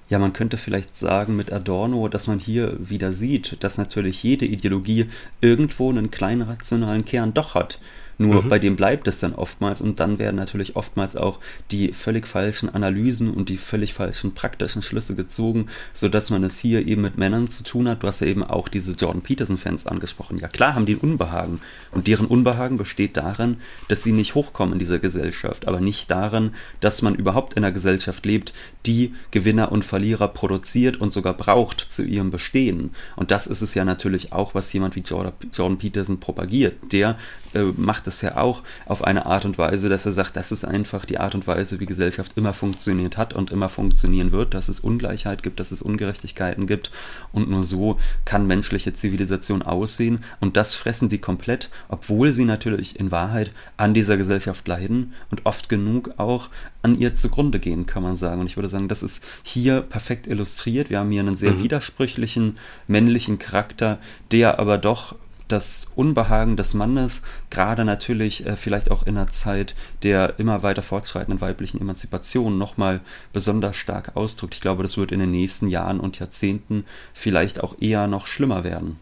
Ja, 0.08 0.20
man 0.20 0.34
könnte 0.34 0.58
vielleicht 0.58 0.96
sagen 0.96 1.36
mit 1.36 1.52
Adorno, 1.52 2.10
dass 2.10 2.28
man 2.28 2.38
hier 2.38 2.76
wieder 2.78 3.12
sieht, 3.12 3.58
dass 3.64 3.78
natürlich 3.78 4.22
jede 4.24 4.46
Ideologie 4.46 5.10
irgendwo 5.40 5.90
einen 5.90 6.12
kleinen 6.12 6.44
rationalen 6.44 7.06
Kern 7.06 7.34
doch 7.34 7.56
hat 7.56 7.80
Nur 8.18 8.44
mhm. 8.44 8.50
bei 8.50 8.60
dem 8.60 8.76
bleibt 8.76 9.08
es 9.08 9.20
dann 9.20 9.34
oftmals 9.34 9.82
und 9.82 10.00
dann 10.00 10.20
werden 10.20 10.36
natürlich 10.36 10.76
oftmals 10.76 11.16
auch 11.16 11.40
die 11.72 11.94
völlig 11.94 12.28
falschen 12.28 12.70
Analysen 12.70 13.32
und 13.34 13.50
die 13.50 13.58
völlig 13.58 13.94
falschen 13.94 14.34
praktischen 14.34 14.82
Schlüsse 14.82 15.16
gezogen, 15.16 15.68
sodass 15.94 16.30
man 16.30 16.44
es 16.44 16.60
hier 16.60 16.86
eben 16.88 17.02
mit 17.02 17.18
Männern 17.18 17.48
zu 17.48 17.64
tun 17.64 17.88
hat. 17.88 18.04
Du 18.04 18.08
hast 18.08 18.22
ja 18.22 18.28
eben 18.28 18.44
auch 18.44 18.68
diese 18.68 18.94
Jordan 18.94 19.22
Peterson-Fans 19.22 19.88
angesprochen. 19.88 20.38
Ja 20.40 20.48
klar 20.48 20.76
haben 20.76 20.86
die 20.86 20.96
ein 20.96 21.00
Unbehagen 21.00 21.62
und 21.92 22.08
deren 22.08 22.28
Unbehagen 22.28 22.78
besteht 22.78 23.18
darin, 23.18 23.58
dass 23.88 24.04
sie 24.04 24.12
nicht 24.12 24.36
hochkommen 24.36 24.74
in 24.74 24.80
dieser 24.80 25.00
Gesellschaft, 25.00 25.68
aber 25.68 25.82
nicht 25.82 26.10
darin, 26.12 26.52
dass 26.80 27.02
man 27.02 27.16
überhaupt 27.16 27.54
in 27.54 27.64
einer 27.64 27.74
Gesellschaft 27.74 28.26
lebt, 28.26 28.54
die 28.86 29.14
Gewinner 29.32 29.72
und 29.72 29.86
Verlierer 29.86 30.28
produziert 30.28 30.98
und 30.98 31.14
sogar 31.14 31.34
braucht 31.34 31.82
zu 31.90 32.04
ihrem 32.04 32.32
Bestehen. 32.32 32.92
Und 33.16 33.32
das 33.32 33.48
ist 33.48 33.62
es 33.62 33.74
ja 33.74 33.86
natürlich 33.86 34.34
auch, 34.34 34.56
was 34.56 34.72
jemand 34.74 34.96
wie 34.96 35.02
Jordan, 35.02 35.78
Peterson 35.78 36.20
propagiert. 36.20 36.92
Der 36.92 37.18
äh, 37.54 37.64
macht 37.76 38.08
es 38.08 38.11
ja 38.20 38.36
auch 38.36 38.64
auf 38.86 39.06
eine 39.06 39.26
Art 39.26 39.46
und 39.46 39.58
Weise, 39.58 39.88
dass 39.88 40.06
er 40.06 40.12
sagt, 40.12 40.36
das 40.36 40.52
ist 40.52 40.66
einfach 40.66 41.06
die 41.06 41.20
Art 41.20 41.36
und 41.36 41.48
Weise, 41.48 41.80
wie 41.80 41.86
Gesellschaft 41.86 42.34
immer 42.36 42.54
funktioniert 42.54 43.16
hat 43.16 43.34
und 43.34 43.50
immer 43.50 43.70
funktionieren 43.70 44.34
wird, 44.34 44.54
dass 44.54 44.68
es 44.68 44.82
Ungleichheit 44.82 45.42
gibt, 45.42 45.62
dass 45.62 45.72
es 45.72 45.82
Ungerechtigkeiten 45.82 46.68
gibt 46.68 46.92
und 47.32 47.50
nur 47.50 47.64
so 47.64 47.98
kann 48.26 48.46
menschliche 48.46 48.94
Zivilisation 48.94 49.62
aussehen 49.62 50.26
und 50.42 50.58
das 50.58 50.76
fressen 50.76 51.08
die 51.08 51.20
komplett, 51.20 51.70
obwohl 51.88 52.34
sie 52.34 52.44
natürlich 52.44 53.00
in 53.00 53.12
Wahrheit 53.12 53.52
an 53.78 53.94
dieser 53.94 54.18
Gesellschaft 54.18 54.68
leiden 54.68 55.14
und 55.30 55.46
oft 55.46 55.70
genug 55.70 56.16
auch 56.18 56.50
an 56.82 56.98
ihr 56.98 57.14
zugrunde 57.16 57.60
gehen, 57.60 57.86
kann 57.86 58.04
man 58.04 58.16
sagen. 58.16 58.42
Und 58.42 58.48
ich 58.48 58.58
würde 58.58 58.70
sagen, 58.70 58.88
das 58.88 59.04
ist 59.04 59.24
hier 59.44 59.82
perfekt 59.82 60.28
illustriert. 60.28 60.90
Wir 60.90 61.00
haben 61.00 61.12
hier 61.12 61.22
einen 61.22 61.38
sehr 61.38 61.54
mhm. 61.54 61.64
widersprüchlichen 61.64 62.58
männlichen 62.88 63.40
Charakter, 63.40 64.00
der 64.32 64.60
aber 64.60 64.78
doch 64.78 65.16
das 65.52 65.88
Unbehagen 65.96 66.58
des 66.58 66.74
Mannes, 66.74 67.22
gerade 67.50 67.86
natürlich 67.86 68.46
äh, 68.46 68.56
vielleicht 68.56 68.92
auch 68.92 69.04
in 69.04 69.18
einer 69.18 69.30
Zeit 69.30 69.76
der 70.04 70.40
immer 70.40 70.64
weiter 70.64 70.82
fortschreitenden 70.82 71.42
weiblichen 71.42 71.82
Emanzipation 71.82 72.58
nochmal 72.58 73.02
besonders 73.34 73.76
stark 73.78 74.16
ausdrückt. 74.16 74.56
Ich 74.56 74.62
glaube, 74.62 74.84
das 74.84 74.98
wird 74.98 75.12
in 75.12 75.20
den 75.20 75.32
nächsten 75.32 75.68
Jahren 75.68 76.00
und 76.00 76.20
Jahrzehnten 76.20 76.86
vielleicht 77.14 77.62
auch 77.62 77.76
eher 77.80 78.08
noch 78.08 78.28
schlimmer 78.28 78.64
werden. 78.64 78.98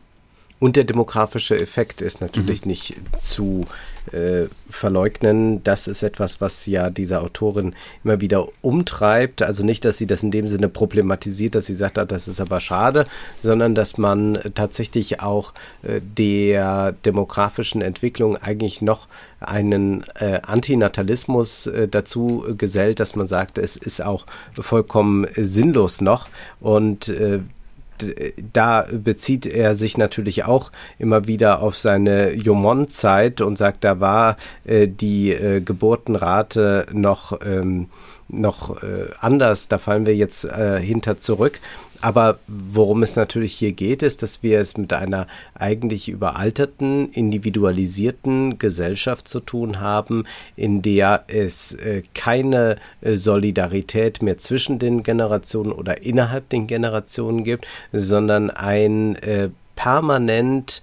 Und 0.60 0.76
der 0.76 0.84
demografische 0.84 1.58
Effekt 1.58 2.02
ist 2.02 2.20
natürlich 2.20 2.66
mhm. 2.66 2.70
nicht 2.72 2.96
zu 3.18 3.66
äh, 4.14 4.48
verleugnen. 4.70 5.64
Das 5.64 5.88
ist 5.88 6.04
etwas, 6.04 6.42
was 6.42 6.66
ja 6.66 6.90
diese 6.90 7.22
Autorin 7.22 7.76
immer 8.04 8.22
wieder 8.22 8.48
umtreibt. 8.62 9.42
Also 9.42 9.64
nicht, 9.64 9.86
dass 9.86 9.98
sie 9.98 10.08
das 10.08 10.24
in 10.24 10.32
dem 10.32 10.48
Sinne 10.48 10.70
problematisiert, 10.70 11.56
dass 11.56 11.66
sie 11.66 11.76
sagt, 11.76 11.98
ah, 11.98 12.06
das 12.06 12.28
ist 12.28 12.42
aber 12.42 12.60
schade, 12.60 13.06
sondern 13.42 13.76
dass 13.76 13.98
man 13.98 14.40
tatsächlich 14.56 15.22
auch 15.22 15.54
äh, 15.84 16.02
der 16.02 16.94
demografischen 17.06 17.82
Entwicklung 17.82 18.38
eigentlich 18.38 18.82
noch 18.82 19.08
einen 19.40 20.04
äh, 20.16 20.40
Antinatalismus 20.44 21.68
äh, 21.68 21.88
dazu 21.88 22.46
gesellt, 22.58 23.00
dass 23.00 23.16
man 23.16 23.28
sagt, 23.28 23.58
es 23.58 23.76
ist 23.76 24.04
auch 24.04 24.26
vollkommen 24.60 25.28
sinnlos 25.36 26.02
noch. 26.02 26.28
Und 26.60 27.10
äh, 27.10 27.40
da 28.54 28.86
bezieht 28.92 29.46
er 29.46 29.76
sich 29.76 29.98
natürlich 29.98 30.46
auch 30.46 30.72
immer 30.98 31.28
wieder 31.28 31.62
auf 31.62 31.78
seine 31.78 32.34
Jomon-Zeit 32.34 33.42
und 33.42 33.58
sagt, 33.58 33.84
da 33.84 34.00
war 34.00 34.38
äh, 34.66 34.88
die 34.88 35.32
äh, 35.32 35.62
Geburtenrate 35.62 36.88
noch, 36.92 37.40
ähm, 37.46 37.90
noch 38.28 38.82
äh, 38.84 39.10
anders, 39.20 39.68
da 39.68 39.78
fallen 39.78 40.06
wir 40.06 40.16
jetzt 40.16 40.46
äh, 40.46 40.80
hinter 40.80 41.18
zurück. 41.18 41.60
Aber 42.02 42.40
worum 42.48 43.04
es 43.04 43.16
natürlich 43.16 43.54
hier 43.54 43.74
geht, 43.74 44.04
ist, 44.04 44.24
dass 44.24 44.42
wir 44.42 44.60
es 44.60 44.78
mit 44.78 44.94
einer 44.94 45.28
eigentlich 45.54 46.08
überalterten, 46.08 47.12
individualisierten 47.12 48.58
Gesellschaft 48.58 49.28
zu 49.28 49.42
tun 49.42 49.82
haben, 49.82 50.26
in 50.56 50.82
der 50.82 51.26
es 51.28 51.74
äh, 51.74 52.04
keine 52.14 52.78
äh, 53.02 53.16
Solidarität 53.16 54.22
mehr 54.22 54.38
zwischen 54.38 54.80
den 54.80 55.04
Generationen 55.04 55.74
oder 55.74 56.02
innerhalb 56.02 56.48
den 56.50 56.68
Generationen 56.68 57.44
gibt, 57.44 57.68
sondern 57.92 58.50
ein 58.50 59.16
äh, 59.18 59.50
permanent 59.76 60.82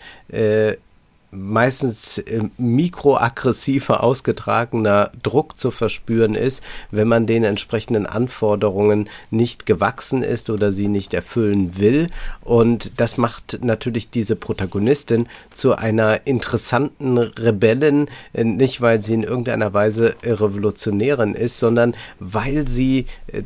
meistens 1.30 2.18
äh, 2.18 2.42
mikroaggressiver 2.56 4.02
ausgetragener 4.02 5.10
Druck 5.22 5.58
zu 5.58 5.70
verspüren 5.70 6.34
ist, 6.34 6.62
wenn 6.90 7.08
man 7.08 7.26
den 7.26 7.44
entsprechenden 7.44 8.06
Anforderungen 8.06 9.08
nicht 9.30 9.66
gewachsen 9.66 10.22
ist 10.22 10.50
oder 10.50 10.72
sie 10.72 10.88
nicht 10.88 11.14
erfüllen 11.14 11.78
will. 11.78 12.08
Und 12.42 12.92
das 12.98 13.16
macht 13.16 13.58
natürlich 13.62 14.10
diese 14.10 14.36
Protagonistin 14.36 15.28
zu 15.50 15.74
einer 15.74 16.26
interessanten 16.26 17.18
Rebellin, 17.18 18.08
äh, 18.32 18.44
nicht 18.44 18.80
weil 18.80 19.02
sie 19.02 19.14
in 19.14 19.22
irgendeiner 19.22 19.74
Weise 19.74 20.16
Revolutionärin 20.22 21.34
ist, 21.34 21.58
sondern 21.58 21.94
weil 22.18 22.68
sie 22.68 23.06
äh, 23.28 23.42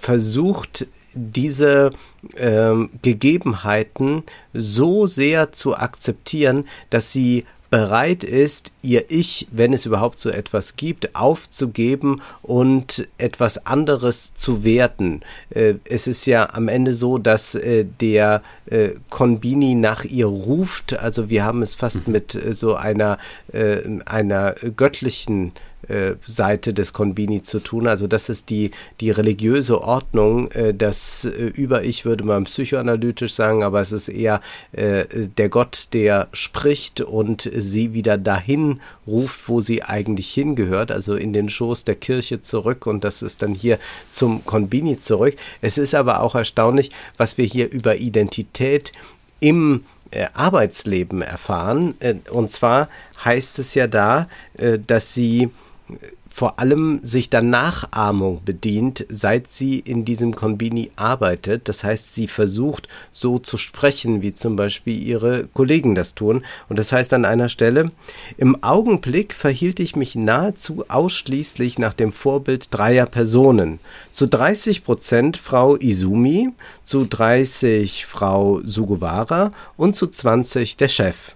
versucht, 0.00 0.86
diese 1.14 1.90
ähm, 2.36 2.90
Gegebenheiten 3.02 4.22
so 4.52 5.06
sehr 5.06 5.52
zu 5.52 5.76
akzeptieren, 5.76 6.68
dass 6.90 7.12
sie 7.12 7.44
bereit 7.74 8.22
ist, 8.22 8.70
ihr 8.82 9.10
Ich, 9.10 9.48
wenn 9.50 9.72
es 9.72 9.84
überhaupt 9.84 10.20
so 10.20 10.30
etwas 10.30 10.76
gibt, 10.76 11.16
aufzugeben 11.16 12.22
und 12.40 13.08
etwas 13.18 13.66
anderes 13.66 14.32
zu 14.36 14.62
werten. 14.62 15.22
Äh, 15.50 15.74
es 15.84 16.06
ist 16.06 16.24
ja 16.26 16.50
am 16.52 16.68
Ende 16.68 16.92
so, 16.92 17.18
dass 17.18 17.56
äh, 17.56 17.84
der 18.00 18.42
äh, 18.66 18.90
Konbini 19.10 19.74
nach 19.74 20.04
ihr 20.04 20.26
ruft. 20.26 20.96
Also 20.96 21.30
wir 21.30 21.42
haben 21.42 21.62
es 21.62 21.74
fast 21.74 22.06
mhm. 22.06 22.12
mit 22.12 22.36
äh, 22.36 22.54
so 22.54 22.76
einer, 22.76 23.18
äh, 23.52 23.78
einer 24.06 24.54
göttlichen 24.76 25.48
äh, 25.48 25.73
Seite 26.26 26.72
des 26.74 26.92
Konbini 26.92 27.42
zu 27.42 27.60
tun. 27.60 27.86
Also 27.86 28.06
das 28.06 28.28
ist 28.28 28.50
die, 28.50 28.70
die 29.00 29.10
religiöse 29.10 29.82
Ordnung. 29.82 30.50
Äh, 30.50 30.74
das 30.74 31.24
äh, 31.24 31.30
Über-Ich 31.30 32.04
würde 32.04 32.24
man 32.24 32.44
psychoanalytisch 32.44 33.34
sagen, 33.34 33.62
aber 33.62 33.80
es 33.80 33.92
ist 33.92 34.08
eher 34.08 34.40
äh, 34.72 35.04
der 35.38 35.48
Gott, 35.48 35.88
der 35.92 36.28
spricht 36.32 37.00
und 37.00 37.48
sie 37.52 37.94
wieder 37.94 38.18
dahin 38.18 38.80
ruft, 39.06 39.48
wo 39.48 39.60
sie 39.60 39.82
eigentlich 39.82 40.32
hingehört, 40.32 40.90
also 40.90 41.14
in 41.14 41.32
den 41.32 41.48
Schoß 41.48 41.84
der 41.84 41.96
Kirche 41.96 42.42
zurück 42.42 42.86
und 42.86 43.04
das 43.04 43.22
ist 43.22 43.42
dann 43.42 43.54
hier 43.54 43.78
zum 44.10 44.44
Konbini 44.44 44.98
zurück. 44.98 45.36
Es 45.60 45.78
ist 45.78 45.94
aber 45.94 46.20
auch 46.20 46.34
erstaunlich, 46.34 46.90
was 47.16 47.38
wir 47.38 47.44
hier 47.44 47.70
über 47.70 47.96
Identität 47.96 48.92
im 49.40 49.84
äh, 50.10 50.26
Arbeitsleben 50.34 51.22
erfahren. 51.22 51.94
Äh, 52.00 52.14
und 52.30 52.50
zwar 52.50 52.88
heißt 53.24 53.58
es 53.58 53.74
ja 53.74 53.86
da, 53.86 54.28
äh, 54.56 54.78
dass 54.78 55.12
sie 55.14 55.50
vor 56.34 56.58
allem 56.58 56.98
sich 57.02 57.30
der 57.30 57.42
Nachahmung 57.42 58.42
bedient, 58.44 59.06
seit 59.08 59.52
sie 59.52 59.78
in 59.78 60.04
diesem 60.04 60.34
Konbini 60.34 60.90
arbeitet. 60.96 61.68
Das 61.68 61.84
heißt, 61.84 62.12
sie 62.12 62.26
versucht 62.26 62.88
so 63.12 63.38
zu 63.38 63.56
sprechen, 63.56 64.20
wie 64.20 64.34
zum 64.34 64.56
Beispiel 64.56 65.00
ihre 65.00 65.46
Kollegen 65.46 65.94
das 65.94 66.16
tun. 66.16 66.44
Und 66.68 66.78
das 66.80 66.90
heißt 66.90 67.12
an 67.12 67.24
einer 67.24 67.48
Stelle, 67.48 67.92
im 68.36 68.64
Augenblick 68.64 69.32
verhielt 69.32 69.78
ich 69.78 69.94
mich 69.94 70.16
nahezu 70.16 70.84
ausschließlich 70.88 71.78
nach 71.78 71.94
dem 71.94 72.12
Vorbild 72.12 72.66
dreier 72.72 73.06
Personen. 73.06 73.78
Zu 74.10 74.26
30 74.26 74.82
Prozent 74.82 75.36
Frau 75.36 75.76
Izumi, 75.76 76.48
zu 76.82 77.04
30 77.04 78.06
Frau 78.06 78.60
Sugawara 78.64 79.52
und 79.76 79.94
zu 79.94 80.08
20 80.08 80.76
der 80.78 80.88
Chef. 80.88 81.34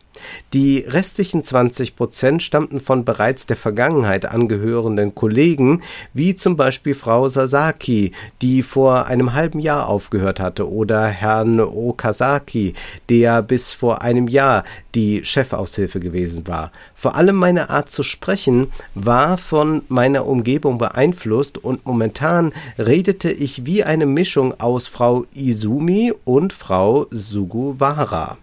Die 0.52 0.78
restlichen 0.78 1.42
20 1.42 1.96
Prozent 1.96 2.42
stammten 2.42 2.80
von 2.80 3.04
bereits 3.04 3.46
der 3.46 3.56
Vergangenheit 3.56 4.26
angehörenden 4.26 5.14
Kollegen, 5.14 5.82
wie 6.14 6.36
zum 6.36 6.56
Beispiel 6.56 6.94
Frau 6.94 7.28
Sasaki, 7.28 8.12
die 8.42 8.62
vor 8.62 9.06
einem 9.06 9.34
halben 9.34 9.60
Jahr 9.60 9.88
aufgehört 9.88 10.40
hatte, 10.40 10.70
oder 10.70 11.06
Herrn 11.06 11.60
Okazaki, 11.60 12.74
der 13.08 13.42
bis 13.42 13.72
vor 13.72 14.02
einem 14.02 14.28
Jahr 14.28 14.64
die 14.94 15.24
Chefaushilfe 15.24 16.00
gewesen 16.00 16.46
war. 16.46 16.72
Vor 16.94 17.14
allem 17.16 17.36
meine 17.36 17.70
Art 17.70 17.90
zu 17.90 18.02
sprechen 18.02 18.68
war 18.94 19.38
von 19.38 19.82
meiner 19.88 20.26
Umgebung 20.26 20.78
beeinflusst 20.78 21.58
und 21.58 21.86
momentan 21.86 22.52
redete 22.78 23.30
ich 23.30 23.66
wie 23.66 23.84
eine 23.84 24.06
Mischung 24.06 24.58
aus 24.60 24.86
Frau 24.86 25.24
Izumi 25.34 26.12
und 26.24 26.52
Frau 26.52 27.06
Sugawara. 27.10 28.38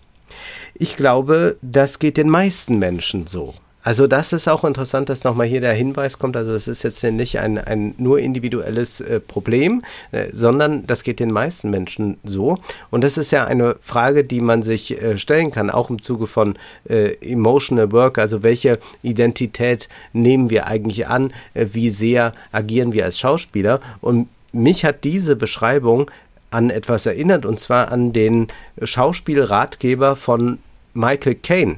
Ich 0.78 0.98
glaube, 0.98 1.58
das 1.62 2.00
geht 2.00 2.18
den 2.18 2.30
meisten 2.30 2.80
Menschen 2.80 3.28
so. 3.28 3.54
Also 3.82 4.08
das 4.08 4.34
ist 4.34 4.48
auch 4.48 4.64
interessant, 4.64 5.10
dass 5.10 5.24
nochmal 5.24 5.46
hier 5.46 5.62
der 5.62 5.74
Hinweis 5.74 6.18
kommt. 6.18 6.36
Also 6.36 6.52
das 6.52 6.68
ist 6.68 6.82
jetzt 6.82 7.04
nicht 7.04 7.40
ein, 7.40 7.60
ein 7.60 7.94
nur 8.00 8.18
individuelles 8.18 9.00
äh, 9.00 9.20
Problem, 9.20 9.84
äh, 10.12 10.26
sondern 10.34 10.88
das 10.88 11.04
geht 11.04 11.20
den 11.20 11.32
meisten 11.32 11.70
Menschen 11.70 12.18
so. 12.24 12.58
Und 12.90 13.04
das 13.04 13.16
ist 13.16 13.30
ja 13.30 13.46
eine 13.46 13.76
Frage, 13.82 14.24
die 14.24 14.42
man 14.42 14.64
sich 14.64 15.00
äh, 15.00 15.20
stellen 15.20 15.52
kann, 15.52 15.70
auch 15.70 15.92
im 15.92 16.02
Zuge 16.02 16.26
von 16.26 16.58
äh, 16.90 17.14
Emotional 17.22 17.92
Work. 17.92 18.18
Also 18.18 18.42
welche 18.42 18.80
Identität 19.04 19.88
nehmen 20.14 20.50
wir 20.50 20.66
eigentlich 20.66 21.08
an? 21.08 21.32
Äh, 21.54 21.68
wie 21.74 21.92
sehr 21.92 22.34
agieren 22.52 22.92
wir 22.92 23.06
als 23.06 23.20
Schauspieler? 23.20 23.82
Und 24.02 24.30
mich 24.52 24.84
hat 24.84 25.04
diese 25.04 25.36
Beschreibung 25.36 26.10
an 26.52 26.70
etwas 26.70 27.06
erinnert, 27.06 27.46
und 27.46 27.60
zwar 27.60 27.92
an 27.92 28.14
den 28.14 28.48
Schauspielratgeber 28.82 30.16
von 30.16 30.60
Michael 30.94 31.36
Caine. 31.36 31.78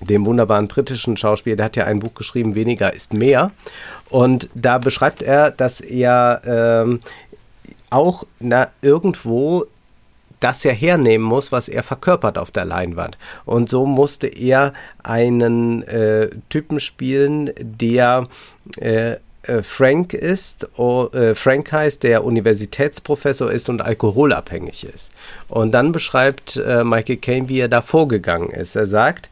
dem 0.00 0.26
wunderbaren 0.26 0.68
britischen 0.68 1.16
Schauspieler, 1.16 1.56
der 1.56 1.64
hat 1.66 1.76
ja 1.76 1.84
ein 1.84 2.00
Buch 2.00 2.14
geschrieben, 2.14 2.54
Weniger 2.54 2.92
ist 2.92 3.14
mehr. 3.14 3.50
Und 4.10 4.48
da 4.54 4.76
beschreibt 4.78 5.22
er, 5.22 5.50
dass 5.50 5.80
er 5.80 6.42
ähm, 6.44 7.00
auch 7.88 8.24
na, 8.38 8.68
irgendwo 8.82 9.64
das 10.40 10.64
ja 10.64 10.72
hernehmen 10.72 11.26
muss, 11.26 11.50
was 11.50 11.68
er 11.68 11.82
verkörpert 11.82 12.36
auf 12.36 12.50
der 12.50 12.64
Leinwand. 12.64 13.16
Und 13.44 13.68
so 13.68 13.86
musste 13.86 14.26
er 14.26 14.74
einen 15.02 15.82
äh, 15.84 16.28
Typen 16.50 16.78
spielen, 16.78 17.50
der 17.58 18.28
äh, 18.78 19.16
äh, 19.46 19.62
Frank 19.62 20.14
ist, 20.14 20.68
äh, 20.78 21.34
Frank 21.34 21.72
heißt, 21.72 22.02
der 22.02 22.24
Universitätsprofessor 22.24 23.50
ist 23.50 23.68
und 23.68 23.82
alkoholabhängig 23.82 24.84
ist. 24.84 25.12
Und 25.48 25.72
dann 25.72 25.92
beschreibt 25.92 26.56
äh, 26.56 26.84
Michael 26.84 27.16
Caine, 27.16 27.48
wie 27.48 27.60
er 27.60 27.68
da 27.68 27.82
vorgegangen 27.82 28.50
ist. 28.50 28.76
Er 28.76 28.86
sagt, 28.86 29.30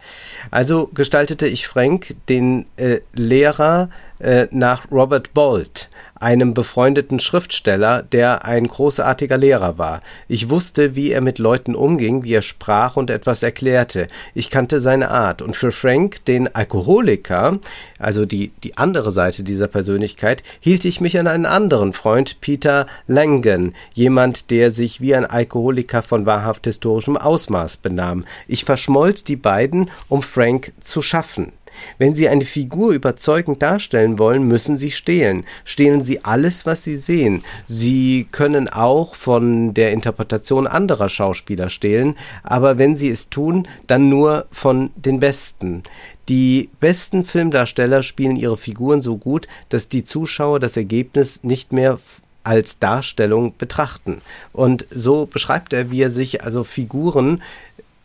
also 0.51 0.91
gestaltete 0.95 1.47
ich 1.47 1.67
Frank, 1.67 2.15
den 2.29 2.67
äh, 2.77 3.01
Lehrer, 3.13 3.91
äh, 4.25 4.49
nach 4.51 4.91
Robert 4.91 5.35
Bolt, 5.35 5.91
einem 6.15 6.55
befreundeten 6.55 7.21
Schriftsteller, 7.21 8.03
der 8.03 8.45
ein 8.45 8.67
großartiger 8.67 9.37
Lehrer 9.37 9.77
war. 9.77 10.01
Ich 10.29 10.49
wusste, 10.49 10.97
wie 10.97 11.11
er 11.11 11.21
mit 11.21 11.39
Leuten 11.39 11.75
umging, 11.75 12.25
wie 12.25 12.33
er 12.33 12.43
sprach 12.43 12.97
und 12.97 13.11
etwas 13.11 13.43
erklärte. 13.43 14.09
Ich 14.35 14.49
kannte 14.49 14.81
seine 14.81 15.11
Art. 15.11 15.43
Und 15.43 15.57
für 15.57 15.73
Frank, 15.73 16.25
den 16.25 16.55
Alkoholiker, 16.55 17.59
also 17.99 18.25
die, 18.25 18.53
die 18.63 18.79
andere 18.79 19.11
Seite 19.11 19.43
dieser 19.43 19.69
Persönlichkeit, 19.69 20.43
hielt 20.61 20.85
ich 20.87 21.03
mich 21.03 21.19
an 21.19 21.27
einen 21.27 21.47
anderen 21.47 21.93
Freund, 21.93 22.41
Peter 22.41 22.87
Langen, 23.07 23.75
jemand, 23.93 24.51
der 24.51 24.71
sich 24.71 25.03
wie 25.03 25.15
ein 25.15 25.27
Alkoholiker 25.27 26.03
von 26.03 26.25
wahrhaft 26.25 26.65
historischem 26.65 27.19
Ausmaß 27.19 27.77
benahm. 27.77 28.25
Ich 28.49 28.65
verschmolz 28.65 29.25
die 29.25 29.37
beiden, 29.37 29.91
um 30.09 30.23
Frank 30.23 30.73
zu 30.81 31.03
schaffen. 31.03 31.53
Wenn 31.99 32.15
Sie 32.15 32.29
eine 32.29 32.45
Figur 32.45 32.93
überzeugend 32.93 33.63
darstellen 33.63 34.19
wollen, 34.19 34.47
müssen 34.47 34.79
Sie 34.79 34.91
stehlen. 34.91 35.45
Stehlen 35.65 36.05
Sie 36.05 36.25
alles, 36.25 36.67
was 36.67 36.85
Sie 36.85 36.97
sehen. 36.97 37.45
Sie 37.67 38.27
können 38.31 38.69
auch 38.69 39.15
von 39.15 39.75
der 39.75 39.93
Interpretation 39.93 40.67
anderer 40.67 41.09
Schauspieler 41.09 41.71
stehlen, 41.71 42.17
aber 42.43 42.79
wenn 42.79 42.97
Sie 42.97 43.11
es 43.11 43.31
tun, 43.31 43.69
dann 43.87 44.09
nur 44.09 44.47
von 44.51 44.91
den 44.97 45.21
Besten. 45.21 45.83
Die 46.29 46.71
besten 46.81 47.25
Filmdarsteller 47.25 48.03
spielen 48.03 48.37
ihre 48.37 48.57
Figuren 48.57 49.03
so 49.03 49.19
gut, 49.19 49.47
dass 49.69 49.89
die 49.89 50.05
Zuschauer 50.05 50.59
das 50.59 50.77
Ergebnis 50.77 51.45
nicht 51.45 51.73
mehr 51.73 51.99
als 52.45 52.79
Darstellung 52.79 53.55
betrachten. 53.57 54.21
Und 54.53 54.87
so 54.91 55.27
beschreibt 55.27 55.73
er, 55.73 55.91
wie 55.91 56.03
er 56.03 56.11
sich 56.11 56.45
also 56.45 56.63
Figuren 56.63 57.43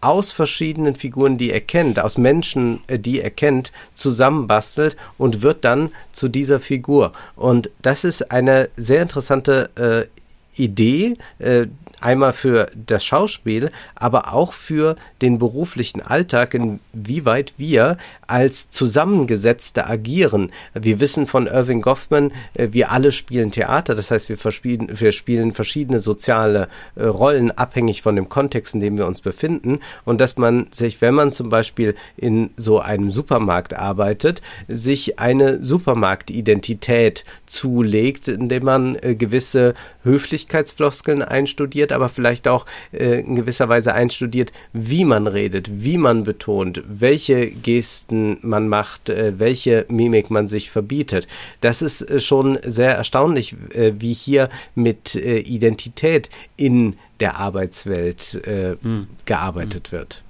aus 0.02 0.32
verschiedenen 0.32 0.96
Figuren, 0.96 1.38
die 1.38 1.52
er 1.52 1.62
kennt, 1.62 2.00
aus 2.00 2.18
Menschen, 2.18 2.82
äh, 2.88 3.00
die 3.00 3.22
er 3.22 3.32
kennt, 3.32 3.72
zusammenbastelt 3.96 4.96
und 5.18 5.42
wird 5.42 5.66
dann 5.66 5.92
zu 6.12 6.30
dieser 6.30 6.60
Figur. 6.60 7.14
Und 7.36 7.70
das 7.82 8.04
ist 8.04 8.32
eine 8.32 8.70
sehr 8.78 9.02
interessante 9.02 9.70
äh, 9.76 10.19
Idee, 10.56 11.18
äh, 11.40 11.68
einmal 12.02 12.34
für 12.34 12.68
das 12.76 13.04
Schauspiel, 13.04 13.72
aber 13.96 14.34
auch 14.34 14.54
für 14.54 14.96
den 15.22 15.40
beruflichen 15.40 16.02
Alltag, 16.02 16.54
inwieweit 16.54 17.54
wir 17.58 17.98
als 18.28 18.70
Zusammengesetzte 18.70 19.88
agieren. 19.88 20.52
Wir 20.74 21.00
wissen 21.00 21.28
von 21.28 21.48
Irving 21.48 21.82
Goffman, 21.82 22.32
äh, 22.54 22.70
wir 22.72 22.92
alle 22.92 23.12
spielen 23.12 23.52
Theater, 23.52 23.96
das 23.96 24.12
heißt, 24.12 24.30
wir, 24.30 24.38
wir 24.38 25.12
spielen 25.12 25.54
verschiedene 25.54 26.00
soziale 26.00 26.68
äh, 26.96 27.04
Rollen 27.06 27.52
abhängig 27.52 28.02
von 28.02 28.16
dem 28.16 28.30
Kontext, 28.30 28.76
in 28.76 28.82
dem 28.82 28.98
wir 28.98 29.08
uns 29.08 29.22
befinden 29.22 29.80
und 30.06 30.22
dass 30.22 30.38
man 30.38 30.68
sich, 30.72 31.02
wenn 31.02 31.14
man 31.14 31.32
zum 31.32 31.50
Beispiel 31.50 31.96
in 32.18 32.52
so 32.56 32.80
einem 32.80 33.12
Supermarkt 33.12 33.74
arbeitet, 33.74 34.42
sich 34.68 35.20
eine 35.20 35.62
Supermarktidentität 35.64 37.26
zulegt, 37.50 38.28
indem 38.28 38.64
man 38.64 38.96
äh, 39.02 39.16
gewisse 39.16 39.74
Höflichkeitsfloskeln 40.04 41.22
einstudiert, 41.22 41.92
aber 41.92 42.08
vielleicht 42.08 42.48
auch 42.48 42.66
äh, 42.92 43.22
in 43.22 43.36
gewisser 43.36 43.68
Weise 43.68 43.94
einstudiert, 43.94 44.54
wie 44.72 45.04
man 45.04 45.28
redet, 45.28 45.84
wie 45.84 45.98
man 45.98 46.24
betont, 46.24 46.82
welche 46.88 47.48
Gesten 47.48 48.38
man 48.42 48.70
macht, 48.70 49.10
äh, 49.10 49.40
welche 49.40 49.86
Mimik 49.90 50.30
man 50.30 50.48
sich 50.48 50.70
verbietet. 50.70 51.28
Das 51.60 51.82
ist 51.82 52.02
äh, 52.02 52.20
schon 52.20 52.60
sehr 52.64 52.96
erstaunlich, 52.96 53.56
äh, 53.74 53.94
wie 53.98 54.14
hier 54.14 54.50
mit 54.76 55.16
äh, 55.16 55.40
Identität 55.40 56.30
in 56.56 56.96
der 57.20 57.36
Arbeitswelt 57.36 58.42
mhm. 58.82 59.08
gearbeitet 59.26 59.90
mhm. 59.92 59.98
wird. 59.98 60.24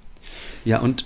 Ja, 0.64 0.80
und 0.80 1.04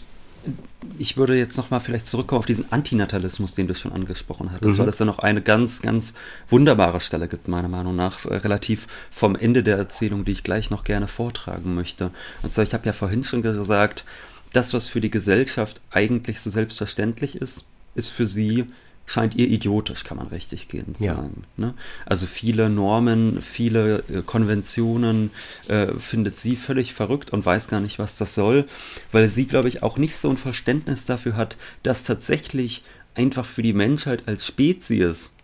ich 0.99 1.17
würde 1.17 1.37
jetzt 1.37 1.57
nochmal 1.57 1.81
vielleicht 1.81 2.07
zurückkommen 2.07 2.41
auf 2.41 2.47
diesen 2.47 2.71
Antinatalismus, 2.73 3.55
den 3.55 3.67
du 3.67 3.75
schon 3.75 3.93
angesprochen 3.93 4.53
hattest, 4.53 4.79
mhm. 4.79 4.83
weil 4.83 4.89
es 4.89 4.97
da 4.97 5.05
noch 5.05 5.19
eine 5.19 5.43
ganz, 5.43 5.83
ganz 5.83 6.15
wunderbare 6.49 7.01
Stelle 7.01 7.29
gibt, 7.29 7.49
meiner 7.49 7.69
Meinung 7.69 7.97
nach, 7.97 8.25
äh, 8.25 8.37
relativ 8.37 8.87
vom 9.11 9.37
Ende 9.37 9.63
der 9.63 9.77
Erzählung, 9.77 10.25
die 10.25 10.33
ich 10.33 10.45
gleich 10.45 10.71
noch 10.71 10.85
gerne 10.85 11.09
vortragen 11.09 11.75
möchte. 11.75 12.11
Und 12.43 12.53
zwar, 12.53 12.65
ich 12.65 12.75
habe 12.75 12.87
ja 12.87 12.93
vorhin 12.93 13.25
schon 13.25 13.43
gesagt, 13.43 14.05
das, 14.53 14.73
was 14.73 14.89
für 14.89 15.01
die 15.01 15.11
Gesellschaft 15.11 15.81
eigentlich 15.91 16.41
so 16.41 16.51
selbstverständlich 16.51 17.37
ist, 17.37 17.65
ist 17.95 18.09
für 18.09 18.27
sie 18.27 18.67
scheint 19.07 19.35
ihr 19.35 19.49
idiotisch, 19.49 20.05
kann 20.05 20.17
man 20.17 20.29
richtig 20.29 20.69
gehend 20.69 20.99
ja. 21.01 21.17
sagen. 21.17 21.45
Ne? 21.57 21.73
Also 22.07 22.27
viele 22.27 22.71
Normen, 22.71 23.43
viele 23.43 23.99
äh, 24.09 24.23
Konventionen 24.23 25.31
äh, 25.69 25.89
findet 25.99 26.37
sie 26.37 26.57
völlig 26.57 26.95
verrückt 26.95 27.33
und 27.33 27.45
weiß 27.45 27.69
gar 27.69 27.81
nicht, 27.81 27.99
was 27.99 28.17
das 28.17 28.35
soll, 28.35 28.67
weil 29.13 29.29
sie, 29.29 29.47
glaube 29.47 29.69
ich, 29.69 29.83
auch 29.83 29.99
nicht 29.99 30.17
so 30.17 30.31
ein 30.31 30.37
Verständnis 30.37 31.05
dafür 31.05 31.37
hat, 31.37 31.57
dass 31.83 32.05
tatsächlich 32.05 32.85
einfach 33.15 33.45
für 33.45 33.63
die 33.63 33.75
Menschheit 33.75 34.27
als 34.27 34.47
Spezies 34.47 35.35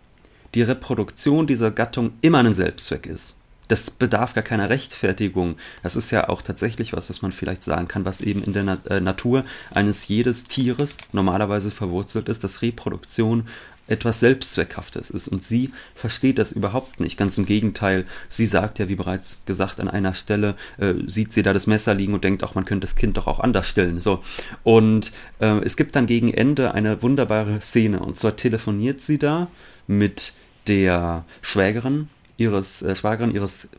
die 0.55 0.63
Reproduktion 0.63 1.47
dieser 1.47 1.71
Gattung 1.71 2.13
immer 2.21 2.39
ein 2.39 2.53
Selbstzweck 2.53 3.05
ist 3.05 3.35
das 3.71 3.89
bedarf 3.89 4.33
gar 4.33 4.43
keiner 4.43 4.69
Rechtfertigung. 4.69 5.55
Das 5.81 5.95
ist 5.95 6.11
ja 6.11 6.27
auch 6.27 6.41
tatsächlich 6.41 6.91
was, 6.93 7.09
was 7.09 7.21
man 7.21 7.31
vielleicht 7.31 7.63
sagen 7.63 7.87
kann, 7.87 8.03
was 8.03 8.21
eben 8.21 8.43
in 8.43 8.53
der 8.53 8.63
Na 8.63 8.77
äh, 8.89 8.99
Natur 8.99 9.45
eines 9.73 10.07
jedes 10.07 10.43
Tieres 10.43 10.97
normalerweise 11.13 11.71
verwurzelt 11.71 12.27
ist, 12.27 12.43
dass 12.43 12.61
Reproduktion 12.61 13.47
etwas 13.87 14.19
Selbstzweckhaftes 14.19 15.09
ist. 15.09 15.27
Und 15.27 15.41
sie 15.41 15.71
versteht 15.95 16.37
das 16.37 16.51
überhaupt 16.51 16.99
nicht. 16.99 17.17
Ganz 17.17 17.37
im 17.37 17.45
Gegenteil, 17.45 18.05
sie 18.29 18.45
sagt 18.45 18.79
ja, 18.79 18.89
wie 18.89 18.95
bereits 18.95 19.41
gesagt, 19.45 19.79
an 19.79 19.87
einer 19.87 20.13
Stelle 20.13 20.55
äh, 20.77 20.93
sieht 21.07 21.31
sie 21.31 21.43
da 21.43 21.53
das 21.53 21.67
Messer 21.67 21.93
liegen 21.93 22.13
und 22.13 22.23
denkt 22.23 22.43
auch, 22.43 22.55
man 22.55 22.65
könnte 22.65 22.85
das 22.85 22.95
Kind 22.95 23.17
doch 23.17 23.27
auch 23.27 23.39
anders 23.39 23.67
stellen. 23.67 24.01
So. 24.01 24.21
Und 24.63 25.13
äh, 25.39 25.59
es 25.63 25.77
gibt 25.77 25.95
dann 25.95 26.05
gegen 26.05 26.33
Ende 26.33 26.73
eine 26.73 27.01
wunderbare 27.01 27.61
Szene. 27.61 27.99
Und 28.01 28.17
zwar 28.19 28.35
telefoniert 28.35 29.01
sie 29.01 29.17
da 29.17 29.47
mit 29.87 30.33
der 30.67 31.25
Schwägerin 31.41 32.09
ihres 32.43 32.81
äh, 32.81 32.95
Schwagerin, 32.95 33.33
ihres, 33.33 33.69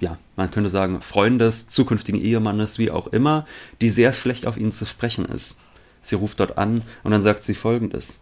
ja, 0.00 0.18
man 0.36 0.50
könnte 0.50 0.70
sagen, 0.70 1.02
Freundes, 1.02 1.68
zukünftigen 1.68 2.20
Ehemannes, 2.20 2.78
wie 2.78 2.90
auch 2.90 3.08
immer, 3.08 3.46
die 3.80 3.90
sehr 3.90 4.12
schlecht 4.12 4.46
auf 4.46 4.56
ihn 4.56 4.72
zu 4.72 4.86
sprechen 4.86 5.24
ist. 5.24 5.60
Sie 6.02 6.14
ruft 6.14 6.40
dort 6.40 6.58
an 6.58 6.82
und 7.02 7.10
dann 7.10 7.22
sagt 7.22 7.44
sie 7.44 7.54
folgendes. 7.54 8.20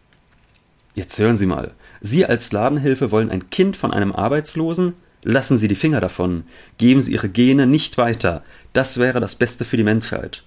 Jetzt 0.94 1.18
hören 1.18 1.38
Sie 1.38 1.46
mal. 1.46 1.74
Sie 2.00 2.26
als 2.26 2.50
Ladenhilfe 2.50 3.12
wollen 3.12 3.30
ein 3.30 3.50
Kind 3.50 3.76
von 3.76 3.92
einem 3.92 4.12
Arbeitslosen? 4.12 4.94
Lassen 5.22 5.56
Sie 5.56 5.68
die 5.68 5.76
Finger 5.76 6.00
davon. 6.00 6.44
Geben 6.76 7.00
Sie 7.00 7.12
Ihre 7.12 7.28
Gene 7.28 7.68
nicht 7.68 7.98
weiter. 7.98 8.42
Das 8.72 8.98
wäre 8.98 9.20
das 9.20 9.36
Beste 9.36 9.64
für 9.64 9.76
die 9.76 9.84
Menschheit. 9.84 10.42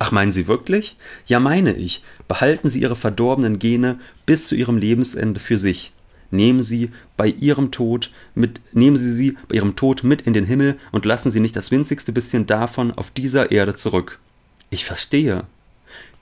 Ach, 0.00 0.10
meinen 0.10 0.32
Sie 0.32 0.48
wirklich? 0.48 0.96
Ja, 1.26 1.38
meine 1.38 1.74
ich. 1.74 2.02
Behalten 2.26 2.68
Sie 2.68 2.80
Ihre 2.80 2.96
verdorbenen 2.96 3.60
Gene 3.60 4.00
bis 4.26 4.48
zu 4.48 4.56
Ihrem 4.56 4.76
Lebensende 4.76 5.38
für 5.38 5.58
sich 5.58 5.92
nehmen 6.32 6.62
Sie 6.62 6.90
bei 7.16 7.28
ihrem 7.28 7.70
Tod 7.70 8.10
mit, 8.34 8.60
nehmen 8.72 8.96
Sie 8.96 9.12
sie 9.12 9.36
bei 9.48 9.56
ihrem 9.56 9.76
Tod 9.76 10.02
mit 10.02 10.22
in 10.22 10.32
den 10.32 10.44
Himmel 10.44 10.78
und 10.90 11.04
lassen 11.04 11.30
Sie 11.30 11.40
nicht 11.40 11.54
das 11.54 11.70
winzigste 11.70 12.12
bisschen 12.12 12.46
davon 12.46 12.90
auf 12.90 13.10
dieser 13.10 13.52
Erde 13.52 13.76
zurück. 13.76 14.18
Ich 14.70 14.84
verstehe. 14.84 15.44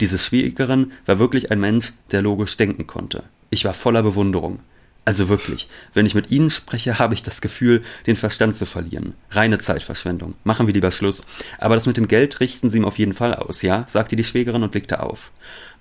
Diese 0.00 0.18
Schwiegerin 0.18 0.92
war 1.06 1.18
wirklich 1.18 1.50
ein 1.50 1.60
Mensch, 1.60 1.92
der 2.10 2.22
logisch 2.22 2.56
denken 2.56 2.86
konnte. 2.86 3.22
Ich 3.50 3.64
war 3.64 3.74
voller 3.74 4.02
Bewunderung. 4.02 4.60
Also 5.04 5.28
wirklich, 5.28 5.66
wenn 5.94 6.06
ich 6.06 6.14
mit 6.14 6.30
Ihnen 6.30 6.50
spreche, 6.50 6.98
habe 6.98 7.14
ich 7.14 7.22
das 7.22 7.40
Gefühl, 7.40 7.82
den 8.06 8.16
Verstand 8.16 8.56
zu 8.56 8.66
verlieren. 8.66 9.14
Reine 9.30 9.58
Zeitverschwendung. 9.58 10.34
Machen 10.44 10.66
wir 10.66 10.74
lieber 10.74 10.90
Schluss. 10.90 11.24
Aber 11.58 11.74
das 11.74 11.86
mit 11.86 11.96
dem 11.96 12.06
Geld 12.06 12.38
richten 12.40 12.70
Sie 12.70 12.78
ihm 12.78 12.84
auf 12.84 12.98
jeden 12.98 13.14
Fall 13.14 13.34
aus, 13.34 13.62
ja? 13.62 13.84
sagte 13.88 14.14
die 14.14 14.24
Schwägerin 14.24 14.62
und 14.62 14.72
blickte 14.72 15.02
auf. 15.02 15.32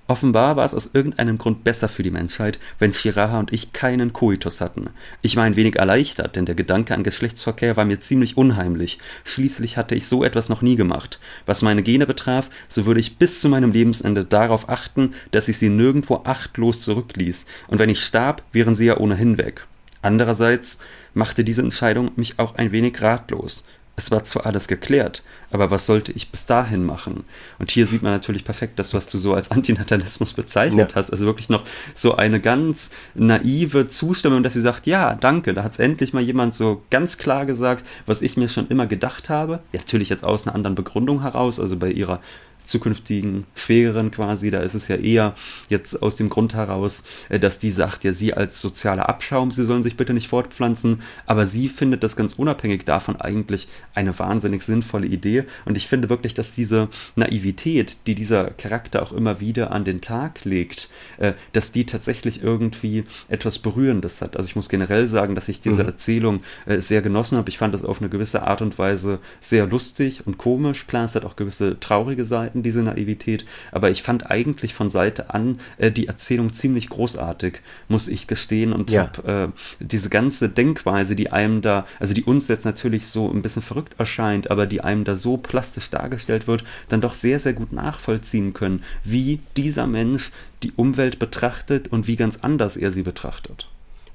Offenbar 0.09 0.55
war 0.55 0.65
es 0.65 0.73
aus 0.73 0.89
irgendeinem 0.91 1.37
Grund 1.37 1.63
besser 1.63 1.87
für 1.87 2.01
die 2.01 2.09
Menschheit, 2.09 2.57
wenn 2.79 2.93
Shiraha 2.93 3.37
und 3.37 3.53
ich 3.53 3.73
keinen 3.73 4.11
Koitus 4.11 4.59
hatten. 4.59 4.89
Ich 5.21 5.35
war 5.35 5.43
ein 5.43 5.55
wenig 5.55 5.75
erleichtert, 5.75 6.35
denn 6.35 6.47
der 6.47 6.55
Gedanke 6.55 6.95
an 6.95 7.03
Geschlechtsverkehr 7.03 7.77
war 7.77 7.85
mir 7.85 7.99
ziemlich 7.99 8.35
unheimlich. 8.35 8.97
Schließlich 9.23 9.77
hatte 9.77 9.93
ich 9.93 10.07
so 10.07 10.23
etwas 10.23 10.49
noch 10.49 10.63
nie 10.63 10.75
gemacht. 10.75 11.19
Was 11.45 11.61
meine 11.61 11.83
Gene 11.83 12.07
betraf, 12.07 12.49
so 12.67 12.87
würde 12.87 12.99
ich 12.99 13.17
bis 13.17 13.39
zu 13.39 13.49
meinem 13.49 13.71
Lebensende 13.71 14.25
darauf 14.25 14.67
achten, 14.67 15.13
dass 15.29 15.47
ich 15.47 15.59
sie 15.59 15.69
nirgendwo 15.69 16.23
achtlos 16.23 16.81
zurückließ, 16.81 17.45
und 17.67 17.77
wenn 17.77 17.89
ich 17.89 18.03
starb, 18.03 18.41
wären 18.51 18.73
sie 18.73 18.87
ja 18.87 18.97
ohnehin 18.97 19.37
weg. 19.37 19.67
Andererseits 20.01 20.79
machte 21.13 21.43
diese 21.43 21.61
Entscheidung 21.61 22.13
mich 22.15 22.39
auch 22.39 22.55
ein 22.55 22.71
wenig 22.71 22.99
ratlos. 23.03 23.67
Es 23.99 24.11
war 24.11 24.23
zwar 24.23 24.45
alles 24.45 24.69
geklärt, 24.69 25.23
aber 25.51 25.71
was 25.71 25.85
sollte 25.85 26.13
ich 26.13 26.31
bis 26.31 26.45
dahin 26.45 26.85
machen? 26.85 27.25
Und 27.59 27.69
hier 27.69 27.85
sieht 27.85 28.01
man 28.01 28.13
natürlich 28.13 28.45
perfekt 28.45 28.79
das, 28.79 28.93
was 28.93 29.07
du 29.07 29.17
so 29.17 29.33
als 29.33 29.51
Antinatalismus 29.51 30.33
bezeichnet 30.33 30.91
ja. 30.91 30.95
hast. 30.95 31.11
Also 31.11 31.25
wirklich 31.25 31.49
noch 31.49 31.65
so 31.93 32.15
eine 32.15 32.39
ganz 32.39 32.91
naive 33.13 33.89
Zustimmung, 33.89 34.41
dass 34.41 34.53
sie 34.53 34.61
sagt, 34.61 34.87
ja, 34.87 35.15
danke, 35.15 35.53
da 35.53 35.63
hat 35.63 35.73
es 35.73 35.79
endlich 35.79 36.13
mal 36.13 36.23
jemand 36.23 36.55
so 36.55 36.81
ganz 36.89 37.17
klar 37.17 37.45
gesagt, 37.45 37.85
was 38.05 38.21
ich 38.21 38.37
mir 38.37 38.47
schon 38.47 38.69
immer 38.69 38.87
gedacht 38.87 39.29
habe. 39.29 39.59
Ja, 39.73 39.79
natürlich 39.79 40.07
jetzt 40.07 40.23
aus 40.23 40.47
einer 40.47 40.55
anderen 40.55 40.75
Begründung 40.75 41.21
heraus, 41.21 41.59
also 41.59 41.75
bei 41.75 41.91
ihrer 41.91 42.21
zukünftigen 42.69 43.45
Schwägerin 43.55 44.11
quasi, 44.11 44.51
da 44.51 44.59
ist 44.59 44.75
es 44.75 44.87
ja 44.87 44.95
eher 44.95 45.35
jetzt 45.69 46.01
aus 46.01 46.15
dem 46.15 46.29
Grund 46.29 46.53
heraus, 46.53 47.03
äh, 47.29 47.39
dass 47.39 47.59
die 47.59 47.71
sagt, 47.71 48.03
ja, 48.03 48.13
sie 48.13 48.33
als 48.33 48.61
sozialer 48.61 49.09
Abschaum, 49.09 49.51
sie 49.51 49.65
sollen 49.65 49.83
sich 49.83 49.97
bitte 49.97 50.13
nicht 50.13 50.27
fortpflanzen, 50.27 51.01
aber 51.25 51.45
sie 51.45 51.69
findet 51.69 52.03
das 52.03 52.15
ganz 52.15 52.33
unabhängig 52.33 52.85
davon 52.85 53.19
eigentlich 53.19 53.67
eine 53.93 54.17
wahnsinnig 54.17 54.63
sinnvolle 54.63 55.07
Idee 55.07 55.45
und 55.65 55.77
ich 55.77 55.87
finde 55.87 56.09
wirklich, 56.09 56.33
dass 56.33 56.53
diese 56.53 56.89
Naivität, 57.15 57.97
die 58.07 58.15
dieser 58.15 58.51
Charakter 58.51 59.03
auch 59.03 59.11
immer 59.11 59.39
wieder 59.39 59.71
an 59.71 59.85
den 59.85 60.01
Tag 60.01 60.45
legt, 60.45 60.89
äh, 61.17 61.33
dass 61.53 61.71
die 61.71 61.85
tatsächlich 61.85 62.43
irgendwie 62.43 63.03
etwas 63.27 63.59
Berührendes 63.59 64.21
hat. 64.21 64.37
Also 64.37 64.47
ich 64.47 64.55
muss 64.55 64.69
generell 64.69 65.07
sagen, 65.07 65.35
dass 65.35 65.49
ich 65.49 65.61
diese 65.61 65.83
mhm. 65.83 65.89
Erzählung 65.89 66.39
äh, 66.65 66.79
sehr 66.79 67.01
genossen 67.01 67.37
habe. 67.37 67.49
Ich 67.49 67.57
fand 67.57 67.73
das 67.73 67.83
auf 67.83 68.01
eine 68.01 68.09
gewisse 68.09 68.43
Art 68.43 68.61
und 68.61 68.77
Weise 68.77 69.19
sehr 69.41 69.65
lustig 69.65 70.25
und 70.25 70.37
komisch. 70.37 70.87
Klar, 70.87 71.05
es 71.05 71.15
hat 71.15 71.25
auch 71.25 71.35
gewisse 71.35 71.79
traurige 71.79 72.25
Seiten, 72.25 72.58
hatten 72.59 72.63
diese 72.63 72.83
Naivität, 72.83 73.45
aber 73.71 73.89
ich 73.89 74.03
fand 74.03 74.29
eigentlich 74.29 74.73
von 74.73 74.89
Seite 74.89 75.33
an 75.33 75.59
äh, 75.77 75.91
die 75.91 76.07
Erzählung 76.07 76.53
ziemlich 76.53 76.89
großartig, 76.89 77.61
muss 77.87 78.07
ich 78.07 78.27
gestehen, 78.27 78.73
und 78.73 78.91
ja. 78.91 79.03
habe 79.03 79.53
äh, 79.53 79.83
diese 79.83 80.09
ganze 80.09 80.49
Denkweise, 80.49 81.15
die 81.15 81.31
einem 81.31 81.61
da, 81.61 81.85
also 81.99 82.13
die 82.13 82.23
uns 82.23 82.47
jetzt 82.47 82.65
natürlich 82.65 83.07
so 83.07 83.31
ein 83.31 83.41
bisschen 83.41 83.61
verrückt 83.61 83.95
erscheint, 83.97 84.51
aber 84.51 84.65
die 84.65 84.81
einem 84.81 85.03
da 85.03 85.15
so 85.15 85.37
plastisch 85.37 85.89
dargestellt 85.89 86.47
wird, 86.47 86.63
dann 86.89 87.01
doch 87.01 87.13
sehr, 87.13 87.39
sehr 87.39 87.53
gut 87.53 87.71
nachvollziehen 87.71 88.53
können, 88.53 88.83
wie 89.03 89.39
dieser 89.55 89.87
Mensch 89.87 90.31
die 90.63 90.73
Umwelt 90.75 91.19
betrachtet 91.19 91.87
und 91.87 92.07
wie 92.07 92.17
ganz 92.17 92.39
anders 92.41 92.75
er 92.75 92.91
sie 92.91 93.03
betrachtet. 93.03 93.67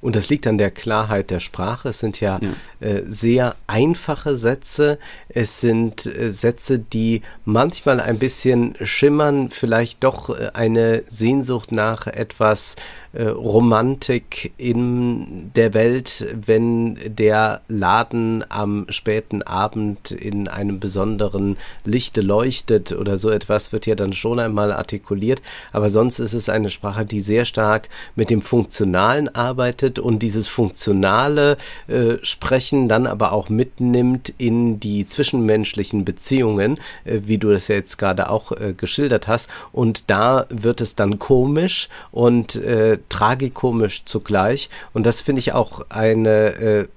Und 0.05 0.15
das 0.15 0.29
liegt 0.29 0.45
an 0.45 0.59
der 0.59 0.69
Klarheit 0.69 1.31
der 1.31 1.39
Sprache. 1.39 1.89
Es 1.89 1.97
sind 1.97 2.21
ja, 2.21 2.39
ja. 2.39 2.87
Äh, 2.87 3.01
sehr 3.07 3.55
einfache 3.65 4.37
Sätze. 4.37 4.99
Es 5.29 5.61
sind 5.61 6.05
äh, 6.05 6.31
Sätze, 6.31 6.77
die 6.77 7.23
manchmal 7.43 7.99
ein 7.99 8.19
bisschen 8.19 8.75
schimmern, 8.83 9.49
vielleicht 9.49 10.03
doch 10.03 10.29
äh, 10.29 10.51
eine 10.53 11.01
Sehnsucht 11.09 11.71
nach 11.71 12.05
etwas 12.05 12.75
äh, 13.15 13.27
Romantik 13.27 14.53
in 14.57 15.51
der 15.55 15.73
Welt, 15.73 16.27
wenn 16.45 16.97
der 17.05 17.61
Laden 17.67 18.43
am 18.49 18.85
späten 18.89 19.41
Abend 19.41 20.11
in 20.11 20.47
einem 20.47 20.79
besonderen 20.79 21.57
Lichte 21.85 22.21
leuchtet 22.21 22.91
oder 22.91 23.17
so 23.17 23.29
etwas 23.29 23.71
wird 23.71 23.85
ja 23.85 23.95
dann 23.95 24.13
schon 24.13 24.39
einmal 24.39 24.71
artikuliert. 24.71 25.41
Aber 25.71 25.89
sonst 25.89 26.19
ist 26.19 26.33
es 26.33 26.49
eine 26.49 26.69
Sprache, 26.69 27.05
die 27.05 27.21
sehr 27.21 27.45
stark 27.45 27.89
mit 28.15 28.29
dem 28.29 28.41
Funktionalen 28.41 29.33
arbeitet 29.33 29.97
und 29.97 30.19
dieses 30.19 30.47
funktionale 30.47 31.57
äh, 31.87 32.15
Sprechen 32.21 32.89
dann 32.89 33.07
aber 33.07 33.31
auch 33.31 33.49
mitnimmt 33.49 34.33
in 34.37 34.79
die 34.79 35.05
zwischenmenschlichen 35.05 36.05
Beziehungen, 36.05 36.79
äh, 37.05 37.21
wie 37.23 37.37
du 37.37 37.51
das 37.51 37.67
ja 37.69 37.75
jetzt 37.75 37.97
gerade 37.97 38.29
auch 38.29 38.51
äh, 38.51 38.73
geschildert 38.75 39.27
hast. 39.27 39.49
Und 39.71 40.09
da 40.09 40.47
wird 40.49 40.81
es 40.81 40.95
dann 40.95 41.17
komisch 41.17 41.87
und 42.11 42.55
äh, 42.55 42.97
tragikomisch 43.09 44.05
zugleich. 44.05 44.69
Und 44.93 45.05
das 45.05 45.21
finde 45.21 45.39
ich 45.39 45.53
auch 45.53 45.85
eine 45.89 46.55
äh, 46.55 46.87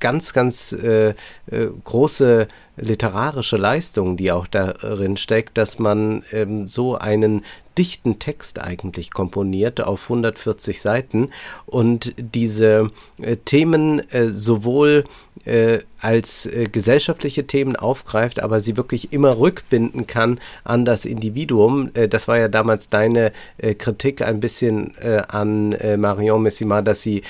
ganz, 0.00 0.32
ganz 0.32 0.72
äh, 0.72 1.10
äh, 1.10 1.14
große 1.84 2.48
literarische 2.76 3.56
Leistung, 3.56 4.16
die 4.16 4.32
auch 4.32 4.46
darin 4.46 5.16
steckt, 5.16 5.56
dass 5.56 5.78
man 5.78 6.24
ähm, 6.32 6.68
so 6.68 6.96
einen 6.96 7.44
dichten 7.78 8.18
Text 8.18 8.60
eigentlich 8.60 9.10
komponiert 9.12 9.80
auf 9.82 10.04
140 10.04 10.80
Seiten 10.80 11.30
und 11.66 12.14
diese 12.16 12.88
äh, 13.20 13.36
Themen 13.36 14.00
äh, 14.10 14.28
sowohl 14.28 15.04
äh, 15.44 15.80
als 15.98 16.46
äh, 16.46 16.66
gesellschaftliche 16.70 17.46
Themen 17.46 17.76
aufgreift, 17.76 18.40
aber 18.40 18.60
sie 18.60 18.76
wirklich 18.76 19.12
immer 19.12 19.38
rückbinden 19.38 20.06
kann 20.06 20.38
an 20.62 20.84
das 20.84 21.04
Individuum. 21.06 21.90
Äh, 21.94 22.08
das 22.08 22.28
war 22.28 22.38
ja 22.38 22.48
damals 22.48 22.88
deine 22.88 23.32
äh, 23.58 23.74
Kritik 23.74 24.22
ein 24.22 24.40
bisschen 24.40 24.94
an 25.28 25.76
Marion 25.98 26.42
Messima, 26.42 26.82
dass 26.82 27.02
sie 27.02 27.22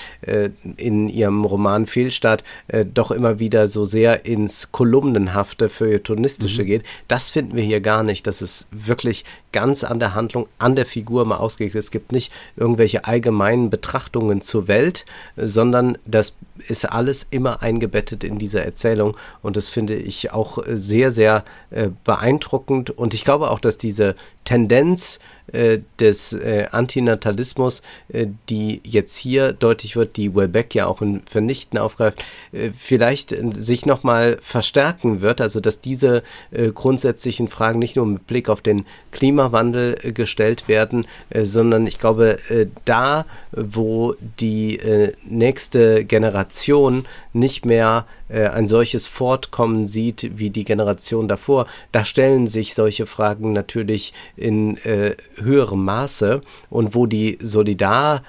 in 0.77 1.09
ihrem 1.09 1.45
Roman 1.45 1.87
Fehlstart 1.87 2.45
doch 2.93 3.11
immer 3.11 3.39
wieder 3.39 3.69
so 3.69 3.85
sehr 3.85 4.27
ins 4.27 4.73
kolumnenhafte, 4.73 5.69
feuilletonistische 5.69 6.63
mhm. 6.63 6.67
geht. 6.67 6.83
Das 7.09 7.31
finden 7.31 7.57
wir 7.57 7.63
hier 7.63 7.81
gar 7.81 8.03
nicht. 8.03 8.27
Das 8.27 8.43
ist 8.43 8.67
wirklich 8.71 9.25
ganz 9.53 9.85
an 9.85 9.99
der 9.99 10.15
Handlung, 10.35 10.49
an 10.59 10.77
der 10.77 10.87
Figur 10.87 11.25
mal 11.25 11.37
ausgelegt. 11.37 11.75
Es 11.75 11.91
gibt 11.91 12.13
nicht 12.13 12.33
irgendwelche 12.57 13.05
allgemeinen 13.05 13.71
Betrachtungen 13.71 14.43
zur 14.43 14.69
Welt, 14.69 15.07
sondern 15.37 15.99
das 16.05 16.35
ist 16.69 16.85
alles 16.85 17.27
immer 17.31 17.63
eingebettet 17.63 18.25
in 18.25 18.39
diese 18.39 18.65
Erzählung 18.65 19.17
und 19.43 19.57
das 19.57 19.69
finde 19.69 19.95
ich 19.95 20.33
auch 20.33 20.59
sehr, 20.67 21.11
sehr 21.13 21.45
äh, 21.71 21.91
beeindruckend 22.05 22.91
und 22.91 23.15
ich 23.15 23.25
glaube 23.25 23.51
auch, 23.51 23.61
dass 23.61 23.79
diese 23.79 24.15
Tendenz 24.45 25.19
äh, 25.53 25.81
des 26.01 26.33
äh, 26.33 26.67
Antinatalismus, 26.71 27.83
äh, 28.09 28.27
die 28.49 28.81
jetzt 28.83 29.17
hier 29.17 29.53
deutlich 29.53 29.95
wird, 29.95 30.17
die 30.17 30.35
Welbeck 30.35 30.75
ja 30.75 30.87
auch 30.87 31.03
in 31.03 31.21
Vernichten 31.27 31.79
aufgreift, 31.79 32.25
äh, 32.53 32.71
vielleicht 32.77 33.33
äh, 33.33 33.43
sich 33.53 33.85
nochmal 33.85 34.39
verstärken 34.41 35.21
wird, 35.21 35.41
also 35.41 35.61
dass 35.61 35.81
diese 35.81 36.23
grundsätzlichen 36.75 37.49
Fragen 37.49 37.79
nicht 37.79 37.97
nur 37.97 38.07
mit 38.07 38.27
Blick 38.27 38.49
auf 38.49 38.61
den 38.61 38.87
Klimawandel 39.11 39.95
gestellt 40.13 40.69
werden, 40.69 41.07
sondern 41.35 41.87
ich 41.87 41.99
glaube, 41.99 42.39
da, 42.85 43.27
wo 43.53 44.15
die 44.41 44.81
nächste 45.25 46.05
Generation 46.05 47.07
nicht 47.33 47.65
mehr 47.67 48.07
ein 48.29 48.67
solches 48.69 49.07
Fortkommen 49.07 49.87
sieht 49.89 50.39
wie 50.39 50.51
die 50.51 50.65
Generation 50.65 51.29
davor, 51.29 51.67
da 51.93 52.05
stellen 52.05 52.47
sich 52.47 52.75
solche 52.75 53.07
Fragen 53.07 53.53
natürlich 53.53 54.13
in 54.37 54.77
äh, 54.79 55.17
höherem 55.37 55.85
Maße 55.85 56.43
und 56.71 56.95
wo 56.95 57.07
die 57.07 57.39
Solidar 57.41 58.23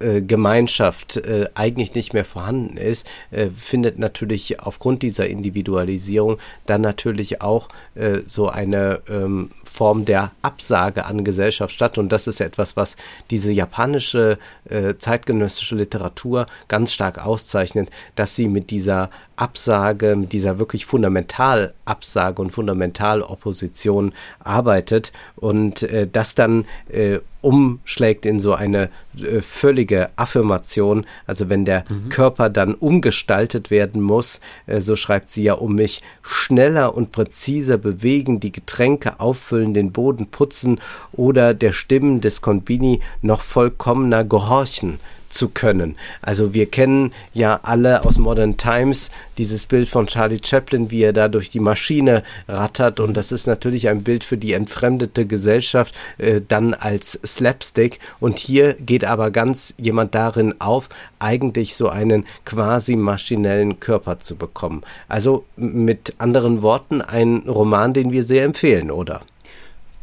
Gemeinschaft 0.00 1.18
äh, 1.18 1.48
eigentlich 1.54 1.94
nicht 1.94 2.14
mehr 2.14 2.24
vorhanden 2.24 2.78
ist, 2.78 3.06
äh, 3.32 3.50
findet 3.50 3.98
natürlich 3.98 4.58
aufgrund 4.60 5.02
dieser 5.02 5.28
Individualisierung 5.28 6.38
dann 6.64 6.80
natürlich 6.80 7.42
auch 7.42 7.68
äh, 7.94 8.20
so 8.24 8.48
eine 8.48 9.02
ähm, 9.10 9.50
Form 9.62 10.06
der 10.06 10.30
Absage 10.40 11.04
an 11.04 11.22
Gesellschaft 11.22 11.74
statt. 11.74 11.98
Und 11.98 12.10
das 12.10 12.26
ist 12.26 12.40
etwas, 12.40 12.78
was 12.78 12.96
diese 13.30 13.52
japanische 13.52 14.38
äh, 14.64 14.94
zeitgenössische 14.98 15.76
Literatur 15.76 16.46
ganz 16.66 16.92
stark 16.92 17.24
auszeichnet, 17.24 17.90
dass 18.16 18.34
sie 18.34 18.48
mit 18.48 18.70
dieser 18.70 19.10
Absage, 19.40 20.16
mit 20.16 20.32
dieser 20.32 20.58
wirklich 20.58 20.86
Fundamentalabsage 20.86 22.42
und 22.42 22.50
Fundamentalopposition 22.50 24.12
arbeitet 24.38 25.12
und 25.36 25.82
äh, 25.82 26.06
das 26.10 26.34
dann 26.34 26.66
äh, 26.90 27.20
umschlägt 27.40 28.26
in 28.26 28.38
so 28.38 28.52
eine 28.52 28.90
äh, 29.18 29.40
völlige 29.40 30.10
Affirmation. 30.16 31.06
Also 31.26 31.48
wenn 31.48 31.64
der 31.64 31.84
mhm. 31.88 32.10
Körper 32.10 32.50
dann 32.50 32.74
umgestaltet 32.74 33.70
werden 33.70 34.02
muss, 34.02 34.40
äh, 34.66 34.80
so 34.80 34.94
schreibt 34.94 35.30
sie 35.30 35.44
ja, 35.44 35.54
um 35.54 35.74
mich 35.74 36.02
schneller 36.22 36.94
und 36.94 37.12
präziser 37.12 37.78
bewegen, 37.78 38.40
die 38.40 38.52
Getränke 38.52 39.20
auffüllen, 39.20 39.72
den 39.72 39.92
Boden 39.92 40.26
putzen 40.26 40.80
oder 41.12 41.54
der 41.54 41.72
Stimmen 41.72 42.20
des 42.20 42.42
Konbini 42.42 43.00
noch 43.22 43.40
vollkommener 43.40 44.24
gehorchen 44.24 44.98
zu 45.30 45.48
können. 45.48 45.96
Also 46.20 46.52
wir 46.54 46.66
kennen 46.66 47.12
ja 47.32 47.60
alle 47.62 48.04
aus 48.04 48.18
Modern 48.18 48.56
Times 48.56 49.10
dieses 49.38 49.64
Bild 49.64 49.88
von 49.88 50.06
Charlie 50.06 50.40
Chaplin, 50.44 50.90
wie 50.90 51.02
er 51.02 51.12
da 51.12 51.28
durch 51.28 51.50
die 51.50 51.60
Maschine 51.60 52.22
rattert 52.48 53.00
und 53.00 53.16
das 53.16 53.32
ist 53.32 53.46
natürlich 53.46 53.88
ein 53.88 54.02
Bild 54.02 54.24
für 54.24 54.36
die 54.36 54.52
entfremdete 54.52 55.26
Gesellschaft 55.26 55.94
äh, 56.18 56.40
dann 56.46 56.74
als 56.74 57.18
Slapstick 57.24 58.00
und 58.18 58.38
hier 58.38 58.74
geht 58.74 59.04
aber 59.04 59.30
ganz 59.30 59.72
jemand 59.78 60.14
darin 60.14 60.54
auf, 60.60 60.88
eigentlich 61.18 61.74
so 61.74 61.88
einen 61.88 62.26
quasi 62.44 62.96
maschinellen 62.96 63.80
Körper 63.80 64.18
zu 64.18 64.36
bekommen. 64.36 64.82
Also 65.08 65.44
mit 65.56 66.14
anderen 66.18 66.62
Worten 66.62 67.00
ein 67.00 67.44
Roman, 67.46 67.94
den 67.94 68.12
wir 68.12 68.24
sehr 68.24 68.44
empfehlen, 68.44 68.90
oder? 68.90 69.20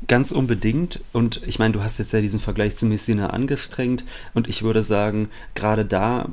Ganz 0.05 0.31
unbedingt. 0.31 1.01
Und 1.11 1.41
ich 1.47 1.57
meine, 1.57 1.73
du 1.73 1.81
hast 1.81 1.97
jetzt 1.97 2.13
ja 2.13 2.21
diesen 2.21 2.39
Vergleich 2.39 2.75
zu 2.75 2.85
Messina 2.85 3.31
angestrengt. 3.31 4.05
Und 4.35 4.47
ich 4.47 4.61
würde 4.61 4.83
sagen, 4.83 5.29
gerade 5.55 5.85
da 5.85 6.29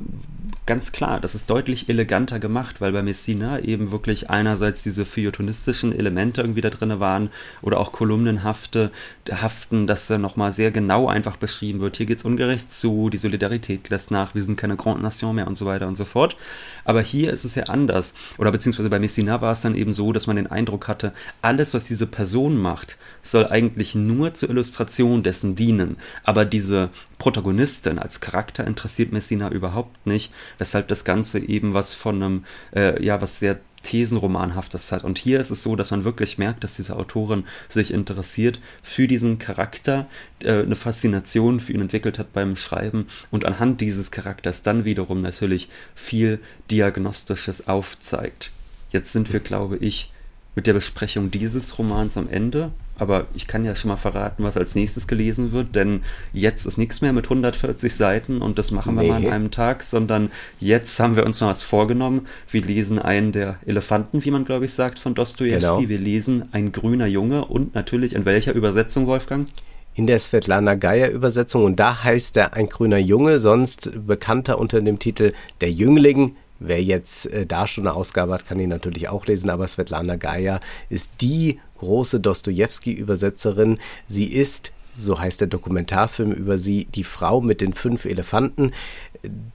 ganz 0.65 0.91
klar, 0.91 1.19
das 1.19 1.35
ist 1.35 1.49
deutlich 1.49 1.89
eleganter 1.89 2.39
gemacht, 2.39 2.81
weil 2.81 2.91
bei 2.91 3.03
Messina 3.03 3.59
eben 3.59 3.91
wirklich 3.91 4.29
einerseits 4.29 4.83
diese 4.83 5.05
feuilletonistischen 5.05 5.97
Elemente 5.97 6.41
irgendwie 6.41 6.61
da 6.61 6.69
drin 6.69 6.99
waren 6.99 7.29
oder 7.61 7.79
auch 7.79 7.91
kolumnenhafte 7.91 8.91
Haften, 9.29 9.85
dass 9.87 10.07
da 10.07 10.17
nochmal 10.17 10.51
sehr 10.51 10.71
genau 10.71 11.07
einfach 11.07 11.37
beschrieben 11.37 11.81
wird, 11.81 11.97
hier 11.97 12.05
geht's 12.05 12.25
ungerecht 12.25 12.71
zu, 12.71 13.09
die 13.09 13.17
Solidarität 13.17 13.89
lässt 13.89 14.11
nach, 14.11 14.33
wir 14.33 14.43
sind 14.43 14.57
keine 14.57 14.75
Grande 14.75 15.03
Nation 15.03 15.35
mehr 15.35 15.47
und 15.47 15.55
so 15.55 15.65
weiter 15.65 15.87
und 15.87 15.95
so 15.95 16.05
fort. 16.05 16.35
Aber 16.83 17.01
hier 17.01 17.31
ist 17.31 17.45
es 17.45 17.55
ja 17.55 17.63
anders. 17.63 18.13
Oder 18.37 18.51
beziehungsweise 18.51 18.89
bei 18.89 18.99
Messina 18.99 19.41
war 19.41 19.51
es 19.51 19.61
dann 19.61 19.75
eben 19.75 19.93
so, 19.93 20.13
dass 20.13 20.27
man 20.27 20.35
den 20.35 20.47
Eindruck 20.47 20.87
hatte, 20.87 21.13
alles, 21.41 21.73
was 21.73 21.85
diese 21.85 22.07
Person 22.07 22.57
macht, 22.57 22.97
soll 23.23 23.47
eigentlich 23.47 23.95
nur 23.95 24.33
zur 24.33 24.49
Illustration 24.49 25.23
dessen 25.23 25.55
dienen. 25.55 25.97
Aber 26.23 26.45
diese 26.45 26.89
Protagonistin 27.17 27.99
als 27.99 28.19
Charakter 28.19 28.65
interessiert 28.65 29.11
Messina 29.11 29.49
überhaupt 29.49 30.05
nicht, 30.05 30.33
weshalb 30.57 30.87
das 30.87 31.05
Ganze 31.05 31.39
eben 31.39 31.73
was 31.73 31.93
von 31.93 32.21
einem, 32.21 32.45
äh, 32.75 33.03
ja, 33.03 33.21
was 33.21 33.39
sehr 33.39 33.59
Thesenromanhaftes 33.85 34.91
hat. 34.91 35.03
Und 35.03 35.17
hier 35.17 35.39
ist 35.39 35.51
es 35.51 35.61
so, 35.61 35.75
dass 35.75 35.91
man 35.91 36.03
wirklich 36.03 36.37
merkt, 36.37 36.63
dass 36.63 36.75
diese 36.75 36.95
Autorin 36.95 37.45
sich 37.69 37.93
interessiert 37.93 38.59
für 38.81 39.07
diesen 39.07 39.37
Charakter, 39.37 40.07
äh, 40.39 40.63
eine 40.63 40.75
Faszination 40.75 41.59
für 41.59 41.71
ihn 41.71 41.81
entwickelt 41.81 42.19
hat 42.19 42.33
beim 42.33 42.55
Schreiben 42.55 43.07
und 43.31 43.45
anhand 43.45 43.81
dieses 43.81 44.11
Charakters 44.11 44.63
dann 44.63 44.85
wiederum 44.85 45.21
natürlich 45.21 45.69
viel 45.93 46.39
Diagnostisches 46.71 47.67
aufzeigt. 47.67 48.51
Jetzt 48.91 49.13
sind 49.13 49.31
wir, 49.31 49.39
glaube 49.39 49.77
ich, 49.77 50.11
mit 50.55 50.67
der 50.67 50.73
Besprechung 50.73 51.29
dieses 51.31 51.77
Romans 51.77 52.17
am 52.17 52.27
Ende. 52.27 52.71
Aber 52.97 53.25
ich 53.33 53.47
kann 53.47 53.65
ja 53.65 53.75
schon 53.75 53.89
mal 53.89 53.97
verraten, 53.97 54.43
was 54.43 54.57
als 54.57 54.75
nächstes 54.75 55.07
gelesen 55.07 55.51
wird, 55.51 55.75
denn 55.75 56.01
jetzt 56.31 56.65
ist 56.65 56.77
nichts 56.77 57.01
mehr 57.01 57.13
mit 57.13 57.25
140 57.25 57.93
Seiten 57.93 58.41
und 58.41 58.57
das 58.57 58.71
machen 58.71 58.95
wir 58.95 59.01
nee. 59.03 59.09
mal 59.09 59.17
an 59.17 59.27
einem 59.27 59.51
Tag, 59.51 59.83
sondern 59.83 60.31
jetzt 60.59 60.99
haben 60.99 61.15
wir 61.15 61.25
uns 61.25 61.41
mal 61.41 61.47
was 61.47 61.63
vorgenommen. 61.63 62.27
Wir 62.49 62.61
lesen 62.61 62.99
einen 62.99 63.31
der 63.31 63.57
Elefanten, 63.65 64.23
wie 64.23 64.31
man 64.31 64.45
glaube 64.45 64.65
ich 64.65 64.73
sagt, 64.73 64.99
von 64.99 65.13
Dostoevsky. 65.13 65.59
Genau. 65.59 65.89
Wir 65.89 65.99
lesen 65.99 66.49
Ein 66.51 66.71
grüner 66.71 67.07
Junge 67.07 67.45
und 67.45 67.75
natürlich 67.75 68.13
in 68.13 68.25
welcher 68.25 68.53
Übersetzung, 68.53 69.07
Wolfgang? 69.07 69.47
in 69.95 70.07
der 70.07 70.19
Svetlana 70.19 70.75
Geier 70.75 71.09
Übersetzung 71.09 71.63
und 71.63 71.79
da 71.79 72.03
heißt 72.03 72.35
er 72.37 72.53
ein 72.53 72.67
grüner 72.67 72.97
Junge, 72.97 73.39
sonst 73.39 73.91
bekannter 74.05 74.59
unter 74.59 74.81
dem 74.81 74.99
Titel 74.99 75.31
Der 75.61 75.71
Jüngling 75.71 76.35
Wer 76.59 76.81
jetzt 76.81 77.27
äh, 77.27 77.45
da 77.45 77.67
schon 77.67 77.87
eine 77.87 77.95
Ausgabe 77.95 78.33
hat, 78.33 78.47
kann 78.47 78.59
ihn 78.59 78.69
natürlich 78.69 79.09
auch 79.09 79.25
lesen, 79.25 79.49
aber 79.49 79.67
Svetlana 79.67 80.15
Gaia 80.15 80.59
ist 80.89 81.09
die 81.21 81.59
große 81.77 82.19
Dostoevsky-Übersetzerin. 82.19 83.79
Sie 84.07 84.33
ist, 84.33 84.71
so 84.95 85.19
heißt 85.19 85.41
der 85.41 85.47
Dokumentarfilm 85.47 86.31
über 86.31 86.57
sie, 86.57 86.85
die 86.85 87.03
Frau 87.03 87.41
mit 87.41 87.61
den 87.61 87.73
fünf 87.73 88.05
Elefanten. 88.05 88.71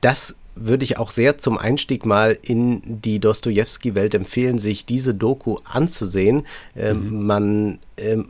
Das 0.00 0.36
würde 0.54 0.84
ich 0.84 0.98
auch 0.98 1.10
sehr 1.10 1.38
zum 1.38 1.56
Einstieg 1.56 2.04
mal 2.04 2.38
in 2.42 2.82
die 2.84 3.18
Dostoevsky-Welt 3.18 4.14
empfehlen, 4.14 4.58
sich 4.58 4.84
diese 4.84 5.14
Doku 5.14 5.58
anzusehen. 5.64 6.46
Ähm, 6.76 7.08
mhm. 7.08 7.26
Man 7.26 7.78
ähm, 7.96 8.28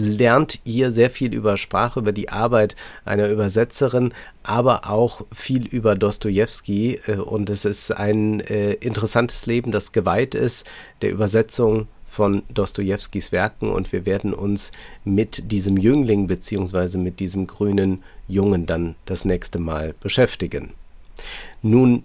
lernt 0.00 0.60
ihr 0.64 0.90
sehr 0.90 1.10
viel 1.10 1.34
über 1.34 1.56
Sprache, 1.56 2.00
über 2.00 2.12
die 2.12 2.28
Arbeit 2.28 2.76
einer 3.04 3.28
Übersetzerin, 3.28 4.14
aber 4.42 4.88
auch 4.90 5.26
viel 5.34 5.66
über 5.66 5.94
Dostoevsky. 5.94 7.00
Äh, 7.06 7.16
und 7.16 7.50
es 7.50 7.64
ist 7.64 7.90
ein 7.90 8.40
äh, 8.40 8.74
interessantes 8.74 9.46
Leben, 9.46 9.72
das 9.72 9.92
geweiht 9.92 10.34
ist 10.34 10.66
der 11.02 11.10
Übersetzung 11.10 11.88
von 12.10 12.42
Dostojewskis 12.52 13.32
Werken 13.32 13.70
und 13.70 13.92
wir 13.92 14.06
werden 14.06 14.32
uns 14.32 14.72
mit 15.04 15.52
diesem 15.52 15.76
Jüngling 15.76 16.26
beziehungsweise 16.26 16.98
mit 16.98 17.20
diesem 17.20 17.46
grünen 17.46 18.02
Jungen 18.26 18.66
dann 18.66 18.96
das 19.04 19.24
nächste 19.24 19.58
Mal 19.58 19.94
beschäftigen. 20.00 20.72
Nun 21.62 22.02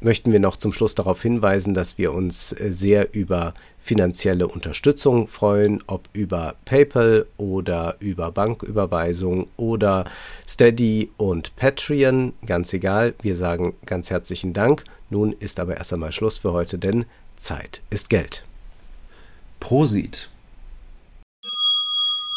möchten 0.00 0.32
wir 0.32 0.40
noch 0.40 0.56
zum 0.56 0.72
Schluss 0.72 0.94
darauf 0.94 1.22
hinweisen, 1.22 1.74
dass 1.74 1.98
wir 1.98 2.12
uns 2.12 2.52
äh, 2.52 2.70
sehr 2.70 3.14
über 3.14 3.54
finanzielle 3.78 4.48
Unterstützung 4.48 5.28
freuen, 5.28 5.82
ob 5.86 6.08
über 6.12 6.54
PayPal 6.64 7.26
oder 7.36 7.96
über 8.00 8.32
Banküberweisung 8.32 9.46
oder 9.56 10.04
Steady 10.46 11.10
und 11.16 11.54
Patreon, 11.56 12.32
ganz 12.44 12.72
egal. 12.72 13.14
Wir 13.22 13.36
sagen 13.36 13.74
ganz 13.86 14.10
herzlichen 14.10 14.52
Dank. 14.52 14.84
Nun 15.08 15.32
ist 15.32 15.60
aber 15.60 15.76
erst 15.76 15.92
einmal 15.92 16.12
Schluss 16.12 16.38
für 16.38 16.52
heute, 16.52 16.78
denn 16.78 17.04
Zeit 17.36 17.80
ist 17.90 18.10
Geld. 18.10 18.44
Prosit. 19.60 20.30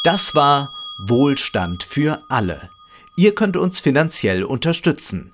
Das 0.04 0.36
war 0.36 0.74
Wohlstand 1.00 1.84
für 1.84 2.20
alle. 2.30 2.70
Ihr 3.18 3.34
könnt 3.34 3.58
uns 3.58 3.80
finanziell 3.80 4.44
unterstützen 4.44 5.34